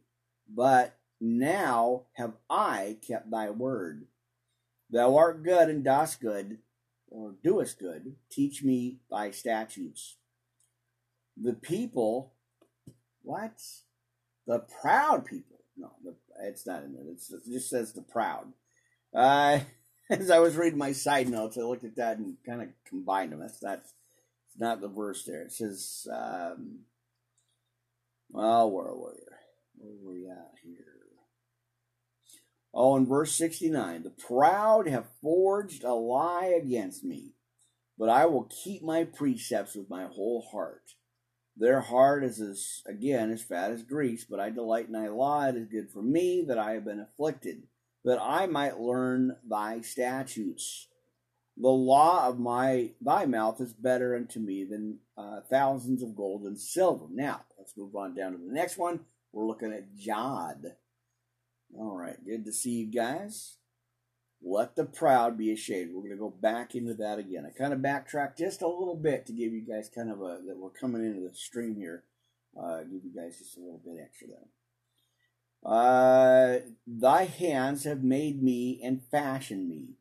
but 0.49 0.99
now 1.21 2.03
have 2.15 2.35
I 2.49 2.99
kept 3.07 3.31
thy 3.31 3.51
word. 3.51 4.07
Thou 4.91 5.17
art 5.17 5.43
good 5.43 5.69
and 5.69 5.85
dost 5.85 6.21
good, 6.21 6.59
or 7.09 7.35
doest 7.43 7.79
good. 7.79 8.17
Teach 8.31 8.63
me 8.63 8.99
thy 9.11 9.31
statutes. 9.31 10.17
The 11.37 11.53
people, 11.53 12.33
what? 13.23 13.61
The 14.47 14.61
proud 14.81 15.25
people. 15.25 15.59
No, 15.77 15.91
it's 16.43 16.67
not 16.67 16.85
in 16.85 16.93
there. 16.95 17.03
It 17.03 17.21
just 17.51 17.69
says 17.69 17.93
the 17.93 18.03
proud. 18.03 18.53
Uh, 19.15 19.61
as 20.11 20.31
I 20.31 20.39
was 20.39 20.57
reading 20.57 20.79
my 20.79 20.93
side 20.93 21.29
notes, 21.29 21.59
I 21.59 21.63
looked 21.63 21.85
at 21.85 21.97
that 21.97 22.19
and 22.19 22.37
kind 22.47 22.63
of 22.63 22.69
combined 22.89 23.33
them. 23.33 23.41
That's 23.41 23.63
not, 23.63 23.83
not 24.57 24.81
the 24.81 24.89
verse 24.89 25.25
there. 25.25 25.43
It 25.43 25.53
says, 25.53 26.07
um, 26.13 26.81
well, 28.31 28.71
where 28.71 28.95
were 28.95 29.15
you? 29.15 29.27
Where 29.79 29.93
were 30.03 30.13
we 30.13 30.29
at 30.29 30.53
here? 30.65 30.86
Oh, 32.79 32.95
in 32.95 33.07
verse 33.07 33.33
69, 33.33 34.03
the 34.03 34.11
proud 34.11 34.87
have 34.87 35.07
forged 35.23 35.83
a 35.83 35.95
lie 35.95 36.53
against 36.63 37.03
me, 37.03 37.33
but 37.99 38.11
I 38.11 38.27
will 38.27 38.51
keep 38.51 38.83
my 38.83 39.05
precepts 39.05 39.75
with 39.75 39.89
my 39.89 40.05
whole 40.05 40.47
heart. 40.53 40.83
Their 41.57 41.81
heart 41.81 42.23
is 42.23 42.39
as, 42.39 42.83
again, 42.87 43.31
as 43.31 43.43
fat 43.43 43.71
as 43.71 43.83
grease, 43.83 44.27
but 44.29 44.41
I 44.41 44.51
delight 44.51 44.89
in 44.89 44.93
thy 44.93 45.09
law. 45.09 45.47
It 45.47 45.57
is 45.57 45.69
good 45.69 45.91
for 45.91 46.03
me 46.03 46.45
that 46.49 46.59
I 46.59 46.73
have 46.73 46.85
been 46.85 47.01
afflicted, 47.01 47.63
that 48.05 48.21
I 48.21 48.45
might 48.45 48.79
learn 48.79 49.37
thy 49.49 49.81
statutes. 49.81 50.89
The 51.57 51.69
law 51.69 52.29
of 52.29 52.39
my 52.39 52.91
thy 53.01 53.25
mouth 53.25 53.59
is 53.63 53.73
better 53.73 54.15
unto 54.15 54.39
me 54.39 54.65
than 54.65 54.99
uh, 55.17 55.41
thousands 55.49 56.03
of 56.03 56.15
gold 56.15 56.43
and 56.43 56.61
silver. 56.61 57.07
Now, 57.11 57.47
let's 57.57 57.75
move 57.75 57.97
on 57.97 58.15
down 58.15 58.33
to 58.33 58.39
the 58.39 58.53
next 58.53 58.77
one. 58.77 59.01
We're 59.33 59.47
looking 59.47 59.73
at 59.73 59.97
Jod. 59.97 60.75
All 61.75 61.97
right, 61.97 62.17
good 62.25 62.45
to 62.45 62.53
see 62.53 62.71
you 62.71 62.87
guys. 62.87 63.57
Let 64.43 64.77
the 64.77 64.85
proud 64.85 65.37
be 65.37 65.53
ashamed. 65.53 65.93
We're 65.93 66.03
going 66.03 66.13
to 66.13 66.19
go 66.19 66.31
back 66.31 66.75
into 66.75 66.95
that 66.95 67.19
again. 67.19 67.47
I 67.47 67.57
kind 67.57 67.73
of 67.73 67.83
backtracked 67.83 68.39
just 68.39 68.63
a 68.63 68.69
little 68.69 68.95
bit 68.95 69.27
to 69.27 69.33
give 69.33 69.53
you 69.53 69.63
guys 69.63 69.91
kind 69.93 70.11
of 70.11 70.21
a 70.21 70.41
that 70.47 70.59
we're 70.59 70.71
coming 70.71 71.05
into 71.05 71.27
the 71.27 71.35
stream 71.35 71.77
here. 71.77 72.05
Uh, 72.57 72.81
give 72.81 73.05
you 73.05 73.13
guys 73.15 73.39
just 73.39 73.57
a 73.57 73.61
little 73.61 73.81
bit 73.85 73.97
extra 74.03 74.29
there. 74.29 74.49
Uh, 75.65 76.59
thy 76.87 77.25
hands 77.25 77.85
have 77.85 78.03
made 78.03 78.43
me 78.43 78.81
and 78.83 79.03
fashioned 79.11 79.69
me. 79.69 79.97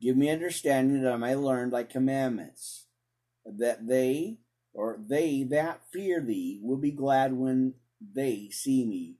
Give 0.00 0.16
me 0.16 0.28
understanding 0.28 1.02
that 1.02 1.12
I 1.12 1.16
may 1.16 1.34
learn 1.34 1.70
thy 1.70 1.84
commandments, 1.84 2.86
that 3.46 3.86
they 3.86 4.38
or 4.74 4.98
they 5.00 5.44
that 5.44 5.80
fear 5.92 6.20
thee 6.20 6.60
will 6.62 6.76
be 6.76 6.90
glad 6.90 7.32
when 7.32 7.74
they 8.00 8.48
see 8.50 8.84
me 8.84 9.16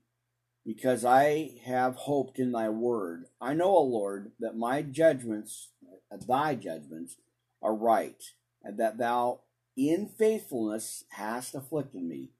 because 0.65 1.03
I 1.03 1.51
have 1.65 1.95
hoped 1.95 2.39
in 2.39 2.51
thy 2.51 2.69
word. 2.69 3.25
I 3.41 3.53
know, 3.53 3.75
O 3.75 3.83
Lord, 3.83 4.31
that 4.39 4.55
my 4.55 4.81
judgments, 4.81 5.69
uh, 6.11 6.17
thy 6.27 6.55
judgments, 6.55 7.17
are 7.61 7.75
right, 7.75 8.21
and 8.63 8.77
that 8.79 8.97
thou 8.97 9.41
in 9.75 10.07
faithfulness 10.07 11.03
hast 11.09 11.55
afflicted 11.55 12.03
me. 12.03 12.31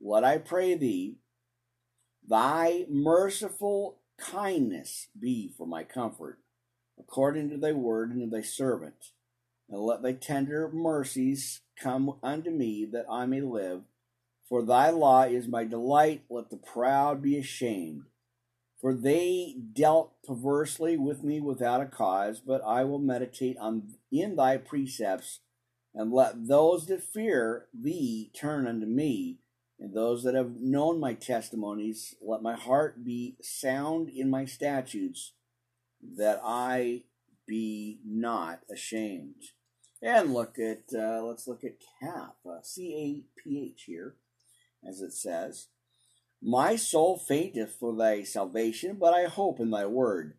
Let 0.00 0.24
I 0.24 0.38
pray 0.38 0.74
thee, 0.74 1.16
thy 2.26 2.86
merciful 2.88 3.98
kindness 4.18 5.08
be 5.18 5.52
for 5.56 5.66
my 5.66 5.84
comfort, 5.84 6.40
according 6.98 7.50
to 7.50 7.56
thy 7.56 7.72
word 7.72 8.10
and 8.10 8.20
to 8.20 8.36
thy 8.36 8.42
servant. 8.42 9.12
And 9.70 9.80
let 9.80 10.02
thy 10.02 10.12
tender 10.12 10.70
mercies 10.70 11.62
come 11.80 12.16
unto 12.22 12.50
me, 12.50 12.86
that 12.92 13.06
I 13.10 13.24
may 13.26 13.40
live 13.40 13.82
for 14.48 14.62
thy 14.62 14.90
law 14.90 15.22
is 15.22 15.48
my 15.48 15.64
delight. 15.64 16.24
Let 16.28 16.50
the 16.50 16.56
proud 16.56 17.22
be 17.22 17.38
ashamed. 17.38 18.04
For 18.80 18.92
they 18.92 19.56
dealt 19.72 20.12
perversely 20.22 20.96
with 20.98 21.24
me 21.24 21.40
without 21.40 21.80
a 21.80 21.86
cause, 21.86 22.40
but 22.40 22.62
I 22.66 22.84
will 22.84 22.98
meditate 22.98 23.56
on 23.58 23.94
in 24.12 24.36
thy 24.36 24.58
precepts, 24.58 25.40
and 25.94 26.12
let 26.12 26.48
those 26.48 26.86
that 26.86 27.02
fear 27.02 27.68
thee 27.72 28.30
turn 28.34 28.66
unto 28.66 28.84
me, 28.84 29.38
and 29.80 29.94
those 29.94 30.22
that 30.24 30.34
have 30.34 30.60
known 30.60 31.00
my 31.00 31.14
testimonies, 31.14 32.14
let 32.20 32.42
my 32.42 32.54
heart 32.54 33.04
be 33.04 33.36
sound 33.40 34.10
in 34.10 34.28
my 34.28 34.44
statutes, 34.44 35.32
that 36.16 36.40
I 36.44 37.04
be 37.46 38.00
not 38.06 38.60
ashamed. 38.70 39.44
And 40.02 40.34
look 40.34 40.58
at 40.58 40.82
uh, 40.94 41.22
let's 41.22 41.48
look 41.48 41.64
at 41.64 41.80
CAP, 42.02 42.36
uh, 42.46 42.60
C 42.62 42.94
A 42.94 43.40
P 43.40 43.72
H 43.72 43.84
here 43.84 44.16
as 44.86 45.00
it 45.00 45.12
says. 45.12 45.68
My 46.42 46.76
soul 46.76 47.16
fainteth 47.16 47.76
for 47.80 47.94
thy 47.96 48.22
salvation, 48.22 48.96
but 49.00 49.14
I 49.14 49.24
hope 49.24 49.60
in 49.60 49.70
thy 49.70 49.86
word. 49.86 50.34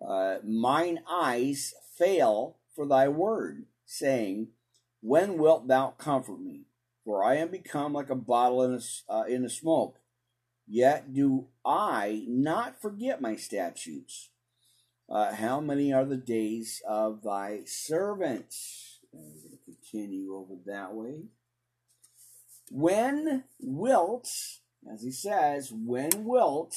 Uh, 0.00 0.36
mine 0.44 1.00
eyes 1.10 1.74
fail 1.96 2.58
for 2.74 2.86
thy 2.86 3.08
word, 3.08 3.64
saying, 3.84 4.48
When 5.00 5.38
wilt 5.38 5.66
thou 5.66 5.94
comfort 5.98 6.40
me? 6.40 6.66
For 7.04 7.24
I 7.24 7.36
am 7.36 7.48
become 7.48 7.92
like 7.92 8.10
a 8.10 8.16
bottle 8.16 8.62
in 8.62 8.74
a, 8.74 9.12
uh, 9.12 9.24
in 9.24 9.44
a 9.44 9.48
smoke. 9.48 9.98
Yet 10.66 11.14
do 11.14 11.46
I 11.64 12.24
not 12.28 12.80
forget 12.80 13.20
my 13.20 13.36
statutes. 13.36 14.30
Uh, 15.08 15.32
how 15.32 15.60
many 15.60 15.92
are 15.92 16.04
the 16.04 16.16
days 16.16 16.82
of 16.86 17.22
thy 17.22 17.60
servant? 17.64 18.54
And 19.12 19.22
we're 19.22 19.48
going 19.48 19.58
to 19.58 19.64
continue 19.64 20.34
over 20.34 20.54
that 20.66 20.94
way. 20.94 21.26
When 22.70 23.44
wilt, 23.60 24.28
as 24.92 25.02
he 25.02 25.12
says, 25.12 25.72
when 25.72 26.10
wilt 26.24 26.76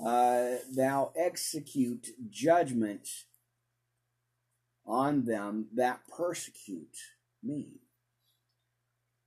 uh, 0.00 0.56
thou 0.72 1.12
execute 1.16 2.08
judgment 2.30 3.08
on 4.86 5.24
them 5.24 5.66
that 5.74 6.00
persecute 6.16 6.96
me? 7.42 7.80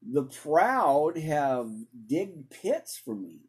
The 0.02 0.24
proud 0.24 1.18
have 1.18 1.70
digged 2.08 2.50
pits 2.50 2.98
for 2.98 3.14
me, 3.14 3.42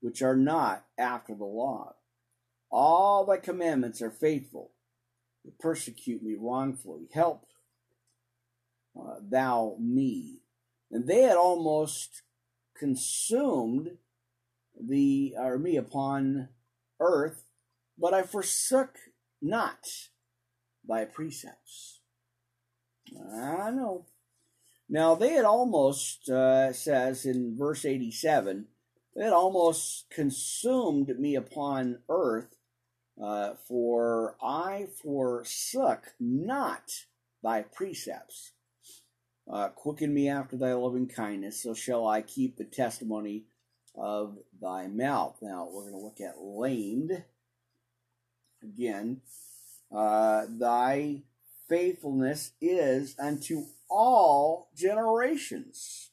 which 0.00 0.22
are 0.22 0.36
not 0.36 0.86
after 0.96 1.34
the 1.34 1.44
law. 1.44 1.94
All 2.70 3.26
thy 3.26 3.36
commandments 3.36 4.00
are 4.00 4.10
faithful. 4.10 4.70
They 5.44 5.52
persecute 5.60 6.22
me 6.22 6.36
wrongfully. 6.38 7.08
Help 7.12 7.46
uh, 8.98 9.16
thou 9.20 9.76
me. 9.78 10.43
And 10.90 11.06
they 11.06 11.22
had 11.22 11.36
almost 11.36 12.22
consumed 12.76 13.98
the 14.80 15.34
or 15.36 15.58
me 15.58 15.76
upon 15.76 16.48
earth, 17.00 17.44
but 17.98 18.14
I 18.14 18.22
forsook 18.22 18.96
not 19.40 19.86
thy 20.86 21.04
precepts. 21.04 22.00
I 23.16 23.70
know. 23.70 24.06
Now 24.88 25.14
they 25.14 25.30
had 25.30 25.44
almost 25.44 26.28
uh, 26.28 26.72
says 26.72 27.24
in 27.24 27.56
verse 27.56 27.84
eighty-seven, 27.84 28.66
they 29.14 29.24
had 29.24 29.32
almost 29.32 30.06
consumed 30.10 31.18
me 31.18 31.36
upon 31.36 32.00
earth, 32.08 32.56
uh, 33.22 33.54
for 33.66 34.36
I 34.42 34.86
forsook 35.02 36.14
not 36.18 37.04
thy 37.42 37.62
precepts. 37.62 38.52
Uh, 39.50 39.68
quicken 39.68 40.14
me 40.14 40.28
after 40.28 40.56
thy 40.56 40.72
loving 40.72 41.06
kindness, 41.06 41.62
so 41.62 41.74
shall 41.74 42.06
I 42.06 42.22
keep 42.22 42.56
the 42.56 42.64
testimony 42.64 43.44
of 43.94 44.38
thy 44.60 44.86
mouth. 44.86 45.36
Now 45.42 45.68
we're 45.70 45.90
going 45.90 45.92
to 45.92 45.98
look 45.98 46.20
at 46.20 46.40
lamed 46.40 47.24
again. 48.62 49.20
Uh, 49.94 50.46
thy 50.48 51.22
faithfulness 51.68 52.52
is 52.60 53.14
unto 53.18 53.66
all 53.88 54.70
generations. 54.74 56.10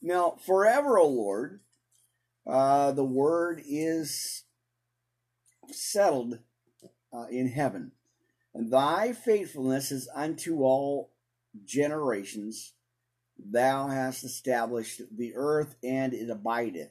Now, 0.00 0.36
forever, 0.46 0.98
O 0.98 1.06
Lord, 1.06 1.60
uh, 2.46 2.92
the 2.92 3.04
word 3.04 3.62
is 3.68 4.44
settled 5.70 6.38
uh, 7.12 7.26
in 7.30 7.48
heaven, 7.48 7.92
and 8.54 8.72
thy 8.72 9.12
faithfulness 9.12 9.92
is 9.92 10.08
unto 10.14 10.62
all 10.62 11.10
generations. 11.64 12.74
Thou 13.38 13.88
hast 13.88 14.24
established 14.24 15.02
the 15.16 15.32
earth, 15.34 15.76
and 15.82 16.12
it 16.12 16.28
abideth. 16.30 16.90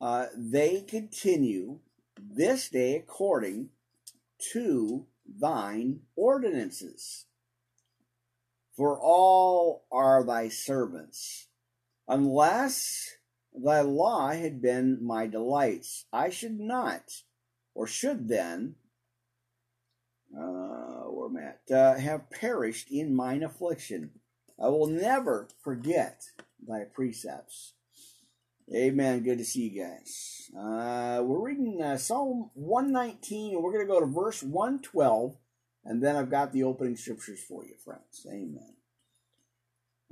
Uh, 0.00 0.26
they 0.36 0.82
continue 0.82 1.80
this 2.18 2.68
day 2.68 2.96
according 2.96 3.70
to 4.52 5.06
thine 5.26 6.00
ordinances. 6.16 7.26
For 8.76 8.98
all 8.98 9.84
are 9.92 10.24
thy 10.24 10.48
servants, 10.48 11.48
unless 12.08 13.16
thy 13.54 13.80
law 13.80 14.30
had 14.30 14.62
been 14.62 14.98
my 15.04 15.26
delights. 15.26 16.06
I 16.12 16.30
should 16.30 16.58
not, 16.58 17.22
or 17.74 17.86
should 17.86 18.28
then, 18.28 18.76
uh, 20.34 21.04
I 21.22 21.72
uh, 21.72 21.98
have 21.98 22.30
perished 22.30 22.90
in 22.90 23.14
mine 23.14 23.42
affliction. 23.42 24.10
I 24.60 24.68
will 24.68 24.88
never 24.88 25.48
forget 25.62 26.24
thy 26.66 26.84
precepts. 26.84 27.74
Amen. 28.74 29.22
Good 29.22 29.38
to 29.38 29.44
see 29.44 29.68
you 29.68 29.82
guys. 29.82 30.50
Uh, 30.56 31.22
we're 31.22 31.44
reading 31.44 31.80
uh, 31.82 31.96
Psalm 31.96 32.50
119, 32.54 33.54
and 33.54 33.62
we're 33.62 33.72
going 33.72 33.86
to 33.86 33.92
go 33.92 34.00
to 34.00 34.06
verse 34.06 34.42
112, 34.42 35.36
and 35.84 36.02
then 36.02 36.16
I've 36.16 36.30
got 36.30 36.52
the 36.52 36.64
opening 36.64 36.96
scriptures 36.96 37.40
for 37.40 37.64
you, 37.64 37.74
friends. 37.84 38.26
Amen. 38.28 38.74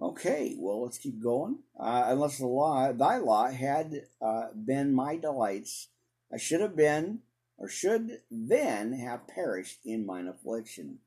Okay, 0.01 0.57
well, 0.59 0.83
let's 0.83 0.99
keep 0.99 1.23
going. 1.23 1.59
Uh, 1.79 2.05
unless 2.07 2.39
the 2.39 2.47
law, 2.47 2.93
thy 2.93 3.19
law, 3.19 3.49
had 3.49 4.03
uh, 4.23 4.49
been 4.55 4.95
my 4.95 5.17
delights, 5.17 5.89
I 6.33 6.37
should 6.37 6.61
have 6.61 6.77
been, 6.77 7.21
or 7.61 7.69
should 7.69 8.23
then 8.31 8.95
have 8.95 9.29
perished 9.29 9.81
in 9.85 10.07
mine 10.07 10.27
affliction. 10.27 10.99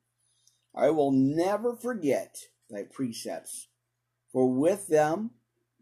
I 0.74 0.90
will 0.90 1.10
never 1.10 1.74
forget 1.74 2.46
thy 2.70 2.84
precepts, 2.84 3.68
for 4.32 4.48
with 4.48 4.86
them 4.86 5.32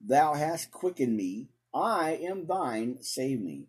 thou 0.03 0.35
hast 0.35 0.73
quickened 0.73 1.16
me. 1.16 1.51
I 1.75 2.12
am 2.23 2.47
thine, 2.47 2.99
save 3.03 3.41
me. 3.41 3.66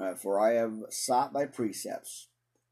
Uh, 0.00 0.14
for 0.14 0.40
I 0.40 0.54
have 0.54 0.76
sought 0.90 1.32
thy 1.32 1.46
precepts. 1.46 2.28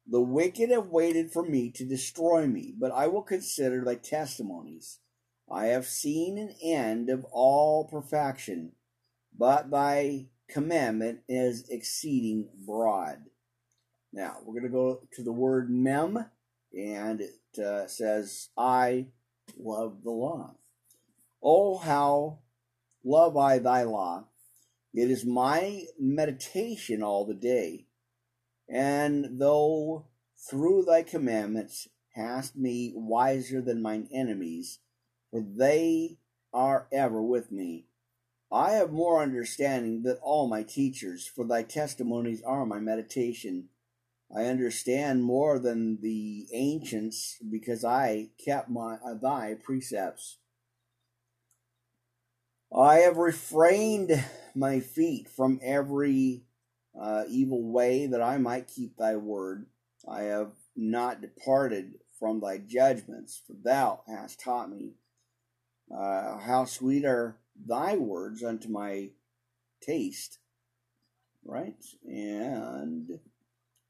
The 0.07 0.20
wicked 0.20 0.70
have 0.70 0.87
waited 0.87 1.32
for 1.32 1.43
me 1.43 1.70
to 1.72 1.84
destroy 1.84 2.47
me, 2.47 2.72
but 2.78 2.93
I 2.93 3.09
will 3.09 3.22
consider 3.22 3.84
thy 3.84 3.97
testimonies. 3.97 5.01
I 5.51 5.66
have 5.66 5.87
seen 5.87 6.39
an 6.39 6.55
end 6.62 7.11
of 7.11 7.24
all 7.32 7.84
perfection, 7.84 8.72
but 9.37 9.70
thy 9.70 10.26
commandment 10.49 11.20
is 11.28 11.68
exceeding 11.68 12.49
broad. 12.66 13.24
Now, 14.12 14.38
we're 14.44 14.61
going 14.61 14.70
to 14.70 14.76
go 14.76 15.01
to 15.12 15.22
the 15.22 15.32
word 15.32 15.70
mem, 15.70 16.26
and 16.72 17.20
it 17.20 17.62
uh, 17.62 17.86
says, 17.86 18.49
I 18.57 19.07
love 19.59 20.03
the 20.03 20.11
law. 20.11 20.55
Oh, 21.42 21.78
how 21.78 22.38
love 23.05 23.36
I 23.36 23.59
thy 23.59 23.82
law. 23.82 24.24
It 24.92 25.11
is 25.11 25.24
my 25.24 25.84
meditation 25.99 27.03
all 27.03 27.26
the 27.26 27.34
day. 27.34 27.86
And 28.68 29.38
though 29.38 30.07
through 30.51 30.84
thy 30.84 31.03
commandments 31.03 31.88
hast 32.14 32.57
me 32.57 32.92
wiser 32.94 33.61
than 33.61 33.82
mine 33.82 34.09
enemies, 34.12 34.78
for 35.30 35.42
they 35.42 36.18
are 36.53 36.88
ever 36.92 37.22
with 37.22 37.53
me. 37.53 37.84
I 38.51 38.72
have 38.72 38.92
more 38.92 39.22
understanding 39.22 40.03
than 40.03 40.18
all 40.22 40.49
my 40.49 40.62
teachers, 40.62 41.26
for 41.26 41.44
thy 41.44 41.62
testimonies 41.62 42.42
are 42.42 42.64
my 42.64 42.78
meditation. 42.78 43.68
I 44.34 44.44
understand 44.44 45.24
more 45.24 45.59
than 45.59 46.01
the 46.01 46.47
ancients, 46.53 47.38
because 47.49 47.84
I 47.84 48.30
kept 48.44 48.68
my 48.70 48.99
uh, 49.05 49.14
thy 49.14 49.55
precepts. 49.55 50.38
I 52.76 52.97
have 52.99 53.16
refrained 53.16 54.24
my 54.55 54.80
feet 54.80 55.28
from 55.28 55.61
every 55.62 56.44
uh, 57.01 57.24
evil 57.28 57.62
way 57.70 58.07
that 58.07 58.22
I 58.22 58.38
might 58.38 58.68
keep 58.68 58.97
thy 58.97 59.16
word. 59.16 59.66
I 60.09 60.22
have 60.22 60.53
not 60.74 61.20
departed 61.20 61.94
from 62.18 62.40
thy 62.40 62.59
judgments, 62.59 63.42
for 63.47 63.55
thou 63.62 64.03
hast 64.07 64.40
taught 64.40 64.70
me. 64.70 64.94
Uh, 65.94 66.38
how 66.38 66.64
sweet 66.64 67.05
are 67.05 67.36
thy 67.64 67.96
words 67.96 68.42
unto 68.42 68.68
my 68.68 69.11
taste, 69.80 70.38
right? 71.44 71.84
And 72.04 73.20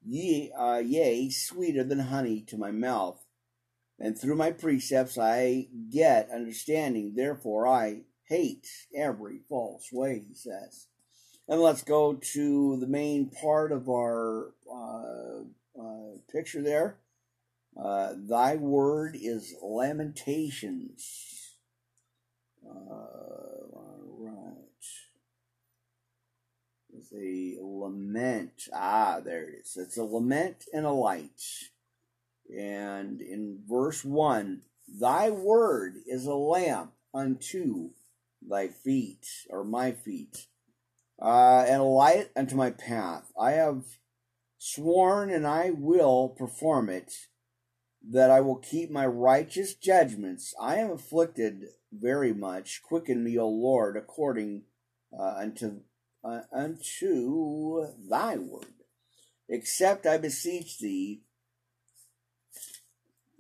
ye, 0.05 0.53
uh, 0.59 0.79
yea, 0.79 1.31
sweeter 1.31 1.85
than 1.85 1.99
honey 1.99 2.41
to 2.43 2.59
my 2.59 2.71
mouth. 2.71 3.25
And 3.99 4.19
through 4.19 4.37
my 4.37 4.51
precepts 4.51 5.17
I 5.19 5.69
get 5.91 6.31
understanding. 6.31 7.15
Therefore 7.15 7.67
I 7.67 8.03
hate 8.29 8.69
every 8.95 9.41
false 9.49 9.89
way, 9.93 10.25
he 10.29 10.35
says. 10.35 10.89
And 11.49 11.61
let's 11.61 11.83
go 11.83 12.15
to 12.15 12.77
the 12.79 12.89
main 12.89 13.31
part 13.31 13.71
of 13.73 13.89
our 13.89 14.53
uh, 14.71 15.43
uh, 15.81 16.19
picture 16.31 16.63
there. 16.63 16.99
Uh, 17.81 18.15
Thy 18.17 18.57
word 18.57 19.17
is 19.21 19.55
Lamentations. 19.63 21.57
Uh, 22.69 22.73
all 22.73 24.17
right. 24.19 24.55
It's 26.97 27.13
a 27.13 27.59
lament. 27.63 28.69
Ah, 28.75 29.21
there 29.25 29.49
it 29.49 29.61
is. 29.63 29.77
It's 29.77 29.97
a 29.99 30.05
lament 30.05 30.65
and 30.73 30.87
a 30.87 30.93
light. 30.93 31.43
And 32.57 33.21
in 33.21 33.61
verse 33.69 34.05
1, 34.05 34.63
Thy 34.89 35.31
word 35.31 35.97
is 36.07 36.27
a 36.27 36.35
lamp 36.35 36.93
unto 37.13 37.91
thy 38.41 38.69
feet, 38.69 39.27
or 39.51 39.65
my 39.65 39.93
feet, 39.93 40.47
uh, 41.21 41.65
and 41.69 41.81
a 41.81 41.85
light 41.85 42.31
unto 42.37 42.55
my 42.57 42.71
path. 42.71 43.33
I 43.39 43.53
have 43.53 43.85
sworn 44.59 45.31
and 45.31 45.47
I 45.47 45.71
will 45.71 46.29
perform 46.29 46.89
it. 46.89 47.13
that 48.09 48.31
I 48.31 48.41
will 48.41 48.57
keep 48.57 48.91
my 48.91 49.07
righteous 49.07 49.75
judgments. 49.75 50.55
I 50.61 50.77
am 50.77 50.93
afflicted 50.93 51.65
very 51.93 52.33
much. 52.33 52.83
Quicken 52.83 53.25
me, 53.25 53.39
O 53.39 53.49
Lord, 53.49 53.97
according 53.97 54.63
uh, 55.13 55.35
unto 55.39 55.81
uh, 56.27 56.41
unto 56.53 57.87
thy 58.09 58.37
word. 58.37 58.67
Except 59.49 60.07
I 60.07 60.19
beseech 60.19 60.79
thee 60.79 61.23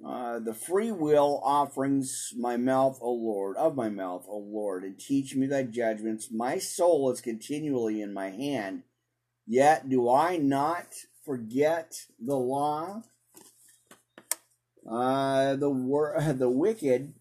uh, 0.04 0.38
the 0.38 0.54
free 0.54 0.92
will 0.92 1.40
offerings 1.42 2.32
my 2.36 2.56
mouth, 2.56 2.98
O 3.00 3.12
Lord, 3.12 3.56
of 3.56 3.74
my 3.74 3.88
mouth, 3.88 4.24
O 4.28 4.38
Lord, 4.38 4.84
and 4.84 4.98
teach 4.98 5.34
me 5.34 5.46
thy 5.46 5.62
judgments. 5.62 6.28
My 6.30 6.58
soul 6.58 7.10
is 7.10 7.20
continually 7.20 8.02
in 8.02 8.12
my 8.12 8.30
hand. 8.30 8.82
Yet 9.46 9.88
do 9.88 10.10
I 10.10 10.36
not 10.36 10.86
forget 11.24 11.94
the 12.24 12.36
law. 12.36 13.02
Uh, 14.88 15.56
the 15.56 15.70
wor- 15.70 16.16
the 16.36 16.50
wicked 16.50 17.14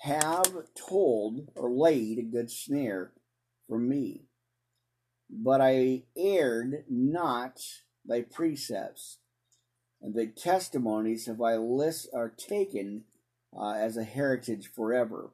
have 0.00 0.52
told 0.74 1.48
or 1.54 1.70
laid 1.70 2.18
a 2.18 2.22
good 2.22 2.50
snare 2.50 3.12
for 3.68 3.78
me, 3.78 4.27
but 5.30 5.60
I 5.60 6.02
erred 6.16 6.84
not 6.88 7.60
thy 8.04 8.22
precepts 8.22 9.18
and 10.00 10.14
the 10.14 10.26
testimonies 10.26 11.28
of 11.28 11.38
thy 11.38 11.56
lists 11.56 12.08
are 12.12 12.28
taken 12.28 13.04
uh, 13.56 13.72
as 13.72 13.96
a 13.96 14.04
heritage 14.04 14.70
forever. 14.74 15.30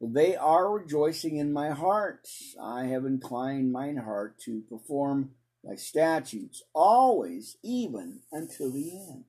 They 0.00 0.36
are 0.36 0.70
rejoicing 0.70 1.36
in 1.36 1.52
my 1.52 1.70
heart. 1.70 2.28
I 2.60 2.84
have 2.86 3.04
inclined 3.04 3.72
mine 3.72 3.98
heart 3.98 4.38
to 4.40 4.62
perform 4.68 5.30
thy 5.62 5.76
statutes, 5.76 6.62
always, 6.74 7.56
even 7.62 8.20
until 8.32 8.72
the 8.72 8.90
end. 8.90 9.24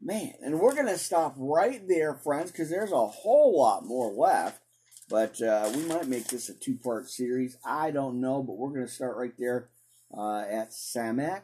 Man, 0.00 0.34
and 0.42 0.60
we're 0.60 0.74
going 0.74 0.86
to 0.86 0.98
stop 0.98 1.34
right 1.36 1.86
there, 1.88 2.14
friends, 2.14 2.52
because 2.52 2.70
there's 2.70 2.92
a 2.92 3.06
whole 3.06 3.58
lot 3.58 3.84
more 3.84 4.12
left. 4.12 4.60
But 5.08 5.40
uh, 5.42 5.70
we 5.74 5.84
might 5.84 6.08
make 6.08 6.28
this 6.28 6.48
a 6.48 6.54
two 6.54 6.76
part 6.76 7.08
series. 7.10 7.56
I 7.64 7.90
don't 7.90 8.20
know, 8.20 8.42
but 8.42 8.56
we're 8.56 8.70
going 8.70 8.86
to 8.86 8.92
start 8.92 9.16
right 9.16 9.34
there 9.38 9.68
uh, 10.16 10.40
at 10.40 10.70
Samech 10.70 11.42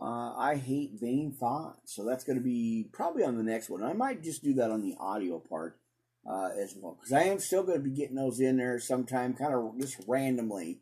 uh, 0.00 0.34
I 0.36 0.56
hate 0.56 0.92
vain 1.00 1.32
thoughts. 1.32 1.94
So 1.94 2.04
that's 2.04 2.24
going 2.24 2.38
to 2.38 2.44
be 2.44 2.88
probably 2.92 3.24
on 3.24 3.36
the 3.36 3.42
next 3.42 3.70
one. 3.70 3.82
I 3.82 3.92
might 3.92 4.22
just 4.22 4.42
do 4.42 4.54
that 4.54 4.70
on 4.70 4.82
the 4.82 4.96
audio 4.98 5.38
part 5.38 5.78
uh, 6.28 6.50
as 6.58 6.74
well. 6.76 6.98
Because 6.98 7.12
I 7.12 7.24
am 7.24 7.38
still 7.38 7.62
going 7.62 7.78
to 7.78 7.88
be 7.88 7.94
getting 7.94 8.16
those 8.16 8.40
in 8.40 8.56
there 8.56 8.78
sometime, 8.78 9.34
kind 9.34 9.54
of 9.54 9.78
just 9.80 9.96
randomly, 10.06 10.80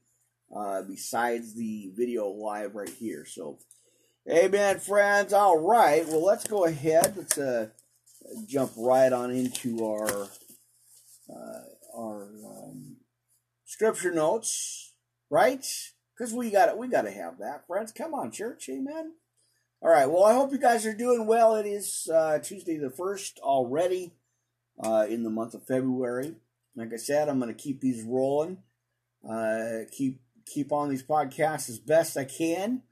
uh, 0.54 0.82
besides 0.82 1.54
the 1.54 1.92
video 1.94 2.28
live 2.28 2.74
right 2.74 2.88
here. 2.88 3.24
So, 3.24 3.58
amen, 4.30 4.80
friends. 4.80 5.32
All 5.32 5.58
right. 5.58 6.06
Well, 6.06 6.24
let's 6.24 6.46
go 6.46 6.64
ahead. 6.64 7.14
Let's 7.16 7.38
uh, 7.38 7.68
jump 8.46 8.72
right 8.76 9.12
on 9.12 9.30
into 9.30 9.86
our, 9.86 10.28
uh, 11.34 11.96
our 11.96 12.30
um, 12.44 12.96
scripture 13.64 14.12
notes, 14.12 14.92
right? 15.30 15.66
Because 16.16 16.34
we 16.34 16.50
got 16.50 16.76
we 16.76 16.88
got 16.88 17.02
to 17.02 17.10
have 17.10 17.38
that, 17.38 17.66
friends. 17.66 17.92
Come 17.92 18.14
on, 18.14 18.30
church, 18.30 18.68
amen. 18.68 19.12
All 19.82 19.90
right. 19.90 20.08
Well, 20.08 20.24
I 20.24 20.34
hope 20.34 20.52
you 20.52 20.58
guys 20.58 20.86
are 20.86 20.94
doing 20.94 21.26
well. 21.26 21.56
It 21.56 21.66
is 21.66 22.08
uh, 22.12 22.38
Tuesday 22.38 22.76
the 22.76 22.90
first 22.90 23.40
already 23.40 24.12
uh, 24.78 25.06
in 25.08 25.24
the 25.24 25.30
month 25.30 25.54
of 25.54 25.66
February. 25.66 26.36
Like 26.76 26.92
I 26.92 26.98
said, 26.98 27.28
I'm 27.28 27.40
going 27.40 27.52
to 27.52 27.60
keep 27.60 27.80
these 27.80 28.04
rolling. 28.04 28.58
Uh, 29.28 29.80
keep 29.90 30.20
keep 30.46 30.70
on 30.70 30.88
these 30.88 31.02
podcasts 31.02 31.68
as 31.68 31.80
best 31.80 32.16
I 32.16 32.24
can. 32.24 32.82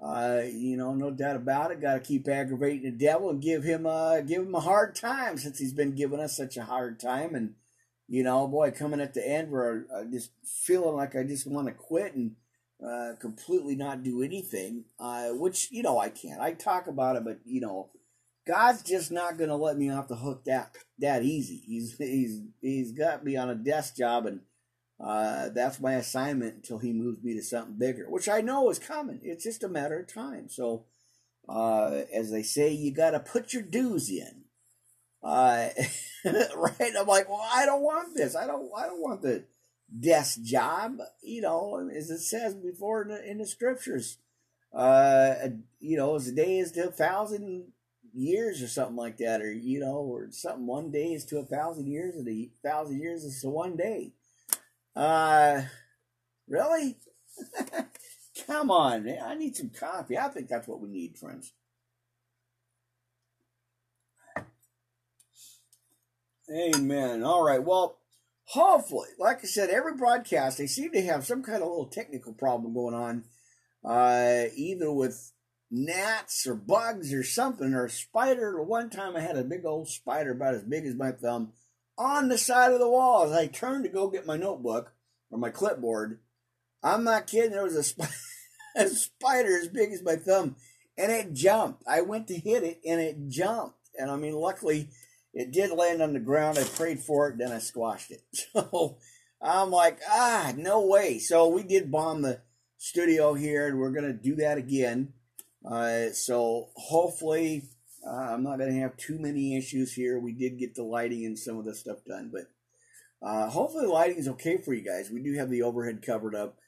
Uh, 0.00 0.42
you 0.44 0.76
know, 0.76 0.94
no 0.94 1.10
doubt 1.10 1.36
about 1.36 1.72
it. 1.72 1.82
Got 1.82 1.94
to 1.94 2.00
keep 2.00 2.26
aggravating 2.28 2.84
the 2.84 2.90
devil 2.90 3.30
and 3.30 3.42
give 3.42 3.64
him 3.64 3.84
a 3.84 4.22
give 4.24 4.42
him 4.42 4.54
a 4.54 4.60
hard 4.60 4.94
time 4.94 5.36
since 5.36 5.58
he's 5.58 5.74
been 5.74 5.96
giving 5.96 6.20
us 6.20 6.36
such 6.36 6.56
a 6.56 6.64
hard 6.64 7.00
time. 7.00 7.34
And 7.34 7.54
you 8.10 8.24
know, 8.24 8.48
boy, 8.48 8.72
coming 8.72 9.00
at 9.00 9.14
the 9.14 9.26
end 9.26 9.52
where 9.52 9.86
I 9.96 10.02
just 10.02 10.32
feeling 10.44 10.96
like 10.96 11.14
I 11.14 11.22
just 11.22 11.46
want 11.46 11.68
to 11.68 11.72
quit 11.72 12.14
and 12.14 12.32
uh, 12.84 13.12
completely 13.20 13.76
not 13.76 14.02
do 14.02 14.20
anything, 14.20 14.84
uh, 14.98 15.28
which, 15.28 15.70
you 15.70 15.84
know, 15.84 15.96
I 15.96 16.08
can't. 16.08 16.40
I 16.40 16.52
talk 16.54 16.88
about 16.88 17.14
it, 17.14 17.24
but, 17.24 17.38
you 17.44 17.60
know, 17.60 17.90
God's 18.48 18.82
just 18.82 19.12
not 19.12 19.38
going 19.38 19.48
to 19.48 19.54
let 19.54 19.78
me 19.78 19.90
off 19.90 20.08
the 20.08 20.16
hook 20.16 20.44
that 20.46 20.74
that 20.98 21.22
easy. 21.22 21.62
He's 21.64 21.96
he's 21.98 22.40
he's 22.60 22.90
got 22.90 23.24
me 23.24 23.36
on 23.36 23.48
a 23.48 23.54
desk 23.54 23.96
job, 23.96 24.26
and 24.26 24.40
uh, 24.98 25.50
that's 25.50 25.78
my 25.78 25.92
assignment 25.92 26.56
until 26.56 26.78
he 26.78 26.92
moves 26.92 27.22
me 27.22 27.34
to 27.34 27.42
something 27.42 27.78
bigger, 27.78 28.10
which 28.10 28.28
I 28.28 28.40
know 28.40 28.68
is 28.70 28.80
coming. 28.80 29.20
It's 29.22 29.44
just 29.44 29.62
a 29.62 29.68
matter 29.68 30.00
of 30.00 30.12
time. 30.12 30.48
So, 30.48 30.86
uh, 31.48 32.02
as 32.12 32.32
they 32.32 32.42
say, 32.42 32.72
you 32.72 32.90
got 32.90 33.10
to 33.12 33.20
put 33.20 33.52
your 33.52 33.62
dues 33.62 34.10
in, 34.10 34.46
uh, 35.22 35.68
right? 36.56 36.92
I'm 36.98 37.06
like, 37.06 37.28
well, 37.28 37.46
I 37.52 37.66
don't 37.66 37.82
want 37.82 38.14
this. 38.14 38.36
I 38.36 38.46
don't. 38.46 38.70
I 38.76 38.86
don't 38.86 39.00
want 39.00 39.22
the 39.22 39.44
desk 39.98 40.42
job, 40.42 40.98
you 41.22 41.40
know, 41.40 41.90
as 41.94 42.10
it 42.10 42.20
says 42.20 42.54
before 42.54 43.02
in 43.02 43.08
the, 43.08 43.30
in 43.30 43.38
the 43.38 43.46
scriptures. 43.46 44.18
Uh, 44.72 45.34
you 45.80 45.96
know, 45.96 46.14
as 46.14 46.28
a 46.28 46.32
day 46.32 46.58
is 46.58 46.72
to 46.72 46.88
a 46.88 46.92
thousand 46.92 47.72
years 48.12 48.62
or 48.62 48.68
something 48.68 48.96
like 48.96 49.16
that, 49.18 49.42
or 49.42 49.52
you 49.52 49.80
know, 49.80 49.96
or 49.96 50.28
something. 50.30 50.66
One 50.66 50.90
day 50.90 51.12
is 51.12 51.24
to 51.26 51.38
a 51.38 51.44
thousand 51.44 51.88
years, 51.88 52.14
and 52.14 52.28
a 52.28 52.50
thousand 52.62 53.00
years 53.00 53.24
is 53.24 53.40
to 53.40 53.48
one 53.48 53.76
day. 53.76 54.12
Uh, 54.94 55.62
really? 56.48 56.96
Come 58.46 58.70
on, 58.70 59.04
man. 59.04 59.18
I 59.24 59.34
need 59.34 59.56
some 59.56 59.70
coffee. 59.70 60.18
I 60.18 60.28
think 60.28 60.48
that's 60.48 60.68
what 60.68 60.80
we 60.80 60.88
need, 60.88 61.18
friends. 61.18 61.52
Amen. 66.50 67.22
All 67.22 67.44
right. 67.44 67.62
Well, 67.62 67.98
hopefully, 68.44 69.08
like 69.18 69.38
I 69.38 69.46
said, 69.46 69.70
every 69.70 69.94
broadcast 69.94 70.58
they 70.58 70.66
seem 70.66 70.90
to 70.92 71.02
have 71.02 71.24
some 71.24 71.42
kind 71.42 71.62
of 71.62 71.68
little 71.68 71.86
technical 71.86 72.32
problem 72.32 72.74
going 72.74 72.94
on, 72.94 73.24
uh, 73.84 74.46
either 74.56 74.90
with 74.90 75.32
gnats 75.70 76.46
or 76.46 76.56
bugs 76.56 77.14
or 77.14 77.22
something 77.22 77.72
or 77.72 77.84
a 77.84 77.90
spider. 77.90 78.60
One 78.62 78.90
time 78.90 79.16
I 79.16 79.20
had 79.20 79.36
a 79.36 79.44
big 79.44 79.64
old 79.64 79.88
spider 79.88 80.32
about 80.32 80.54
as 80.54 80.64
big 80.64 80.86
as 80.86 80.94
my 80.94 81.12
thumb 81.12 81.52
on 81.96 82.28
the 82.28 82.38
side 82.38 82.72
of 82.72 82.80
the 82.80 82.88
wall 82.88 83.24
as 83.24 83.32
I 83.32 83.46
turned 83.46 83.84
to 83.84 83.90
go 83.90 84.10
get 84.10 84.26
my 84.26 84.36
notebook 84.36 84.92
or 85.30 85.38
my 85.38 85.50
clipboard. 85.50 86.18
I'm 86.82 87.04
not 87.04 87.26
kidding. 87.26 87.52
There 87.52 87.62
was 87.62 87.76
a, 87.76 87.84
sp- 87.84 88.10
a 88.76 88.88
spider 88.88 89.56
as 89.56 89.68
big 89.68 89.92
as 89.92 90.02
my 90.02 90.16
thumb, 90.16 90.56
and 90.98 91.12
it 91.12 91.32
jumped. 91.32 91.84
I 91.86 92.00
went 92.00 92.26
to 92.28 92.34
hit 92.34 92.64
it, 92.64 92.80
and 92.84 93.00
it 93.00 93.28
jumped. 93.28 93.76
And 93.96 94.10
I 94.10 94.16
mean, 94.16 94.34
luckily 94.34 94.88
it 95.32 95.52
did 95.52 95.70
land 95.70 96.02
on 96.02 96.12
the 96.12 96.20
ground. 96.20 96.58
I 96.58 96.64
prayed 96.64 97.00
for 97.00 97.28
it, 97.28 97.38
then 97.38 97.52
I 97.52 97.58
squashed 97.58 98.10
it. 98.10 98.22
So 98.52 98.98
I'm 99.42 99.70
like, 99.70 100.00
ah, 100.10 100.52
no 100.56 100.86
way. 100.86 101.18
So 101.18 101.48
we 101.48 101.62
did 101.62 101.90
bomb 101.90 102.20
the 102.20 102.40
studio 102.76 103.34
here, 103.34 103.66
and 103.66 103.78
we're 103.78 103.92
gonna 103.92 104.12
do 104.12 104.36
that 104.36 104.58
again. 104.58 105.14
Uh, 105.64 106.10
so 106.12 106.68
hopefully, 106.76 107.64
uh, 108.06 108.34
I'm 108.34 108.42
not 108.42 108.58
gonna 108.58 108.80
have 108.80 108.96
too 108.96 109.18
many 109.18 109.56
issues 109.56 109.94
here. 109.94 110.18
We 110.18 110.32
did 110.32 110.58
get 110.58 110.74
the 110.74 110.82
lighting 110.82 111.24
and 111.24 111.38
some 111.38 111.58
of 111.58 111.64
the 111.64 111.74
stuff 111.74 111.98
done, 112.06 112.30
but 112.32 112.50
uh, 113.26 113.48
hopefully 113.48 113.86
the 113.86 113.92
lighting 113.92 114.18
is 114.18 114.28
okay 114.28 114.58
for 114.58 114.74
you 114.74 114.82
guys. 114.82 115.10
We 115.10 115.22
do 115.22 115.34
have 115.34 115.50
the 115.50 115.62
overhead 115.62 116.02
covered 116.04 116.34
up 116.34 116.58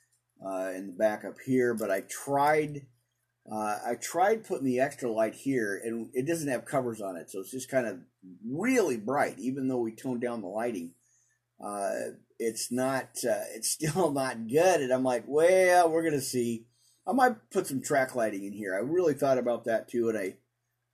uh, 0.44 0.70
in 0.74 0.86
the 0.86 0.92
back 0.92 1.24
up 1.24 1.36
here, 1.44 1.74
but 1.74 1.90
I 1.90 2.02
tried. 2.02 2.86
Uh, 3.50 3.78
I 3.84 3.94
tried 4.00 4.44
putting 4.44 4.66
the 4.66 4.80
extra 4.80 5.10
light 5.10 5.34
here, 5.34 5.80
and 5.82 6.10
it 6.14 6.26
doesn't 6.26 6.48
have 6.48 6.64
covers 6.64 7.00
on 7.00 7.16
it, 7.16 7.30
so 7.30 7.40
it's 7.40 7.50
just 7.50 7.70
kind 7.70 7.86
of 7.86 7.98
really 8.46 8.96
bright. 8.96 9.38
Even 9.38 9.66
though 9.66 9.80
we 9.80 9.92
toned 9.92 10.20
down 10.20 10.42
the 10.42 10.48
lighting, 10.48 10.92
uh, 11.62 11.92
it's 12.38 12.70
not. 12.70 13.08
Uh, 13.24 13.42
it's 13.54 13.70
still 13.72 14.12
not 14.12 14.48
good. 14.48 14.80
And 14.80 14.92
I'm 14.92 15.02
like, 15.02 15.24
well, 15.26 15.90
we're 15.90 16.04
gonna 16.04 16.20
see. 16.20 16.66
I 17.06 17.12
might 17.12 17.50
put 17.50 17.66
some 17.66 17.82
track 17.82 18.14
lighting 18.14 18.44
in 18.44 18.52
here. 18.52 18.76
I 18.76 18.78
really 18.78 19.14
thought 19.14 19.38
about 19.38 19.64
that 19.64 19.88
too, 19.88 20.08
and 20.08 20.16
I, 20.16 20.36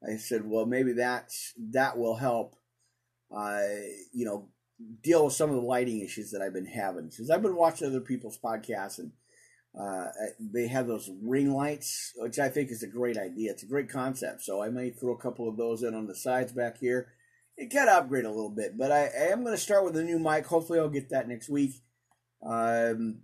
I 0.03 0.17
said, 0.17 0.43
well, 0.47 0.65
maybe 0.65 0.93
that's 0.93 1.53
that 1.73 1.99
will 1.99 2.17
help. 2.17 2.55
Uh, 3.31 3.61
you 4.15 4.25
know, 4.25 4.49
deal 5.03 5.27
with 5.27 5.35
some 5.35 5.51
of 5.51 5.57
the 5.57 5.63
lighting 5.63 6.01
issues 6.01 6.31
that 6.31 6.41
I've 6.41 6.55
been 6.55 6.65
having 6.65 7.11
since 7.11 7.31
I've 7.31 7.43
been 7.43 7.57
watching 7.57 7.89
other 7.89 8.01
people's 8.01 8.39
podcasts 8.39 8.99
and 8.99 9.13
uh, 9.79 10.07
they 10.41 10.66
have 10.66 10.89
those 10.89 11.09
ring 11.22 11.53
lights, 11.53 12.12
which 12.16 12.39
I 12.39 12.49
think 12.49 12.70
is 12.70 12.83
a 12.83 12.89
great 12.89 13.16
idea. 13.16 13.53
It's 13.53 13.62
a 13.62 13.66
great 13.66 13.89
concept. 13.89 14.43
So 14.43 14.61
I 14.61 14.70
may 14.70 14.91
throw 14.91 15.14
a 15.14 15.18
couple 15.18 15.49
of 15.49 15.57
those 15.57 15.83
in 15.83 15.95
on 15.95 16.07
the 16.07 16.16
sides 16.16 16.53
back 16.53 16.79
here. 16.79 17.12
It 17.57 17.70
can 17.70 17.89
upgrade 17.89 18.24
a 18.24 18.31
little 18.31 18.51
bit, 18.51 18.76
but 18.76 18.91
I, 18.91 19.07
I 19.07 19.33
am 19.33 19.43
going 19.43 19.55
to 19.55 19.61
start 19.61 19.85
with 19.85 19.97
a 19.97 20.03
new 20.03 20.18
mic. 20.18 20.47
Hopefully, 20.47 20.79
I'll 20.79 20.89
get 20.89 21.11
that 21.11 21.29
next 21.29 21.49
week, 21.49 21.74
um, 22.43 23.20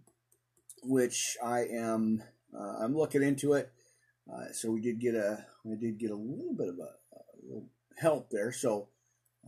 which 0.82 1.36
I 1.44 1.66
am. 1.72 2.22
Uh, 2.56 2.84
I'm 2.84 2.96
looking 2.96 3.22
into 3.22 3.54
it. 3.54 3.72
Uh, 4.32 4.52
so 4.52 4.70
we 4.70 4.80
did 4.80 5.00
get 5.00 5.14
a 5.14 5.44
we 5.64 5.76
did 5.76 5.98
get 5.98 6.10
a 6.10 6.16
little 6.16 6.54
bit 6.54 6.68
of 6.68 6.78
a, 6.78 7.56
a 7.56 7.62
help 8.00 8.30
there. 8.30 8.52
So 8.52 8.88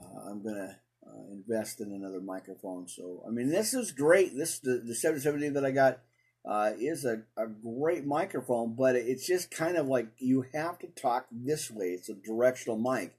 uh, 0.00 0.30
I'm 0.30 0.42
gonna 0.42 0.78
uh, 1.04 1.32
invest 1.32 1.80
in 1.80 1.92
another 1.92 2.20
microphone. 2.20 2.88
So 2.88 3.22
I 3.26 3.30
mean, 3.30 3.48
this 3.48 3.74
is 3.74 3.92
great. 3.92 4.36
This 4.36 4.58
the 4.58 4.82
the 4.86 4.94
770 4.94 5.50
that 5.50 5.64
I 5.64 5.70
got 5.70 6.00
uh, 6.46 6.72
is 6.78 7.04
a, 7.04 7.22
a 7.36 7.46
great 7.46 8.06
microphone, 8.06 8.74
but 8.76 8.94
it's 8.94 9.26
just 9.26 9.50
kind 9.50 9.76
of 9.76 9.86
like 9.86 10.08
you 10.18 10.44
have 10.54 10.78
to 10.78 10.86
talk 10.86 11.26
this 11.30 11.70
way. 11.70 11.86
It's 11.86 12.08
a 12.08 12.14
directional 12.14 12.78
mic. 12.78 13.16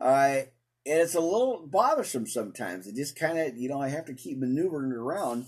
Uh, 0.00 0.42
and 0.86 1.00
it's 1.00 1.14
a 1.14 1.20
little 1.20 1.66
bothersome 1.66 2.26
sometimes. 2.26 2.86
It 2.86 2.96
just 2.96 3.18
kind 3.18 3.38
of, 3.38 3.56
you 3.56 3.70
know, 3.70 3.80
I 3.80 3.88
have 3.88 4.04
to 4.06 4.14
keep 4.14 4.38
maneuvering 4.38 4.92
around 4.92 5.46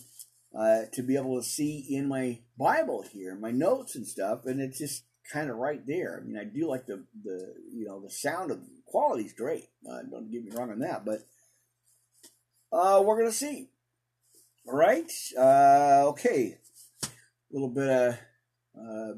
uh, 0.59 0.83
to 0.93 1.03
be 1.03 1.17
able 1.17 1.37
to 1.37 1.47
see 1.47 1.87
in 1.91 2.09
my 2.09 2.39
Bible 2.59 3.05
here, 3.13 3.35
my 3.35 3.51
notes 3.51 3.95
and 3.95 4.07
stuff, 4.07 4.47
and 4.47 4.61
it's 4.61 4.79
just 4.79 5.05
kind 5.31 5.51
of 5.51 5.57
right 5.57 5.87
there. 5.87 6.19
I 6.19 6.27
mean, 6.27 6.39
I 6.39 6.45
do 6.45 6.67
like 6.67 6.87
the 6.87 7.05
the 7.23 7.55
you 7.71 7.85
know 7.87 8.01
the 8.01 8.11
sound 8.11 8.51
of 8.51 8.61
quality's 8.87 9.35
great. 9.35 9.69
Uh, 9.87 10.03
don't 10.11 10.31
get 10.31 10.45
me 10.45 10.53
wrong 10.55 10.71
on 10.71 10.79
that, 10.79 11.05
but 11.05 11.27
uh, 12.73 13.03
we're 13.03 13.19
gonna 13.19 13.33
see. 13.33 13.69
All 14.67 14.75
right. 14.75 15.11
Uh, 15.39 16.05
okay. 16.09 16.59
Little 17.57 17.71
bit 17.71 17.89
of 17.89 18.19
uh, 18.79 19.13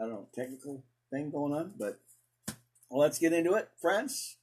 I 0.00 0.06
don't 0.06 0.10
know 0.10 0.28
technical 0.34 0.82
thing 1.10 1.30
going 1.30 1.52
on, 1.52 1.74
but 1.78 2.00
let's 2.90 3.18
get 3.18 3.34
into 3.34 3.52
it, 3.56 3.68
friends. 3.78 4.38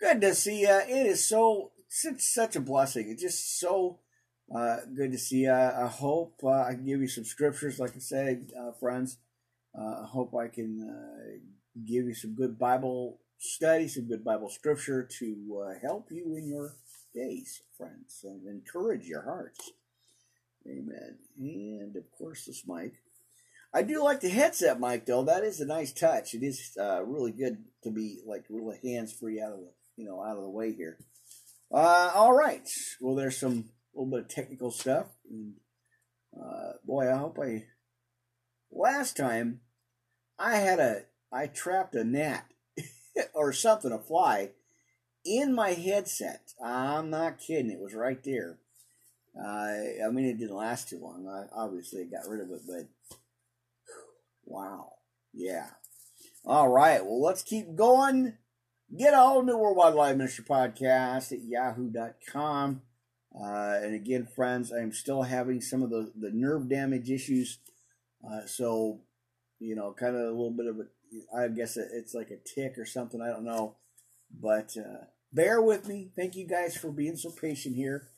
Good 0.00 0.22
to 0.22 0.34
see 0.34 0.62
you. 0.62 0.80
It 0.88 1.08
is 1.08 1.28
so 1.28 1.72
it's 1.86 2.32
such 2.32 2.56
a 2.56 2.60
blessing. 2.60 3.10
It's 3.10 3.20
just 3.20 3.60
so 3.60 3.98
uh, 4.56 4.78
good 4.96 5.12
to 5.12 5.18
see 5.18 5.40
you. 5.40 5.52
I 5.52 5.88
hope 5.88 6.40
uh, 6.42 6.62
I 6.62 6.72
can 6.72 6.86
give 6.86 7.02
you 7.02 7.08
some 7.08 7.26
scriptures, 7.26 7.78
like 7.78 7.94
I 7.96 7.98
said, 7.98 8.50
uh, 8.58 8.72
friends. 8.72 9.18
Uh, 9.78 10.04
I 10.04 10.06
hope 10.06 10.34
I 10.34 10.48
can 10.48 10.80
uh, 10.80 11.36
give 11.86 12.06
you 12.06 12.14
some 12.14 12.34
good 12.34 12.58
Bible 12.58 13.18
study, 13.38 13.88
some 13.88 14.08
good 14.08 14.24
Bible 14.24 14.48
scripture 14.48 15.06
to 15.18 15.66
uh, 15.66 15.78
help 15.82 16.08
you 16.10 16.34
in 16.34 16.48
your 16.48 16.76
days, 17.14 17.60
friends, 17.76 18.20
and 18.24 18.48
encourage 18.48 19.04
your 19.04 19.24
hearts. 19.24 19.72
Amen. 20.66 21.18
And 21.38 21.96
of 21.96 22.04
course, 22.16 22.44
this 22.44 22.64
mic. 22.66 22.94
I 23.72 23.82
do 23.82 24.02
like 24.02 24.20
the 24.20 24.28
headset 24.28 24.80
mic, 24.80 25.06
though. 25.06 25.22
That 25.22 25.44
is 25.44 25.60
a 25.60 25.66
nice 25.66 25.92
touch. 25.92 26.34
It 26.34 26.42
is 26.42 26.76
really 26.76 27.32
good 27.32 27.64
to 27.84 27.90
be 27.90 28.20
like 28.26 28.44
really 28.50 28.78
hands 28.82 29.12
free 29.12 29.40
out 29.40 29.52
of 29.52 29.60
the 29.60 29.70
you 29.96 30.06
know 30.06 30.22
out 30.22 30.36
of 30.36 30.42
the 30.42 30.50
way 30.50 30.72
here. 30.72 30.98
all 31.70 32.32
right. 32.32 32.68
Well, 33.00 33.14
there's 33.14 33.38
some 33.38 33.70
little 33.94 34.10
bit 34.10 34.20
of 34.20 34.28
technical 34.28 34.70
stuff. 34.70 35.06
And, 35.30 35.54
uh, 36.38 36.72
boy, 36.84 37.12
I 37.12 37.16
hope 37.16 37.38
I. 37.38 37.64
Last 38.72 39.16
time, 39.16 39.60
I 40.38 40.56
had 40.56 40.78
a 40.78 41.02
I 41.32 41.46
trapped 41.46 41.94
a 41.94 42.04
gnat 42.04 42.46
or 43.34 43.52
something, 43.52 43.92
a 43.92 43.98
fly, 43.98 44.50
in 45.24 45.54
my 45.54 45.70
headset. 45.70 46.52
I'm 46.64 47.10
not 47.10 47.38
kidding. 47.38 47.70
It 47.70 47.80
was 47.80 47.94
right 47.94 48.22
there. 48.24 48.58
Uh, 49.38 50.06
I 50.06 50.10
mean, 50.10 50.26
it 50.26 50.38
didn't 50.38 50.56
last 50.56 50.88
too 50.88 50.98
long. 51.00 51.28
I, 51.28 51.44
obviously, 51.54 52.04
got 52.04 52.28
rid 52.28 52.40
of 52.40 52.50
it, 52.50 52.60
but 52.66 53.16
wow, 54.44 54.92
yeah. 55.32 55.68
All 56.44 56.68
right, 56.68 57.04
well, 57.04 57.22
let's 57.22 57.42
keep 57.42 57.74
going. 57.74 58.34
Get 58.96 59.14
a 59.14 59.18
hold 59.18 59.42
of 59.42 59.46
me, 59.46 59.54
Worldwide 59.54 60.18
Ministry 60.18 60.44
Podcast 60.44 61.32
at 61.32 61.44
yahoo.com. 61.44 62.82
Uh, 63.32 63.78
and 63.82 63.94
again, 63.94 64.26
friends, 64.26 64.72
I'm 64.72 64.92
still 64.92 65.22
having 65.22 65.60
some 65.60 65.82
of 65.82 65.90
the, 65.90 66.10
the 66.18 66.32
nerve 66.32 66.68
damage 66.68 67.08
issues. 67.08 67.58
Uh, 68.28 68.46
so, 68.46 69.00
you 69.60 69.76
know, 69.76 69.92
kind 69.92 70.16
of 70.16 70.22
a 70.22 70.30
little 70.30 70.50
bit 70.50 70.66
of 70.66 70.80
a, 70.80 71.36
I 71.36 71.48
guess 71.48 71.76
it's 71.76 72.14
like 72.14 72.30
a 72.30 72.38
tick 72.38 72.78
or 72.78 72.84
something. 72.84 73.22
I 73.22 73.28
don't 73.28 73.44
know. 73.44 73.76
But 74.32 74.76
uh, 74.76 75.04
bear 75.32 75.60
with 75.60 75.86
me. 75.86 76.10
Thank 76.16 76.34
you 76.34 76.46
guys 76.46 76.76
for 76.76 76.90
being 76.90 77.16
so 77.16 77.30
patient 77.30 77.76
here. 77.76 78.08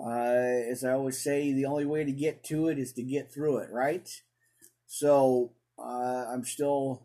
Uh, 0.00 0.70
as 0.70 0.84
I 0.84 0.92
always 0.92 1.20
say, 1.20 1.52
the 1.52 1.64
only 1.66 1.84
way 1.84 2.04
to 2.04 2.12
get 2.12 2.44
to 2.44 2.68
it 2.68 2.78
is 2.78 2.92
to 2.92 3.02
get 3.02 3.32
through 3.32 3.58
it, 3.58 3.70
right? 3.70 4.08
So 4.86 5.52
uh, 5.78 6.26
I'm 6.32 6.44
still. 6.44 7.04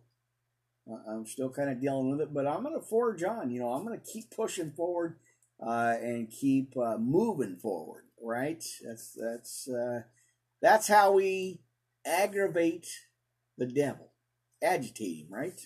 I'm 1.07 1.25
still 1.25 1.49
kind 1.49 1.69
of 1.69 1.79
dealing 1.79 2.11
with 2.11 2.19
it, 2.19 2.33
but 2.33 2.45
I'm 2.45 2.61
to 2.75 2.81
forge 2.81 3.23
on. 3.23 3.51
You 3.51 3.61
know, 3.61 3.71
I'm 3.71 3.85
to 3.97 4.11
keep 4.11 4.31
pushing 4.31 4.71
forward 4.71 5.15
uh, 5.65 5.95
and 6.01 6.29
keep 6.29 6.75
uh, 6.75 6.97
moving 6.97 7.55
forward. 7.55 8.03
Right? 8.21 8.61
That's 8.85 9.13
that's 9.13 9.69
uh, 9.69 10.01
that's 10.61 10.89
how 10.89 11.13
we 11.13 11.61
aggravate 12.05 12.87
the 13.57 13.65
devil, 13.65 14.11
agitate 14.61 15.19
him. 15.19 15.27
Right? 15.29 15.59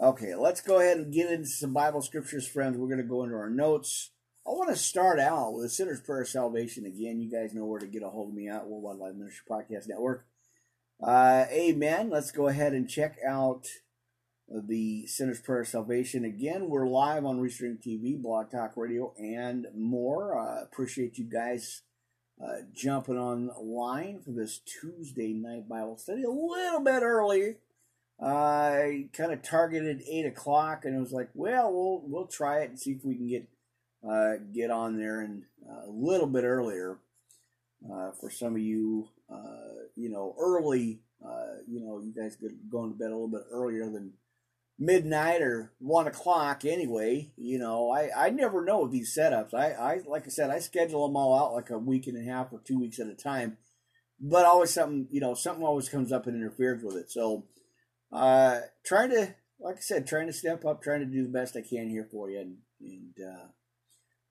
Okay, 0.00 0.34
let's 0.34 0.60
go 0.60 0.80
ahead 0.80 0.96
and 0.96 1.12
get 1.12 1.30
into 1.30 1.48
some 1.48 1.72
Bible 1.72 2.02
scriptures, 2.02 2.46
friends. 2.46 2.76
We're 2.76 2.88
to 2.98 3.04
go 3.04 3.22
into 3.24 3.36
our 3.36 3.50
notes. 3.50 4.10
I 4.48 4.52
want 4.52 4.70
to 4.70 4.76
start 4.76 5.20
out 5.20 5.52
with 5.52 5.70
sinner's 5.70 6.00
prayer 6.00 6.22
of 6.22 6.28
salvation. 6.28 6.86
Again, 6.86 7.20
you 7.20 7.30
guys 7.30 7.52
know 7.52 7.66
where 7.66 7.80
to 7.80 7.86
get 7.86 8.02
a 8.02 8.08
hold 8.08 8.30
of 8.30 8.34
me 8.34 8.48
at 8.48 8.66
Worldwide 8.66 8.96
Live 8.96 9.14
Ministry 9.14 9.44
Podcast 9.46 9.86
Network. 9.86 10.24
Uh, 11.02 11.44
amen. 11.50 12.08
Let's 12.08 12.30
go 12.30 12.48
ahead 12.48 12.72
and 12.72 12.88
check 12.88 13.18
out 13.26 13.66
the 14.48 15.06
Sinner's 15.06 15.42
Prayer 15.42 15.60
of 15.60 15.68
Salvation. 15.68 16.24
Again, 16.24 16.70
we're 16.70 16.86
live 16.86 17.26
on 17.26 17.42
Restream 17.42 17.76
TV, 17.76 18.18
Blog 18.18 18.50
Talk 18.50 18.72
Radio, 18.76 19.12
and 19.18 19.66
more. 19.76 20.38
Uh, 20.38 20.62
appreciate 20.62 21.18
you 21.18 21.24
guys 21.24 21.82
uh, 22.42 22.62
jumping 22.72 23.18
online 23.18 24.20
for 24.20 24.30
this 24.30 24.60
Tuesday 24.60 25.34
night 25.34 25.68
Bible 25.68 25.98
study 25.98 26.22
a 26.22 26.30
little 26.30 26.80
bit 26.80 27.02
early. 27.02 27.56
I 28.18 29.10
kind 29.12 29.30
of 29.30 29.42
targeted 29.42 30.02
eight 30.08 30.24
o'clock, 30.24 30.86
and 30.86 30.96
it 30.96 31.00
was 31.00 31.12
like, 31.12 31.28
well, 31.34 31.70
we'll 31.70 32.02
we'll 32.06 32.26
try 32.26 32.60
it 32.60 32.70
and 32.70 32.80
see 32.80 32.92
if 32.92 33.04
we 33.04 33.14
can 33.14 33.28
get 33.28 33.46
uh, 34.06 34.34
get 34.54 34.70
on 34.70 34.96
there 34.96 35.20
and 35.20 35.44
uh, 35.68 35.88
a 35.88 35.90
little 35.90 36.26
bit 36.26 36.44
earlier 36.44 36.98
uh, 37.84 38.10
for 38.20 38.30
some 38.30 38.54
of 38.54 38.60
you. 38.60 39.08
Uh, 39.30 39.86
you 39.96 40.08
know, 40.08 40.34
early. 40.38 41.00
you 41.66 41.84
know, 41.84 42.00
you 42.00 42.14
guys 42.14 42.36
get 42.36 42.70
going 42.70 42.92
to 42.92 42.98
bed 42.98 43.10
a 43.10 43.14
little 43.14 43.28
bit 43.28 43.42
earlier 43.50 43.90
than 43.90 44.12
midnight 44.78 45.42
or 45.42 45.72
one 45.78 46.06
o'clock 46.06 46.64
anyway. 46.64 47.30
You 47.36 47.58
know, 47.58 47.90
I, 47.90 48.10
I 48.16 48.30
never 48.30 48.64
know 48.64 48.80
with 48.80 48.92
these 48.92 49.14
setups. 49.18 49.52
I, 49.52 49.72
I 49.72 50.00
like 50.06 50.24
I 50.26 50.30
said, 50.30 50.50
I 50.50 50.60
schedule 50.60 51.06
them 51.06 51.16
all 51.16 51.38
out 51.38 51.54
like 51.54 51.70
a 51.70 51.78
week 51.78 52.06
and 52.06 52.16
a 52.16 52.30
half 52.30 52.52
or 52.52 52.60
two 52.64 52.78
weeks 52.78 52.98
at 52.98 53.08
a 53.08 53.14
time. 53.14 53.58
But 54.20 54.46
always 54.46 54.72
something, 54.72 55.08
you 55.10 55.20
know, 55.20 55.34
something 55.34 55.64
always 55.64 55.88
comes 55.88 56.10
up 56.10 56.26
and 56.26 56.36
interferes 56.36 56.82
with 56.82 56.96
it. 56.96 57.10
So, 57.10 57.44
uh, 58.12 58.60
trying 58.84 59.10
to, 59.10 59.34
like 59.60 59.76
I 59.76 59.80
said, 59.80 60.06
trying 60.06 60.26
to 60.26 60.32
step 60.32 60.64
up, 60.64 60.82
trying 60.82 61.00
to 61.00 61.06
do 61.06 61.22
the 61.22 61.28
best 61.28 61.56
I 61.56 61.60
can 61.60 61.88
here 61.88 62.08
for 62.10 62.28
you, 62.28 62.40
and, 62.40 62.56
and 62.80 63.14
uh, 63.24 63.46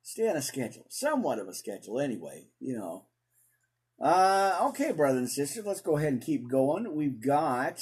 stay 0.07 0.29
on 0.29 0.37
a 0.37 0.41
schedule, 0.41 0.85
somewhat 0.89 1.39
of 1.39 1.47
a 1.47 1.53
schedule, 1.53 1.99
anyway. 1.99 2.47
You 2.59 2.77
know. 2.77 3.05
Uh, 3.99 4.67
okay, 4.69 4.91
brothers 4.91 5.17
and 5.17 5.29
sisters, 5.29 5.65
let's 5.65 5.81
go 5.81 5.97
ahead 5.97 6.13
and 6.13 6.21
keep 6.21 6.47
going. 6.47 6.95
We've 6.95 7.19
got 7.19 7.81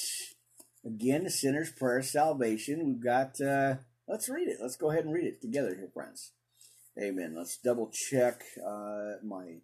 Again, 0.85 1.23
the 1.23 1.31
sinner's 1.31 1.71
prayer 1.71 1.97
of 1.97 2.05
salvation. 2.05 2.85
We've 2.85 3.03
got, 3.03 3.41
uh, 3.41 3.77
let's 4.07 4.29
read 4.29 4.47
it. 4.47 4.57
Let's 4.61 4.75
go 4.75 4.91
ahead 4.91 5.03
and 5.03 5.13
read 5.13 5.25
it 5.25 5.41
together 5.41 5.73
here, 5.75 5.89
friends. 5.91 6.31
Amen. 7.01 7.33
Let's 7.35 7.57
double 7.57 7.89
check 7.91 8.43
uh, 8.65 9.15
my 9.23 9.57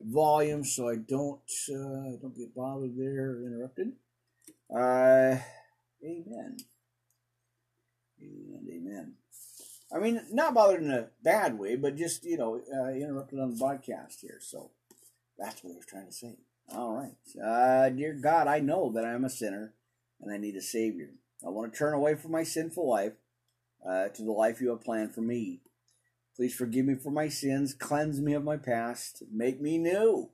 volume 0.00 0.64
so 0.64 0.88
I 0.88 0.96
don't 0.96 1.40
uh, 1.70 2.18
don't 2.20 2.36
get 2.36 2.54
bothered 2.54 2.98
there 2.98 3.30
or 3.30 3.46
interrupted. 3.46 3.92
Uh, 4.68 5.38
amen. 6.04 6.56
And 8.20 8.68
amen. 8.68 9.14
I 9.94 9.98
mean, 9.98 10.20
not 10.32 10.54
bothered 10.54 10.82
in 10.82 10.90
a 10.90 11.08
bad 11.22 11.58
way, 11.58 11.76
but 11.76 11.96
just, 11.96 12.24
you 12.24 12.36
know, 12.36 12.60
uh, 12.74 12.88
interrupted 12.88 13.38
on 13.38 13.54
the 13.54 13.64
podcast 13.64 14.20
here. 14.20 14.38
So 14.40 14.70
that's 15.38 15.62
what 15.62 15.72
I 15.72 15.76
was 15.76 15.86
trying 15.86 16.06
to 16.06 16.12
say. 16.12 16.36
All 16.74 16.94
right. 16.94 17.42
Uh, 17.42 17.88
dear 17.90 18.12
God, 18.14 18.48
I 18.48 18.58
know 18.58 18.90
that 18.92 19.04
I'm 19.04 19.24
a 19.24 19.30
sinner 19.30 19.74
and 20.20 20.32
I 20.32 20.38
need 20.38 20.56
a 20.56 20.62
Savior. 20.62 21.10
I 21.46 21.50
want 21.50 21.72
to 21.72 21.78
turn 21.78 21.94
away 21.94 22.16
from 22.16 22.32
my 22.32 22.42
sinful 22.42 22.88
life 22.88 23.12
uh, 23.88 24.08
to 24.08 24.22
the 24.22 24.32
life 24.32 24.60
you 24.60 24.70
have 24.70 24.82
planned 24.82 25.14
for 25.14 25.20
me. 25.20 25.60
Please 26.34 26.54
forgive 26.54 26.84
me 26.84 26.96
for 26.96 27.10
my 27.10 27.28
sins, 27.28 27.72
cleanse 27.72 28.20
me 28.20 28.34
of 28.34 28.44
my 28.44 28.56
past, 28.56 29.22
make 29.32 29.60
me 29.60 29.78
new. 29.78 30.30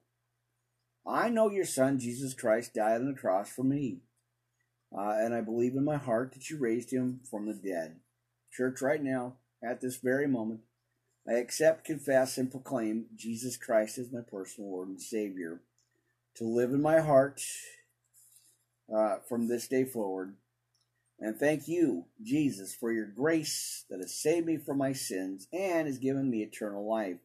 I 1.06 1.28
know 1.28 1.50
your 1.50 1.64
Son, 1.64 1.98
Jesus 1.98 2.34
Christ, 2.34 2.74
died 2.74 3.00
on 3.00 3.06
the 3.06 3.20
cross 3.20 3.50
for 3.50 3.62
me, 3.62 3.98
uh, 4.96 5.16
and 5.18 5.34
I 5.34 5.40
believe 5.40 5.74
in 5.74 5.84
my 5.84 5.96
heart 5.96 6.32
that 6.32 6.48
you 6.48 6.58
raised 6.58 6.92
him 6.92 7.20
from 7.28 7.46
the 7.46 7.54
dead. 7.54 7.96
Church, 8.52 8.80
right 8.80 9.02
now, 9.02 9.34
at 9.62 9.80
this 9.80 9.96
very 9.96 10.26
moment, 10.26 10.60
I 11.26 11.34
accept, 11.34 11.84
confess, 11.84 12.36
and 12.36 12.50
proclaim 12.50 13.06
Jesus 13.14 13.56
Christ 13.56 13.98
as 13.98 14.12
my 14.12 14.20
personal 14.20 14.70
Lord 14.70 14.88
and 14.88 15.00
Savior. 15.00 15.60
To 16.36 16.44
live 16.44 16.70
in 16.70 16.82
my 16.82 17.00
heart 17.00 17.42
uh, 18.92 19.16
from 19.28 19.48
this 19.48 19.68
day 19.68 19.84
forward. 19.84 20.34
And 21.20 21.36
thank 21.38 21.68
you, 21.68 22.06
Jesus, 22.20 22.74
for 22.74 22.90
your 22.90 23.06
grace 23.06 23.84
that 23.88 24.00
has 24.00 24.14
saved 24.14 24.46
me 24.46 24.56
from 24.56 24.78
my 24.78 24.92
sins 24.92 25.46
and 25.52 25.86
has 25.86 25.98
given 25.98 26.28
me 26.30 26.42
eternal 26.42 26.88
life. 26.88 27.18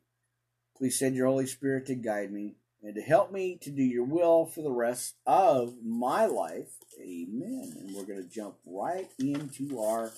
Please 0.78 1.00
send 1.00 1.16
your 1.16 1.28
Holy 1.28 1.48
Spirit 1.48 1.88
to 1.88 1.96
guide 1.96 2.32
me 2.32 2.56
and 2.84 2.94
to 2.94 3.02
help 3.02 3.32
me 3.32 3.58
to 3.62 3.72
do 3.72 3.82
your 3.82 4.04
will 4.04 4.46
for 4.46 4.62
the 4.62 4.72
rest 4.72 5.16
of 5.26 5.76
my 5.84 6.26
life. 6.26 6.78
Amen. 7.02 7.74
And 7.80 7.96
we're 7.96 8.06
going 8.06 8.24
to 8.24 8.30
jump 8.30 8.56
right 8.66 9.10
into 9.18 9.82
our 9.82 10.12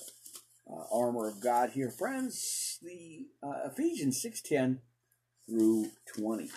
uh, 0.70 0.84
armor 0.92 1.28
of 1.28 1.40
God 1.40 1.70
here, 1.70 1.90
friends. 1.90 2.78
The 2.82 3.26
uh, 3.42 3.68
Ephesians 3.70 4.24
6:10 4.24 4.78
through 5.48 5.88
20. 6.16 6.50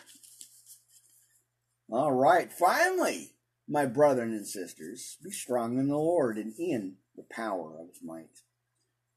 All 1.89 2.11
right, 2.11 2.51
finally, 2.51 3.31
my 3.67 3.85
brethren 3.85 4.31
and 4.31 4.47
sisters, 4.47 5.17
be 5.23 5.31
strong 5.31 5.77
in 5.77 5.87
the 5.87 5.97
Lord 5.97 6.37
and 6.37 6.53
in 6.57 6.95
the 7.15 7.23
power 7.23 7.77
of 7.79 7.89
his 7.89 8.03
might. 8.03 8.41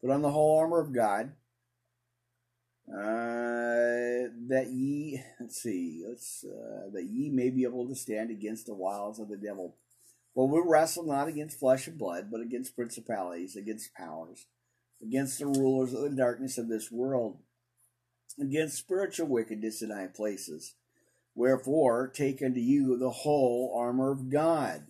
Put 0.00 0.10
on 0.10 0.22
the 0.22 0.30
whole 0.30 0.58
armor 0.58 0.80
of 0.80 0.94
God, 0.94 1.32
uh, 2.88 4.30
that 4.48 4.68
ye 4.70 5.22
let's 5.40 5.62
see, 5.62 6.04
let's 6.06 6.44
uh, 6.44 6.90
that 6.92 7.04
ye 7.04 7.30
may 7.30 7.50
be 7.50 7.64
able 7.64 7.88
to 7.88 7.96
stand 7.96 8.30
against 8.30 8.66
the 8.66 8.74
wiles 8.74 9.18
of 9.18 9.28
the 9.28 9.36
devil. 9.36 9.76
For 10.34 10.46
we 10.46 10.60
wrestle 10.64 11.04
not 11.04 11.28
against 11.28 11.58
flesh 11.58 11.86
and 11.86 11.96
blood, 11.96 12.28
but 12.30 12.42
against 12.42 12.76
principalities, 12.76 13.56
against 13.56 13.94
powers, 13.94 14.46
against 15.02 15.38
the 15.38 15.46
rulers 15.46 15.92
of 15.92 16.02
the 16.02 16.16
darkness 16.16 16.58
of 16.58 16.68
this 16.68 16.90
world, 16.90 17.38
against 18.40 18.78
spiritual 18.78 19.28
wickedness 19.28 19.82
in 19.82 19.90
high 19.90 20.08
places. 20.08 20.74
Wherefore, 21.34 22.08
take 22.08 22.42
unto 22.42 22.60
you 22.60 22.96
the 22.96 23.10
whole 23.10 23.74
armor 23.78 24.10
of 24.10 24.30
God. 24.30 24.86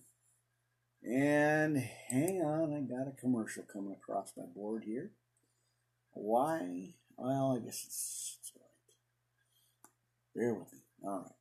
And 1.02 1.76
hang 1.76 2.42
on, 2.42 2.72
I 2.72 2.80
got 2.80 3.08
a 3.08 3.20
commercial 3.20 3.64
coming 3.64 3.92
across 3.92 4.32
my 4.36 4.44
board 4.44 4.84
here. 4.84 5.10
Why? 6.12 6.94
Well, 7.16 7.56
I 7.56 7.64
guess 7.64 7.84
it's. 7.84 8.36
Bear 10.34 10.54
with 10.54 10.72
me. 10.72 10.80
All 11.04 11.20
right. 11.20 11.35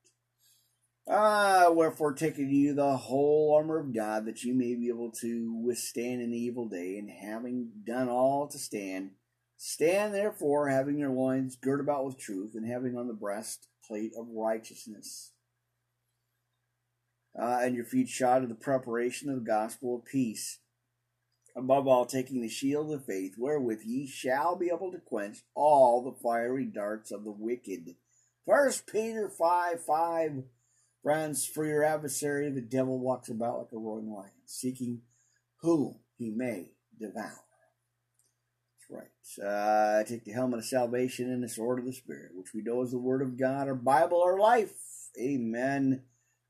Ah, 1.08 1.70
wherefore 1.72 2.14
take 2.14 2.39
unto 2.39 2.51
you 2.51 2.74
the 2.74 2.97
whole 2.97 3.53
armor 3.56 3.78
of 3.78 3.93
God, 3.93 4.26
that 4.26 4.43
you 4.43 4.56
may 4.56 4.74
be 4.74 4.88
able 4.88 5.12
to 5.12 5.53
withstand 5.64 6.22
an 6.22 6.34
evil 6.34 6.68
day, 6.68 6.97
and 6.97 7.10
having 7.10 7.70
done 7.86 8.10
all 8.10 8.47
to 8.47 8.58
stand, 8.58 9.12
stand 9.56 10.16
therefore, 10.16 10.70
having 10.70 10.97
your 10.97 11.12
loins 11.12 11.56
girt 11.58 11.80
about 11.80 12.06
with 12.06 12.18
truth, 12.18 12.56
and 12.56 12.68
having 12.68 12.97
on 12.97 13.08
the 13.08 13.14
breastplate 13.14 14.14
of 14.18 14.28
righteousness, 14.32 15.34
uh, 17.39 17.60
and 17.62 17.76
your 17.76 17.86
feet 17.86 18.10
shod 18.10 18.41
with 18.41 18.49
the 18.49 18.56
preparation 18.56 19.30
of 19.30 19.36
the 19.36 19.45
gospel 19.45 19.97
of 19.97 20.06
peace. 20.06 20.60
Above 21.56 21.88
all, 21.88 22.06
taking 22.08 22.41
the 22.41 22.49
shield 22.49 22.91
of 22.91 23.06
faith, 23.06 23.36
wherewith 23.38 23.82
ye 23.86 24.08
shall 24.08 24.56
be 24.56 24.72
able 24.74 24.91
to 24.91 24.97
quench 24.97 25.43
all 25.53 26.01
the 26.01 26.20
fiery 26.20 26.66
darts 26.66 27.12
of 27.12 27.24
the 27.24 27.32
wicked. 27.32 27.95
First 28.45 28.88
Peter 28.88 29.30
5 29.30 29.82
5 29.82 30.43
Friends, 31.06 31.45
for 31.45 31.68
your 31.68 31.84
adversary, 31.84 32.49
the 32.49 32.62
devil 32.62 32.97
walks 32.97 33.30
about 33.30 33.60
like 33.60 33.72
a 33.74 33.78
roaring 33.78 34.12
lion, 34.12 34.32
seeking 34.47 35.01
whom 35.62 35.99
he 36.18 36.32
may 36.32 36.72
devour. 36.99 37.43
That's 38.89 38.89
right. 38.89 39.47
Uh, 39.47 40.03
take 40.03 40.26
the 40.26 40.32
helmet 40.32 40.62
of 40.62 40.66
salvation 40.66 41.32
and 41.32 41.43
the 41.43 41.47
sword 41.47 41.78
of 41.78 41.86
the 41.86 41.93
Spirit, 41.93 42.32
which 42.34 42.56
we 42.56 42.64
know 42.64 42.82
is 42.82 42.89
the 42.89 42.97
Word 42.97 43.22
of 43.22 43.38
God, 43.38 43.68
our 43.68 43.76
Bible, 43.76 44.20
our 44.24 44.39
life. 44.39 44.74
Amen. 45.22 46.06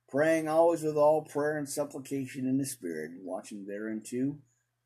Praying 0.08 0.48
always 0.48 0.84
with 0.84 0.96
all 0.96 1.24
prayer 1.24 1.58
and 1.58 1.68
supplication 1.68 2.48
in 2.48 2.58
the 2.58 2.66
Spirit, 2.66 3.12
and 3.12 3.26
watching 3.26 3.66
thereunto 3.68 4.38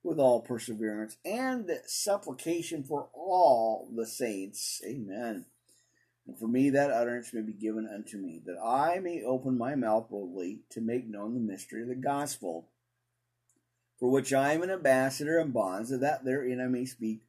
with 0.01 0.17
all 0.17 0.41
perseverance 0.41 1.17
and 1.23 1.69
supplication 1.85 2.83
for 2.83 3.09
all 3.13 3.87
the 3.95 4.07
saints. 4.07 4.81
Amen. 4.83 5.45
And 6.29 6.37
for 6.37 6.47
me 6.47 6.69
that 6.69 6.91
utterance 6.91 7.33
may 7.33 7.41
be 7.41 7.53
given 7.53 7.89
unto 7.91 8.17
me, 8.17 8.39
that 8.45 8.59
I 8.63 8.99
may 8.99 9.23
open 9.23 9.57
my 9.57 9.73
mouth 9.73 10.11
boldly 10.11 10.59
to 10.69 10.79
make 10.79 11.07
known 11.07 11.33
the 11.33 11.39
mystery 11.39 11.81
of 11.81 11.87
the 11.87 11.95
gospel, 11.95 12.69
for 13.99 14.11
which 14.11 14.31
I 14.31 14.53
am 14.53 14.61
an 14.61 14.69
ambassador 14.69 15.39
in 15.39 15.49
bonds, 15.49 15.89
that 15.89 16.23
therein 16.23 16.61
I 16.61 16.67
may 16.67 16.85
speak 16.85 17.21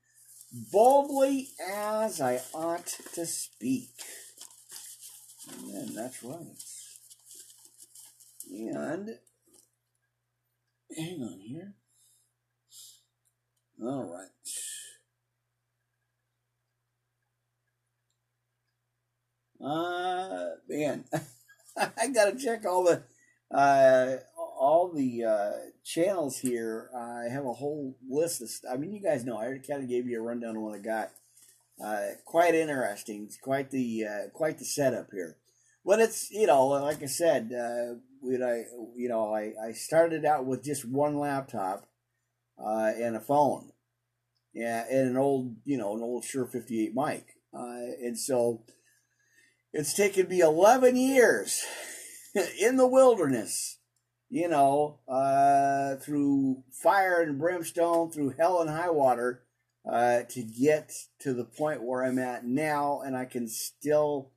boldly 0.70 1.48
as 1.74 2.20
I 2.20 2.42
ought 2.53 2.94
to 3.14 3.24
speak. 3.24 3.88
Amen. 5.51 5.94
That's 5.94 6.22
right. 6.22 6.62
And 8.53 9.16
hang 10.94 11.22
on 11.22 11.40
here. 11.40 11.72
All 13.82 14.05
right. 14.05 14.28
Uh, 19.62 20.50
man, 20.68 21.04
I 21.76 22.08
gotta 22.08 22.36
check 22.36 22.64
all 22.64 22.84
the 22.84 23.02
uh, 23.54 24.16
all 24.36 24.92
the 24.94 25.24
uh, 25.24 25.52
channels 25.84 26.38
here. 26.38 26.90
I 26.96 27.24
have 27.30 27.44
a 27.44 27.52
whole 27.52 27.96
list 28.08 28.40
of. 28.40 28.48
St- 28.48 28.72
I 28.72 28.76
mean, 28.76 28.92
you 28.92 29.02
guys 29.02 29.24
know. 29.24 29.36
I 29.36 29.44
already 29.44 29.66
kind 29.66 29.82
of 29.82 29.88
gave 29.88 30.06
you 30.06 30.18
a 30.18 30.22
rundown 30.22 30.56
of 30.56 30.62
what 30.62 30.74
I 30.74 30.78
got. 30.78 31.11
Uh, 31.82 32.14
quite 32.24 32.54
interesting. 32.54 33.24
It's 33.24 33.38
quite 33.38 33.70
the 33.70 34.04
uh, 34.04 34.28
quite 34.32 34.58
the 34.58 34.64
setup 34.64 35.08
here. 35.12 35.36
But 35.84 36.00
it's 36.00 36.30
you 36.30 36.46
know, 36.46 36.66
like 36.66 37.02
I 37.02 37.06
said, 37.06 37.52
uh, 37.52 37.98
when 38.20 38.42
I 38.42 38.64
you 38.96 39.08
know 39.08 39.34
I, 39.34 39.52
I 39.62 39.72
started 39.72 40.24
out 40.24 40.46
with 40.46 40.64
just 40.64 40.84
one 40.84 41.18
laptop 41.18 41.86
uh, 42.58 42.92
and 42.96 43.16
a 43.16 43.20
phone, 43.20 43.72
yeah, 44.54 44.84
and 44.90 45.11
an 45.11 45.16
old 45.16 45.56
you 45.64 45.76
know 45.76 45.96
an 45.96 46.02
old 46.02 46.24
Shure 46.24 46.46
fifty 46.46 46.84
eight 46.84 46.94
mic, 46.94 47.26
uh, 47.54 47.92
and 48.02 48.18
so 48.18 48.62
it's 49.72 49.94
taken 49.94 50.28
me 50.28 50.40
11 50.40 50.96
years 50.96 51.64
in 52.60 52.76
the 52.76 52.86
wilderness, 52.86 53.78
you 54.28 54.48
know, 54.48 54.98
uh, 55.08 55.96
through 55.96 56.62
fire 56.72 57.20
and 57.20 57.38
brimstone, 57.38 58.10
through 58.10 58.34
hell 58.38 58.60
and 58.60 58.70
high 58.70 58.90
water, 58.90 59.42
uh, 59.90 60.22
to 60.28 60.42
get 60.42 60.92
to 61.20 61.32
the 61.32 61.44
point 61.44 61.82
where 61.82 62.04
I'm 62.04 62.18
at 62.18 62.44
now, 62.44 63.00
and 63.04 63.16
I 63.16 63.24
can 63.24 63.48
still 63.48 64.30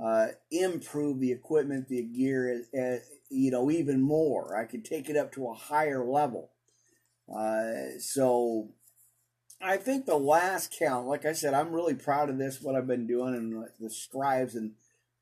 uh, 0.00 0.28
improve 0.50 1.20
the 1.20 1.32
equipment, 1.32 1.88
the 1.88 2.02
gear, 2.02 2.62
uh, 2.78 2.96
you 3.30 3.50
know, 3.50 3.70
even 3.70 4.00
more. 4.00 4.56
I 4.56 4.66
can 4.66 4.82
take 4.82 5.08
it 5.08 5.16
up 5.16 5.32
to 5.32 5.48
a 5.48 5.54
higher 5.54 6.04
level. 6.04 6.50
Uh, 7.34 7.98
so 7.98 8.68
I 9.60 9.78
think 9.78 10.06
the 10.06 10.16
last 10.16 10.74
count, 10.78 11.06
like 11.06 11.24
I 11.24 11.32
said, 11.32 11.54
I'm 11.54 11.72
really 11.72 11.94
proud 11.94 12.28
of 12.28 12.38
this, 12.38 12.60
what 12.60 12.76
I've 12.76 12.86
been 12.86 13.06
doing, 13.06 13.34
and 13.34 13.64
the 13.80 13.90
strives 13.90 14.54
and 14.54 14.72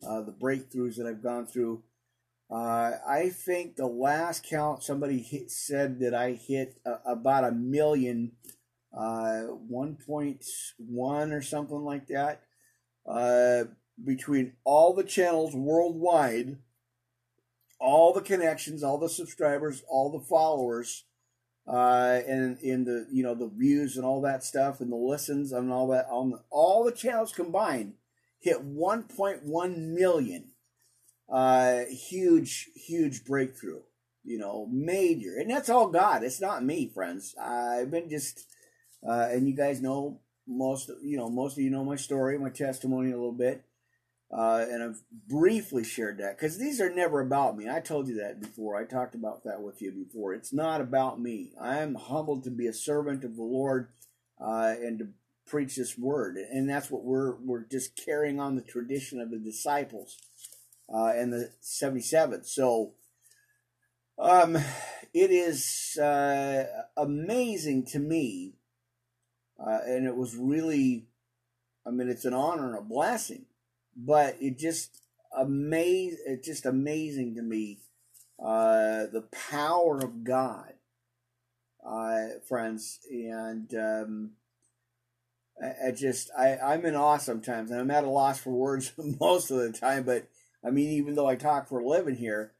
uh, 0.06 0.22
the 0.22 0.32
breakthroughs 0.32 0.96
that 0.96 1.06
I've 1.06 1.22
gone 1.22 1.46
through. 1.46 1.82
Uh, 2.50 2.92
I 3.08 3.30
think 3.30 3.76
the 3.76 3.86
last 3.86 4.44
count, 4.44 4.82
somebody 4.82 5.18
hit, 5.18 5.50
said 5.50 6.00
that 6.00 6.14
I 6.14 6.32
hit 6.32 6.78
about 7.06 7.44
a 7.44 7.52
million, 7.52 8.32
uh, 8.92 9.46
1.1 9.70 11.32
or 11.32 11.42
something 11.42 11.84
like 11.84 12.08
that, 12.08 12.42
uh, 13.06 13.64
between 14.02 14.54
all 14.64 14.92
the 14.92 15.04
channels 15.04 15.54
worldwide, 15.54 16.58
all 17.80 18.12
the 18.12 18.20
connections, 18.20 18.82
all 18.82 18.98
the 18.98 19.08
subscribers, 19.08 19.82
all 19.88 20.10
the 20.10 20.24
followers 20.24 21.04
uh, 21.66 22.20
and 22.26 22.58
in 22.60 22.84
the 22.84 23.06
you 23.10 23.22
know 23.22 23.34
the 23.34 23.48
views 23.48 23.96
and 23.96 24.04
all 24.04 24.20
that 24.20 24.44
stuff 24.44 24.80
and 24.80 24.92
the 24.92 24.96
listens 24.96 25.52
and 25.52 25.72
all 25.72 25.88
that 25.88 26.06
on 26.10 26.30
the, 26.30 26.40
all 26.50 26.84
the 26.84 26.92
channels 26.92 27.32
combined 27.32 27.94
hit 28.44 28.62
1.1 28.62 29.76
million. 29.76 30.44
Uh, 31.32 31.80
huge, 31.86 32.68
huge 32.76 33.24
breakthrough. 33.24 33.80
You 34.22 34.38
know, 34.38 34.66
major, 34.70 35.36
and 35.36 35.50
that's 35.50 35.68
all 35.68 35.88
God. 35.88 36.22
It's 36.22 36.40
not 36.40 36.64
me, 36.64 36.90
friends. 36.94 37.34
I've 37.38 37.90
been 37.90 38.08
just, 38.08 38.46
uh, 39.06 39.28
and 39.30 39.46
you 39.46 39.54
guys 39.54 39.82
know 39.82 40.20
most. 40.46 40.90
You 41.02 41.18
know, 41.18 41.28
most 41.28 41.58
of 41.58 41.62
you 41.62 41.68
know 41.68 41.84
my 41.84 41.96
story, 41.96 42.38
my 42.38 42.48
testimony 42.48 43.10
a 43.10 43.16
little 43.16 43.32
bit. 43.32 43.62
Uh, 44.36 44.66
and 44.68 44.82
I've 44.82 45.02
briefly 45.28 45.84
shared 45.84 46.18
that 46.18 46.36
because 46.36 46.58
these 46.58 46.80
are 46.80 46.92
never 46.92 47.20
about 47.20 47.56
me. 47.56 47.68
I 47.70 47.78
told 47.78 48.08
you 48.08 48.16
that 48.16 48.40
before. 48.40 48.74
I 48.74 48.84
talked 48.84 49.14
about 49.14 49.44
that 49.44 49.62
with 49.62 49.80
you 49.80 49.92
before. 49.92 50.34
It's 50.34 50.52
not 50.52 50.80
about 50.80 51.20
me. 51.20 51.52
I 51.60 51.78
am 51.78 51.94
humbled 51.94 52.42
to 52.44 52.50
be 52.50 52.66
a 52.66 52.72
servant 52.72 53.22
of 53.22 53.36
the 53.36 53.44
Lord 53.44 53.90
uh, 54.40 54.74
and 54.82 54.98
to 54.98 55.08
preach 55.46 55.76
this 55.76 55.96
word, 55.96 56.36
and 56.36 56.68
that's 56.68 56.90
what 56.90 57.04
we're 57.04 57.36
we're 57.36 57.64
just 57.64 57.96
carrying 58.04 58.40
on 58.40 58.56
the 58.56 58.62
tradition 58.62 59.20
of 59.20 59.30
the 59.30 59.38
disciples 59.38 60.16
uh, 60.92 61.12
and 61.14 61.32
the 61.32 61.52
seventy 61.60 62.02
seven. 62.02 62.42
So, 62.42 62.94
um, 64.18 64.56
it 65.12 65.30
is 65.30 65.96
uh, 65.96 66.64
amazing 66.96 67.86
to 67.92 68.00
me, 68.00 68.54
uh, 69.64 69.78
and 69.86 70.08
it 70.08 70.16
was 70.16 70.34
really, 70.34 71.06
I 71.86 71.90
mean, 71.90 72.08
it's 72.08 72.24
an 72.24 72.34
honor 72.34 72.70
and 72.70 72.78
a 72.78 72.82
blessing 72.82 73.46
but 73.96 74.36
it 74.40 74.58
just 74.58 75.00
amazing. 75.36 76.18
It's 76.26 76.46
just 76.46 76.66
amazing 76.66 77.34
to 77.36 77.42
me 77.42 77.78
uh, 78.42 79.06
the 79.12 79.24
power 79.50 79.98
of 79.98 80.24
God, 80.24 80.72
uh, 81.86 82.38
friends, 82.48 83.00
and 83.10 83.72
um, 83.74 84.30
I, 85.62 85.88
I, 85.88 85.90
just 85.92 86.30
I 86.36 86.56
I'm 86.56 86.84
in 86.84 86.96
awe 86.96 87.18
sometimes, 87.18 87.70
and 87.70 87.80
I'm 87.80 87.90
at 87.90 88.04
a 88.04 88.10
loss 88.10 88.40
for 88.40 88.50
words 88.50 88.92
most 89.20 89.50
of 89.50 89.58
the 89.58 89.72
time. 89.72 90.04
But 90.04 90.28
I 90.64 90.70
mean, 90.70 90.90
even 90.90 91.14
though 91.14 91.28
I 91.28 91.36
talk 91.36 91.68
for 91.68 91.80
a 91.80 91.88
living 91.88 92.16
here. 92.16 92.52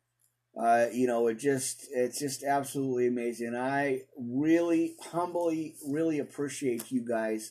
Uh, 0.57 0.87
you 0.93 1.09
know, 1.09 1.27
it 1.27 1.37
just 1.37 1.89
it's 1.91 2.21
just 2.21 2.45
absolutely 2.45 3.09
amazing. 3.09 3.57
I 3.57 4.03
really 4.17 4.95
humbly, 5.11 5.75
really 5.85 6.21
appreciate 6.21 6.93
you 6.93 7.01
guys 7.01 7.51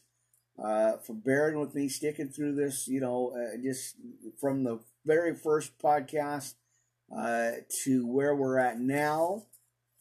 uh, 0.62 0.98
for 0.98 1.14
bearing 1.14 1.60
with 1.60 1.76
me, 1.76 1.90
sticking 1.90 2.30
through 2.30 2.56
this. 2.56 2.88
You 2.88 3.02
know, 3.02 3.34
uh, 3.36 3.58
just 3.62 3.96
from 4.40 4.64
the 4.64 4.80
very 5.06 5.36
first 5.36 5.78
podcast 5.80 6.56
uh, 7.16 7.52
to 7.84 8.08
where 8.08 8.36
we're 8.36 8.60
at 8.60 8.80
now 8.80 9.44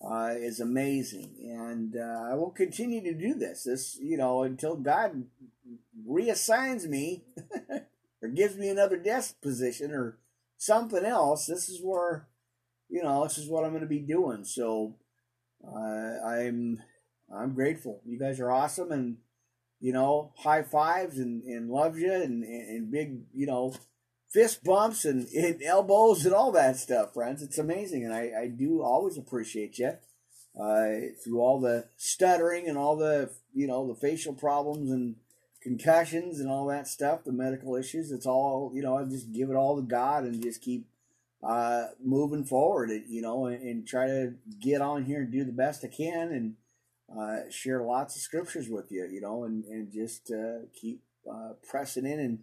uh, 0.05 0.35
is 0.37 0.61
amazing, 0.61 1.35
and 1.43 1.97
uh, 1.97 2.31
I 2.33 2.35
will 2.35 2.51
continue 2.51 3.03
to 3.03 3.15
do 3.15 3.35
this. 3.35 3.65
This, 3.65 3.99
you 4.01 4.17
know, 4.17 4.43
until 4.43 4.77
God 4.77 5.25
reassigns 6.09 6.89
me 6.89 7.25
or 8.23 8.29
gives 8.29 8.57
me 8.57 8.69
another 8.69 8.97
desk 8.97 9.41
position 9.41 9.93
or 9.93 10.19
something 10.59 11.05
else. 11.05 11.47
This 11.47 11.69
is 11.69 11.81
where, 11.83 12.27
you 12.89 13.03
know, 13.03 13.25
this 13.25 13.39
is 13.39 13.49
what 13.49 13.65
I'm 13.65 13.71
going 13.71 13.83
to 13.83 13.89
be 13.89 13.99
doing. 13.99 14.45
So 14.45 14.97
uh, 15.67 16.27
I'm 16.27 16.83
I'm 17.35 17.55
grateful. 17.55 18.01
You 18.05 18.19
guys 18.19 18.41
are 18.41 18.51
awesome, 18.51 18.93
and 18.93 19.17
you 19.83 19.93
know, 19.93 20.33
high 20.39 20.63
fives 20.63 21.19
and, 21.19 21.43
and 21.43 21.69
loves 21.69 21.99
you 21.99 22.13
and, 22.13 22.45
and 22.45 22.91
big, 22.91 23.19
you 23.35 23.47
know, 23.47 23.75
fist 24.33 24.63
bumps 24.63 25.05
and, 25.05 25.27
and, 25.31 25.61
elbows 25.61 26.25
and 26.25 26.33
all 26.33 26.53
that 26.53 26.77
stuff, 26.77 27.13
friends. 27.13 27.43
It's 27.43 27.59
amazing. 27.59 28.05
And 28.05 28.15
I, 28.15 28.31
I 28.43 28.47
do 28.47 28.81
always 28.81 29.19
appreciate 29.19 29.79
you 29.79 29.95
uh, 30.59 30.87
through 31.23 31.41
all 31.41 31.61
the 31.61 31.89
stuttering 31.97 32.69
and 32.69 32.79
all 32.79 32.97
the, 32.97 33.33
you 33.53 33.67
know, 33.67 33.89
the 33.89 33.97
facial 33.97 34.35
problems 34.35 34.89
and 34.89 35.17
concussions 35.65 36.39
and 36.39 36.49
all 36.49 36.67
that 36.69 36.87
stuff, 36.87 37.25
the 37.25 37.33
medical 37.33 37.75
issues. 37.75 38.13
It's 38.13 38.27
all, 38.27 38.71
you 38.73 38.83
know, 38.83 38.99
I 38.99 39.03
just 39.03 39.33
give 39.33 39.51
it 39.51 39.57
all 39.57 39.75
to 39.75 39.83
God 39.83 40.23
and 40.23 40.41
just 40.41 40.63
keep 40.63 40.87
uh, 41.43 41.87
moving 42.01 42.45
forward, 42.45 42.91
you 43.09 43.21
know, 43.21 43.47
and, 43.47 43.61
and 43.61 43.85
try 43.87 44.07
to 44.07 44.35
get 44.61 44.81
on 44.81 45.07
here 45.07 45.23
and 45.23 45.33
do 45.33 45.43
the 45.43 45.51
best 45.51 45.85
I 45.85 45.89
can. 45.89 46.31
And, 46.31 46.55
uh, 47.19 47.51
share 47.51 47.83
lots 47.83 48.17
of 48.17 48.23
scriptures 48.23 48.69
with 48.69 48.91
you, 48.91 49.07
you 49.11 49.21
know, 49.21 49.45
and, 49.45 49.65
and 49.65 49.93
just 49.93 50.31
uh, 50.31 50.67
keep 50.75 51.03
uh, 51.31 51.51
pressing 51.69 52.07
in 52.07 52.19
and, 52.19 52.39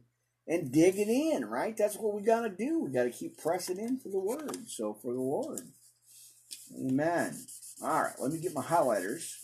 and 0.48 0.72
digging 0.72 1.10
in, 1.10 1.46
right? 1.46 1.76
That's 1.76 1.98
what 1.98 2.14
we 2.14 2.22
got 2.22 2.42
to 2.42 2.50
do. 2.50 2.80
We 2.80 2.92
got 2.92 3.04
to 3.04 3.10
keep 3.10 3.38
pressing 3.38 3.78
in 3.78 3.98
for 3.98 4.10
the 4.10 4.20
word. 4.20 4.70
So 4.70 4.94
for 4.94 5.14
the 5.14 5.22
Lord. 5.22 5.62
Amen. 6.78 7.38
All 7.82 8.04
right, 8.04 8.14
let 8.20 8.32
me 8.32 8.40
get 8.40 8.54
my 8.54 8.64
highlighters. 8.64 9.36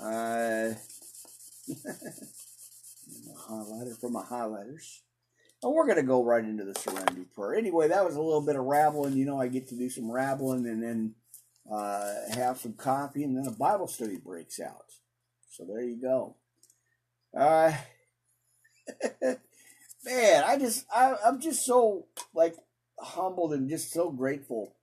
Uh, 0.00 0.74
my 3.26 3.34
highlighter 3.48 3.98
for 3.98 4.10
my 4.10 4.22
highlighters. 4.22 5.00
And 5.62 5.72
we're 5.72 5.86
going 5.86 5.96
to 5.96 6.02
go 6.02 6.22
right 6.22 6.44
into 6.44 6.64
the 6.64 6.78
serenity 6.78 7.24
prayer. 7.34 7.54
Anyway, 7.54 7.88
that 7.88 8.04
was 8.04 8.16
a 8.16 8.20
little 8.20 8.42
bit 8.42 8.56
of 8.56 8.64
rabbling. 8.64 9.14
You 9.14 9.24
know, 9.24 9.40
I 9.40 9.48
get 9.48 9.68
to 9.68 9.74
do 9.74 9.88
some 9.88 10.10
rabbling 10.10 10.66
and 10.66 10.82
then 10.82 11.14
uh, 11.72 12.14
have 12.32 12.58
some 12.58 12.74
coffee, 12.74 13.24
and 13.24 13.36
then 13.36 13.46
a 13.46 13.56
Bible 13.56 13.88
study 13.88 14.16
breaks 14.16 14.60
out. 14.60 14.86
So 15.50 15.64
there 15.64 15.82
you 15.82 15.96
go. 15.96 16.36
Uh, 17.36 17.72
man, 20.04 20.44
I 20.44 20.58
just 20.58 20.86
I, 20.94 21.14
I'm 21.24 21.40
just 21.40 21.64
so 21.64 22.06
like 22.34 22.56
humbled 22.98 23.52
and 23.52 23.68
just 23.68 23.92
so 23.92 24.10
grateful 24.10 24.76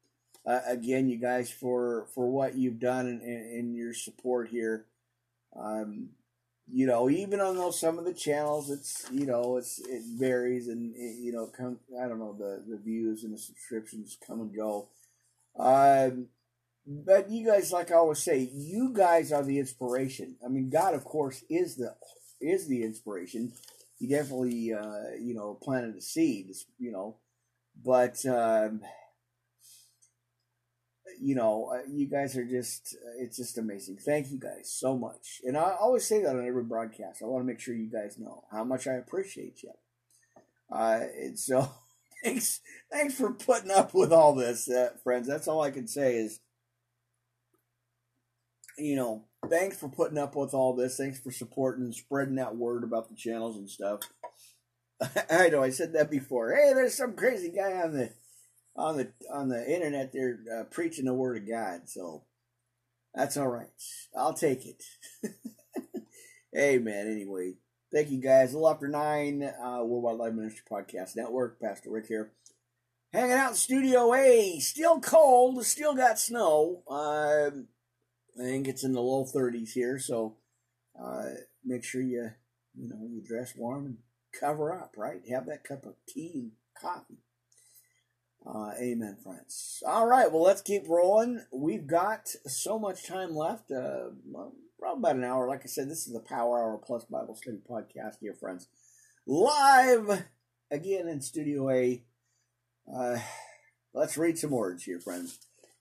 uh, 0.45 0.59
again, 0.67 1.07
you 1.07 1.17
guys, 1.17 1.49
for 1.49 2.07
for 2.13 2.29
what 2.29 2.55
you've 2.55 2.79
done 2.79 3.07
and, 3.07 3.21
and, 3.21 3.75
your 3.75 3.93
support 3.93 4.49
here. 4.49 4.85
Um, 5.55 6.09
you 6.69 6.85
know, 6.85 7.09
even 7.09 7.39
on 7.39 7.55
those 7.55 7.79
some 7.79 7.97
of 7.97 8.03
the 8.03 8.13
channels, 8.13 8.69
it's 8.69 9.05
you 9.11 9.25
know 9.25 9.55
it's 9.57 9.79
it 9.79 10.01
varies 10.17 10.67
and 10.67 10.93
it, 10.95 11.17
you 11.19 11.31
know 11.31 11.47
come 11.47 11.79
I 12.01 12.07
don't 12.07 12.19
know 12.19 12.35
the 12.37 12.61
the 12.67 12.77
views 12.77 13.23
and 13.23 13.33
the 13.33 13.37
subscriptions 13.37 14.17
come 14.25 14.41
and 14.41 14.55
go. 14.55 14.89
Um, 15.57 16.27
but 16.85 17.29
you 17.29 17.45
guys, 17.45 17.71
like 17.71 17.91
I 17.91 17.95
always 17.95 18.19
say, 18.19 18.49
you 18.53 18.91
guys 18.93 19.31
are 19.31 19.43
the 19.43 19.59
inspiration. 19.59 20.35
I 20.45 20.49
mean, 20.49 20.69
God, 20.69 20.93
of 20.93 21.03
course, 21.03 21.43
is 21.49 21.75
the 21.75 21.95
is 22.41 22.67
the 22.67 22.83
inspiration. 22.83 23.53
He 23.99 24.07
definitely, 24.07 24.73
uh, 24.73 25.15
you 25.19 25.33
know, 25.33 25.57
planted 25.61 25.95
the 25.95 26.01
seed, 26.01 26.51
you 26.77 26.91
know, 26.91 27.17
but 27.83 28.25
um, 28.25 28.81
you 31.19 31.35
know, 31.35 31.71
uh, 31.73 31.87
you 31.89 32.07
guys 32.07 32.35
are 32.37 32.45
just, 32.45 32.95
it's 33.19 33.37
just 33.37 33.57
amazing. 33.57 33.97
Thank 33.97 34.31
you 34.31 34.39
guys 34.39 34.71
so 34.71 34.97
much. 34.97 35.41
And 35.43 35.57
I 35.57 35.75
always 35.79 36.05
say 36.05 36.21
that 36.21 36.35
on 36.35 36.45
every 36.45 36.63
broadcast. 36.63 37.21
I 37.21 37.25
want 37.25 37.43
to 37.43 37.47
make 37.47 37.59
sure 37.59 37.75
you 37.75 37.89
guys 37.89 38.17
know 38.17 38.43
how 38.51 38.63
much 38.63 38.87
I 38.87 38.93
appreciate 38.93 39.63
you. 39.63 39.71
Uh, 40.71 41.01
and 41.21 41.37
so, 41.37 41.71
thanks, 42.23 42.61
thanks 42.91 43.15
for 43.15 43.31
putting 43.33 43.71
up 43.71 43.93
with 43.93 44.11
all 44.11 44.35
this, 44.35 44.69
uh, 44.69 44.89
friends. 45.03 45.27
That's 45.27 45.47
all 45.47 45.61
I 45.61 45.71
can 45.71 45.87
say 45.87 46.15
is 46.17 46.39
you 48.77 48.95
know, 48.95 49.25
thanks 49.49 49.77
for 49.77 49.89
putting 49.89 50.17
up 50.17 50.35
with 50.35 50.53
all 50.53 50.75
this. 50.75 50.97
Thanks 50.97 51.19
for 51.19 51.31
supporting 51.31 51.85
and 51.85 51.95
spreading 51.95 52.35
that 52.35 52.55
word 52.55 52.83
about 52.83 53.09
the 53.09 53.15
channels 53.15 53.57
and 53.57 53.69
stuff. 53.69 54.01
I 55.29 55.49
know 55.49 55.63
I 55.63 55.69
said 55.69 55.93
that 55.93 56.09
before. 56.09 56.53
Hey, 56.53 56.73
there's 56.73 56.95
some 56.95 57.13
crazy 57.13 57.49
guy 57.49 57.73
on 57.81 57.93
the 57.93 58.11
on 58.75 58.97
the 58.97 59.11
on 59.31 59.49
the 59.49 59.71
internet 59.71 60.11
there 60.13 60.39
uh, 60.51 60.63
preaching 60.63 61.05
the 61.05 61.13
word 61.13 61.37
of 61.37 61.47
God. 61.47 61.81
So 61.89 62.23
that's 63.13 63.37
all 63.37 63.47
right. 63.47 63.67
I'll 64.15 64.33
take 64.33 64.65
it. 64.65 64.83
Amen. 66.57 67.07
Anyway, 67.07 67.53
thank 67.93 68.09
you 68.09 68.21
guys. 68.21 68.53
A 68.53 68.57
little 68.57 68.69
after 68.69 68.87
nine, 68.87 69.43
uh, 69.43 69.83
Worldwide 69.83 70.17
Live 70.17 70.35
Ministry 70.35 70.63
Podcast 70.69 71.15
Network. 71.15 71.59
Pastor 71.59 71.91
Rick 71.91 72.07
here. 72.07 72.31
Hanging 73.11 73.33
out 73.33 73.51
in 73.51 73.55
Studio 73.55 74.13
A. 74.15 74.59
Still 74.59 74.99
cold. 74.99 75.63
Still 75.65 75.93
got 75.93 76.19
snow. 76.19 76.81
Um, 76.87 77.67
I 78.39 78.43
think 78.43 78.67
it's 78.67 78.83
in 78.83 78.93
the 78.93 79.01
low 79.01 79.25
30s 79.25 79.71
here, 79.73 79.99
so 79.99 80.37
uh, 81.01 81.25
make 81.63 81.83
sure 81.83 82.01
you 82.01 82.31
you 82.75 82.89
know 82.89 83.07
you 83.07 83.21
dress 83.23 83.53
warm 83.55 83.85
and 83.85 83.97
cover 84.39 84.73
up, 84.73 84.95
right? 84.97 85.21
Have 85.29 85.45
that 85.45 85.63
cup 85.63 85.85
of 85.85 85.95
tea 86.07 86.31
and 86.35 86.51
coffee. 86.79 87.19
Uh, 88.45 88.71
amen, 88.81 89.17
friends. 89.23 89.81
All 89.87 90.07
right, 90.07 90.31
well, 90.31 90.41
let's 90.43 90.61
keep 90.61 90.87
rolling. 90.89 91.45
We've 91.53 91.87
got 91.87 92.27
so 92.45 92.77
much 92.77 93.07
time 93.07 93.35
left. 93.35 93.71
Uh, 93.71 94.09
probably 94.79 94.99
about 94.99 95.15
an 95.15 95.23
hour. 95.23 95.47
Like 95.47 95.61
I 95.63 95.67
said, 95.67 95.89
this 95.89 96.05
is 96.07 96.13
the 96.13 96.19
Power 96.19 96.61
Hour 96.61 96.81
Plus 96.83 97.05
Bible 97.05 97.35
Study 97.35 97.59
Podcast, 97.69 98.19
dear 98.19 98.33
friends. 98.33 98.67
Live 99.25 100.25
again 100.69 101.07
in 101.07 101.21
Studio 101.21 101.69
A. 101.69 102.03
Uh, 102.93 103.19
let's 103.93 104.17
read 104.17 104.37
some 104.37 104.51
words 104.51 104.83
here, 104.83 104.99
friends. 104.99 105.39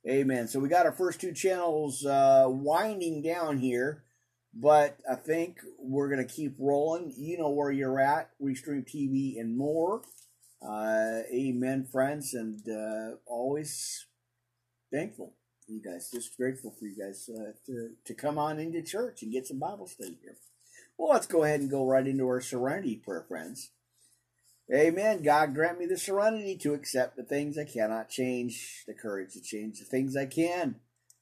Amen. 0.08 0.48
So 0.48 0.58
we 0.58 0.68
got 0.68 0.86
our 0.86 0.92
first 0.92 1.20
two 1.20 1.32
channels 1.32 2.04
uh, 2.04 2.46
winding 2.48 3.22
down 3.22 3.58
here, 3.58 4.02
but 4.52 4.98
I 5.08 5.14
think 5.14 5.60
we're 5.78 6.08
going 6.08 6.26
to 6.26 6.32
keep 6.32 6.56
rolling. 6.58 7.14
You 7.16 7.38
know 7.38 7.50
where 7.50 7.70
you're 7.70 8.00
at, 8.00 8.30
Restream 8.42 8.84
TV 8.84 9.38
and 9.38 9.56
more. 9.56 10.02
Uh, 10.60 11.20
amen, 11.32 11.84
friends, 11.84 12.34
and 12.34 12.68
uh, 12.68 13.16
always 13.26 14.06
thankful. 14.92 15.34
You 15.68 15.80
guys, 15.80 16.10
just 16.12 16.36
grateful 16.36 16.74
for 16.76 16.86
you 16.86 16.96
guys 16.96 17.30
uh, 17.32 17.52
to, 17.66 17.90
to 18.04 18.14
come 18.14 18.38
on 18.38 18.58
into 18.58 18.82
church 18.82 19.22
and 19.22 19.32
get 19.32 19.46
some 19.46 19.60
Bible 19.60 19.86
study 19.86 20.18
here. 20.20 20.36
Well, 20.98 21.12
let's 21.12 21.28
go 21.28 21.44
ahead 21.44 21.60
and 21.60 21.70
go 21.70 21.86
right 21.86 22.06
into 22.06 22.26
our 22.26 22.40
serenity 22.40 22.96
prayer, 22.96 23.24
friends. 23.26 23.70
Amen. 24.72 25.22
God 25.22 25.54
grant 25.54 25.78
me 25.78 25.86
the 25.86 25.98
serenity 25.98 26.56
to 26.58 26.74
accept 26.74 27.16
the 27.16 27.24
things 27.24 27.58
I 27.58 27.64
cannot 27.64 28.08
change, 28.08 28.84
the 28.86 28.94
courage 28.94 29.32
to 29.34 29.40
change 29.40 29.78
the 29.78 29.84
things 29.84 30.16
I 30.16 30.26
can, 30.26 30.76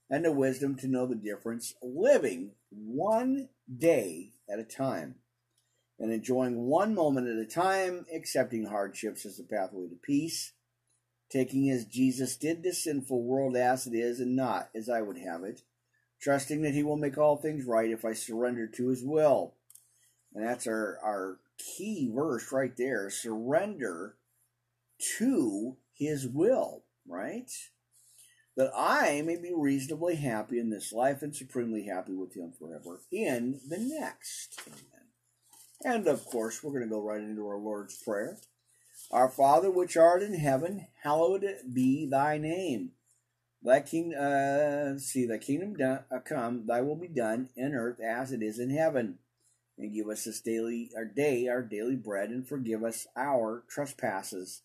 and 0.09 0.25
the 0.25 0.33
wisdom 0.33 0.77
to 0.77 0.89
know 0.89 1.07
the 1.07 1.15
difference, 1.15 1.75
living 1.83 2.53
one 2.71 3.49
day 3.75 4.33
at 4.53 4.59
a 4.59 4.65
time 4.65 5.17
and 5.99 6.13
enjoying 6.13 6.67
one 6.67 6.95
moment 6.95 7.29
at 7.29 7.37
a 7.37 7.47
time, 7.47 8.07
accepting 8.15 8.65
hardships 8.65 9.27
as 9.27 9.37
the 9.37 9.45
pathway 9.45 9.87
to 9.89 9.97
peace, 10.03 10.53
taking 11.31 11.71
as 11.71 11.85
Jesus 11.85 12.37
did 12.37 12.63
the 12.63 12.73
sinful 12.73 13.23
world 13.23 13.55
as 13.55 13.87
it 13.87 13.95
is 13.95 14.19
and 14.19 14.35
not 14.35 14.71
as 14.75 14.89
I 14.89 15.03
would 15.03 15.19
have 15.19 15.45
it, 15.45 15.61
trusting 16.21 16.63
that 16.63 16.75
He 16.75 16.83
will 16.83 16.97
make 16.97 17.19
all 17.19 17.37
things 17.37 17.67
right 17.67 17.91
if 17.91 18.05
I 18.05 18.15
surrender 18.15 18.67
to 18.67 18.89
His 18.89 19.05
will. 19.05 19.55
And 20.35 20.47
that's 20.47 20.67
our, 20.67 20.99
our 21.05 21.39
key 21.61 22.11
verse 22.15 22.53
right 22.53 22.77
there 22.77 23.11
surrender 23.11 24.17
to 25.19 25.77
his 25.93 26.27
will, 26.27 26.85
right? 27.07 27.51
That 28.57 28.73
I 28.77 29.23
may 29.23 29.37
be 29.37 29.53
reasonably 29.55 30.17
happy 30.17 30.59
in 30.59 30.71
this 30.71 30.93
life 30.93 31.23
and 31.23 31.35
supremely 31.35 31.87
happy 31.87 32.13
with 32.13 32.35
him 32.35 32.53
forever 32.59 33.01
in 33.11 33.61
the 33.69 33.79
next. 33.79 34.61
Amen. 34.67 35.97
And 35.97 36.09
of 36.09 36.25
course, 36.27 36.63
we're 36.63 36.73
going 36.73 36.83
to 36.83 36.89
go 36.89 37.03
right 37.03 37.21
into 37.21 37.47
our 37.47 37.59
Lord's 37.59 37.97
Prayer. 37.97 38.39
Our 39.11 39.29
Father, 39.29 39.71
which 39.71 39.97
art 39.97 40.23
in 40.23 40.35
heaven, 40.35 40.87
hallowed 41.03 41.47
be 41.73 42.07
thy 42.07 42.39
name. 42.39 42.91
Thy 43.63 43.81
king, 43.81 44.15
uh, 44.15 44.99
see, 44.99 45.27
thy 45.27 45.39
kingdom 45.39 45.75
done, 45.77 46.01
uh, 46.11 46.19
come, 46.19 46.67
thy 46.67 46.81
will 46.81 46.97
be 46.97 47.09
done 47.09 47.49
in 47.57 47.75
earth 47.75 48.01
as 48.01 48.33
it 48.33 48.43
is 48.43 48.59
in 48.59 48.71
heaven 48.71 49.19
and 49.81 49.95
give 49.95 50.09
us 50.09 50.25
this 50.25 50.41
daily 50.41 50.91
our 50.97 51.05
day 51.05 51.49
our 51.49 51.63
daily 51.63 51.97
bread 51.97 52.31
and 52.31 52.47
forgive 52.47 52.85
us 52.85 53.07
our 53.17 53.65
trespasses 53.69 54.63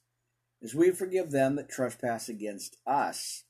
as 0.64 0.76
we 0.76 0.92
forgive 0.92 1.32
them 1.32 1.56
that 1.56 1.70
trespass 1.70 2.30
against 2.30 2.78
us 2.86 3.44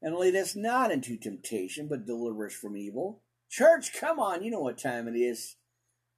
and 0.00 0.16
lead 0.16 0.34
us 0.34 0.56
not 0.56 0.90
into 0.90 1.16
temptation 1.16 1.88
but 1.88 2.06
deliver 2.06 2.46
us 2.46 2.54
from 2.54 2.76
evil 2.76 3.22
church 3.50 3.92
come 3.92 4.18
on 4.18 4.42
you 4.42 4.50
know 4.50 4.60
what 4.60 4.78
time 4.78 5.08
it 5.08 5.16
is 5.16 5.56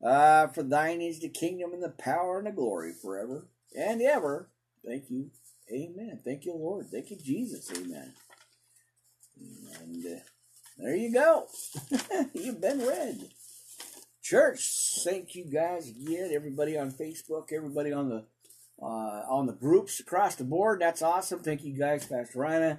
uh, 0.05 0.47
for 0.49 0.63
thine 0.63 1.01
is 1.01 1.21
the 1.21 1.29
kingdom 1.29 1.73
and 1.73 1.83
the 1.83 1.89
power 1.89 2.39
and 2.39 2.47
the 2.47 2.53
glory 2.53 2.93
forever 2.93 3.49
and 3.77 4.03
ever 4.03 4.51
thank 4.85 5.11
you 5.11 5.31
Amen. 5.73 6.21
Thank 6.25 6.45
you, 6.45 6.55
Lord. 6.55 6.87
Thank 6.91 7.11
you, 7.11 7.17
Jesus. 7.17 7.71
Amen. 7.73 8.13
And 9.81 10.07
uh, 10.07 10.21
there 10.79 10.97
you 10.97 11.13
go. 11.13 11.47
You've 12.35 12.61
been 12.61 12.81
read. 12.81 13.29
Church, 14.25 15.03
thank 15.05 15.35
you 15.35 15.45
guys 15.45 15.91
again. 15.91 16.31
Everybody 16.33 16.79
on 16.79 16.91
Facebook, 16.91 17.53
everybody 17.53 17.93
on 17.93 18.09
the 18.09 18.25
uh, 18.83 19.23
on 19.29 19.45
the 19.45 19.53
groups 19.53 20.01
across 20.01 20.35
the 20.35 20.45
board. 20.45 20.81
That's 20.81 21.03
awesome. 21.03 21.41
Thank 21.41 21.63
you 21.63 21.79
guys, 21.79 22.07
Pastor 22.07 22.39
Rhina, 22.39 22.79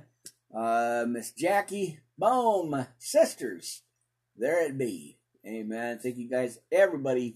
uh, 0.58 1.06
Miss 1.08 1.30
Jackie, 1.30 2.00
boom, 2.18 2.88
sisters. 2.98 3.84
There 4.36 4.66
it 4.66 4.76
be. 4.76 5.20
Amen. 5.46 6.00
Thank 6.00 6.18
you 6.18 6.28
guys, 6.28 6.58
everybody 6.72 7.36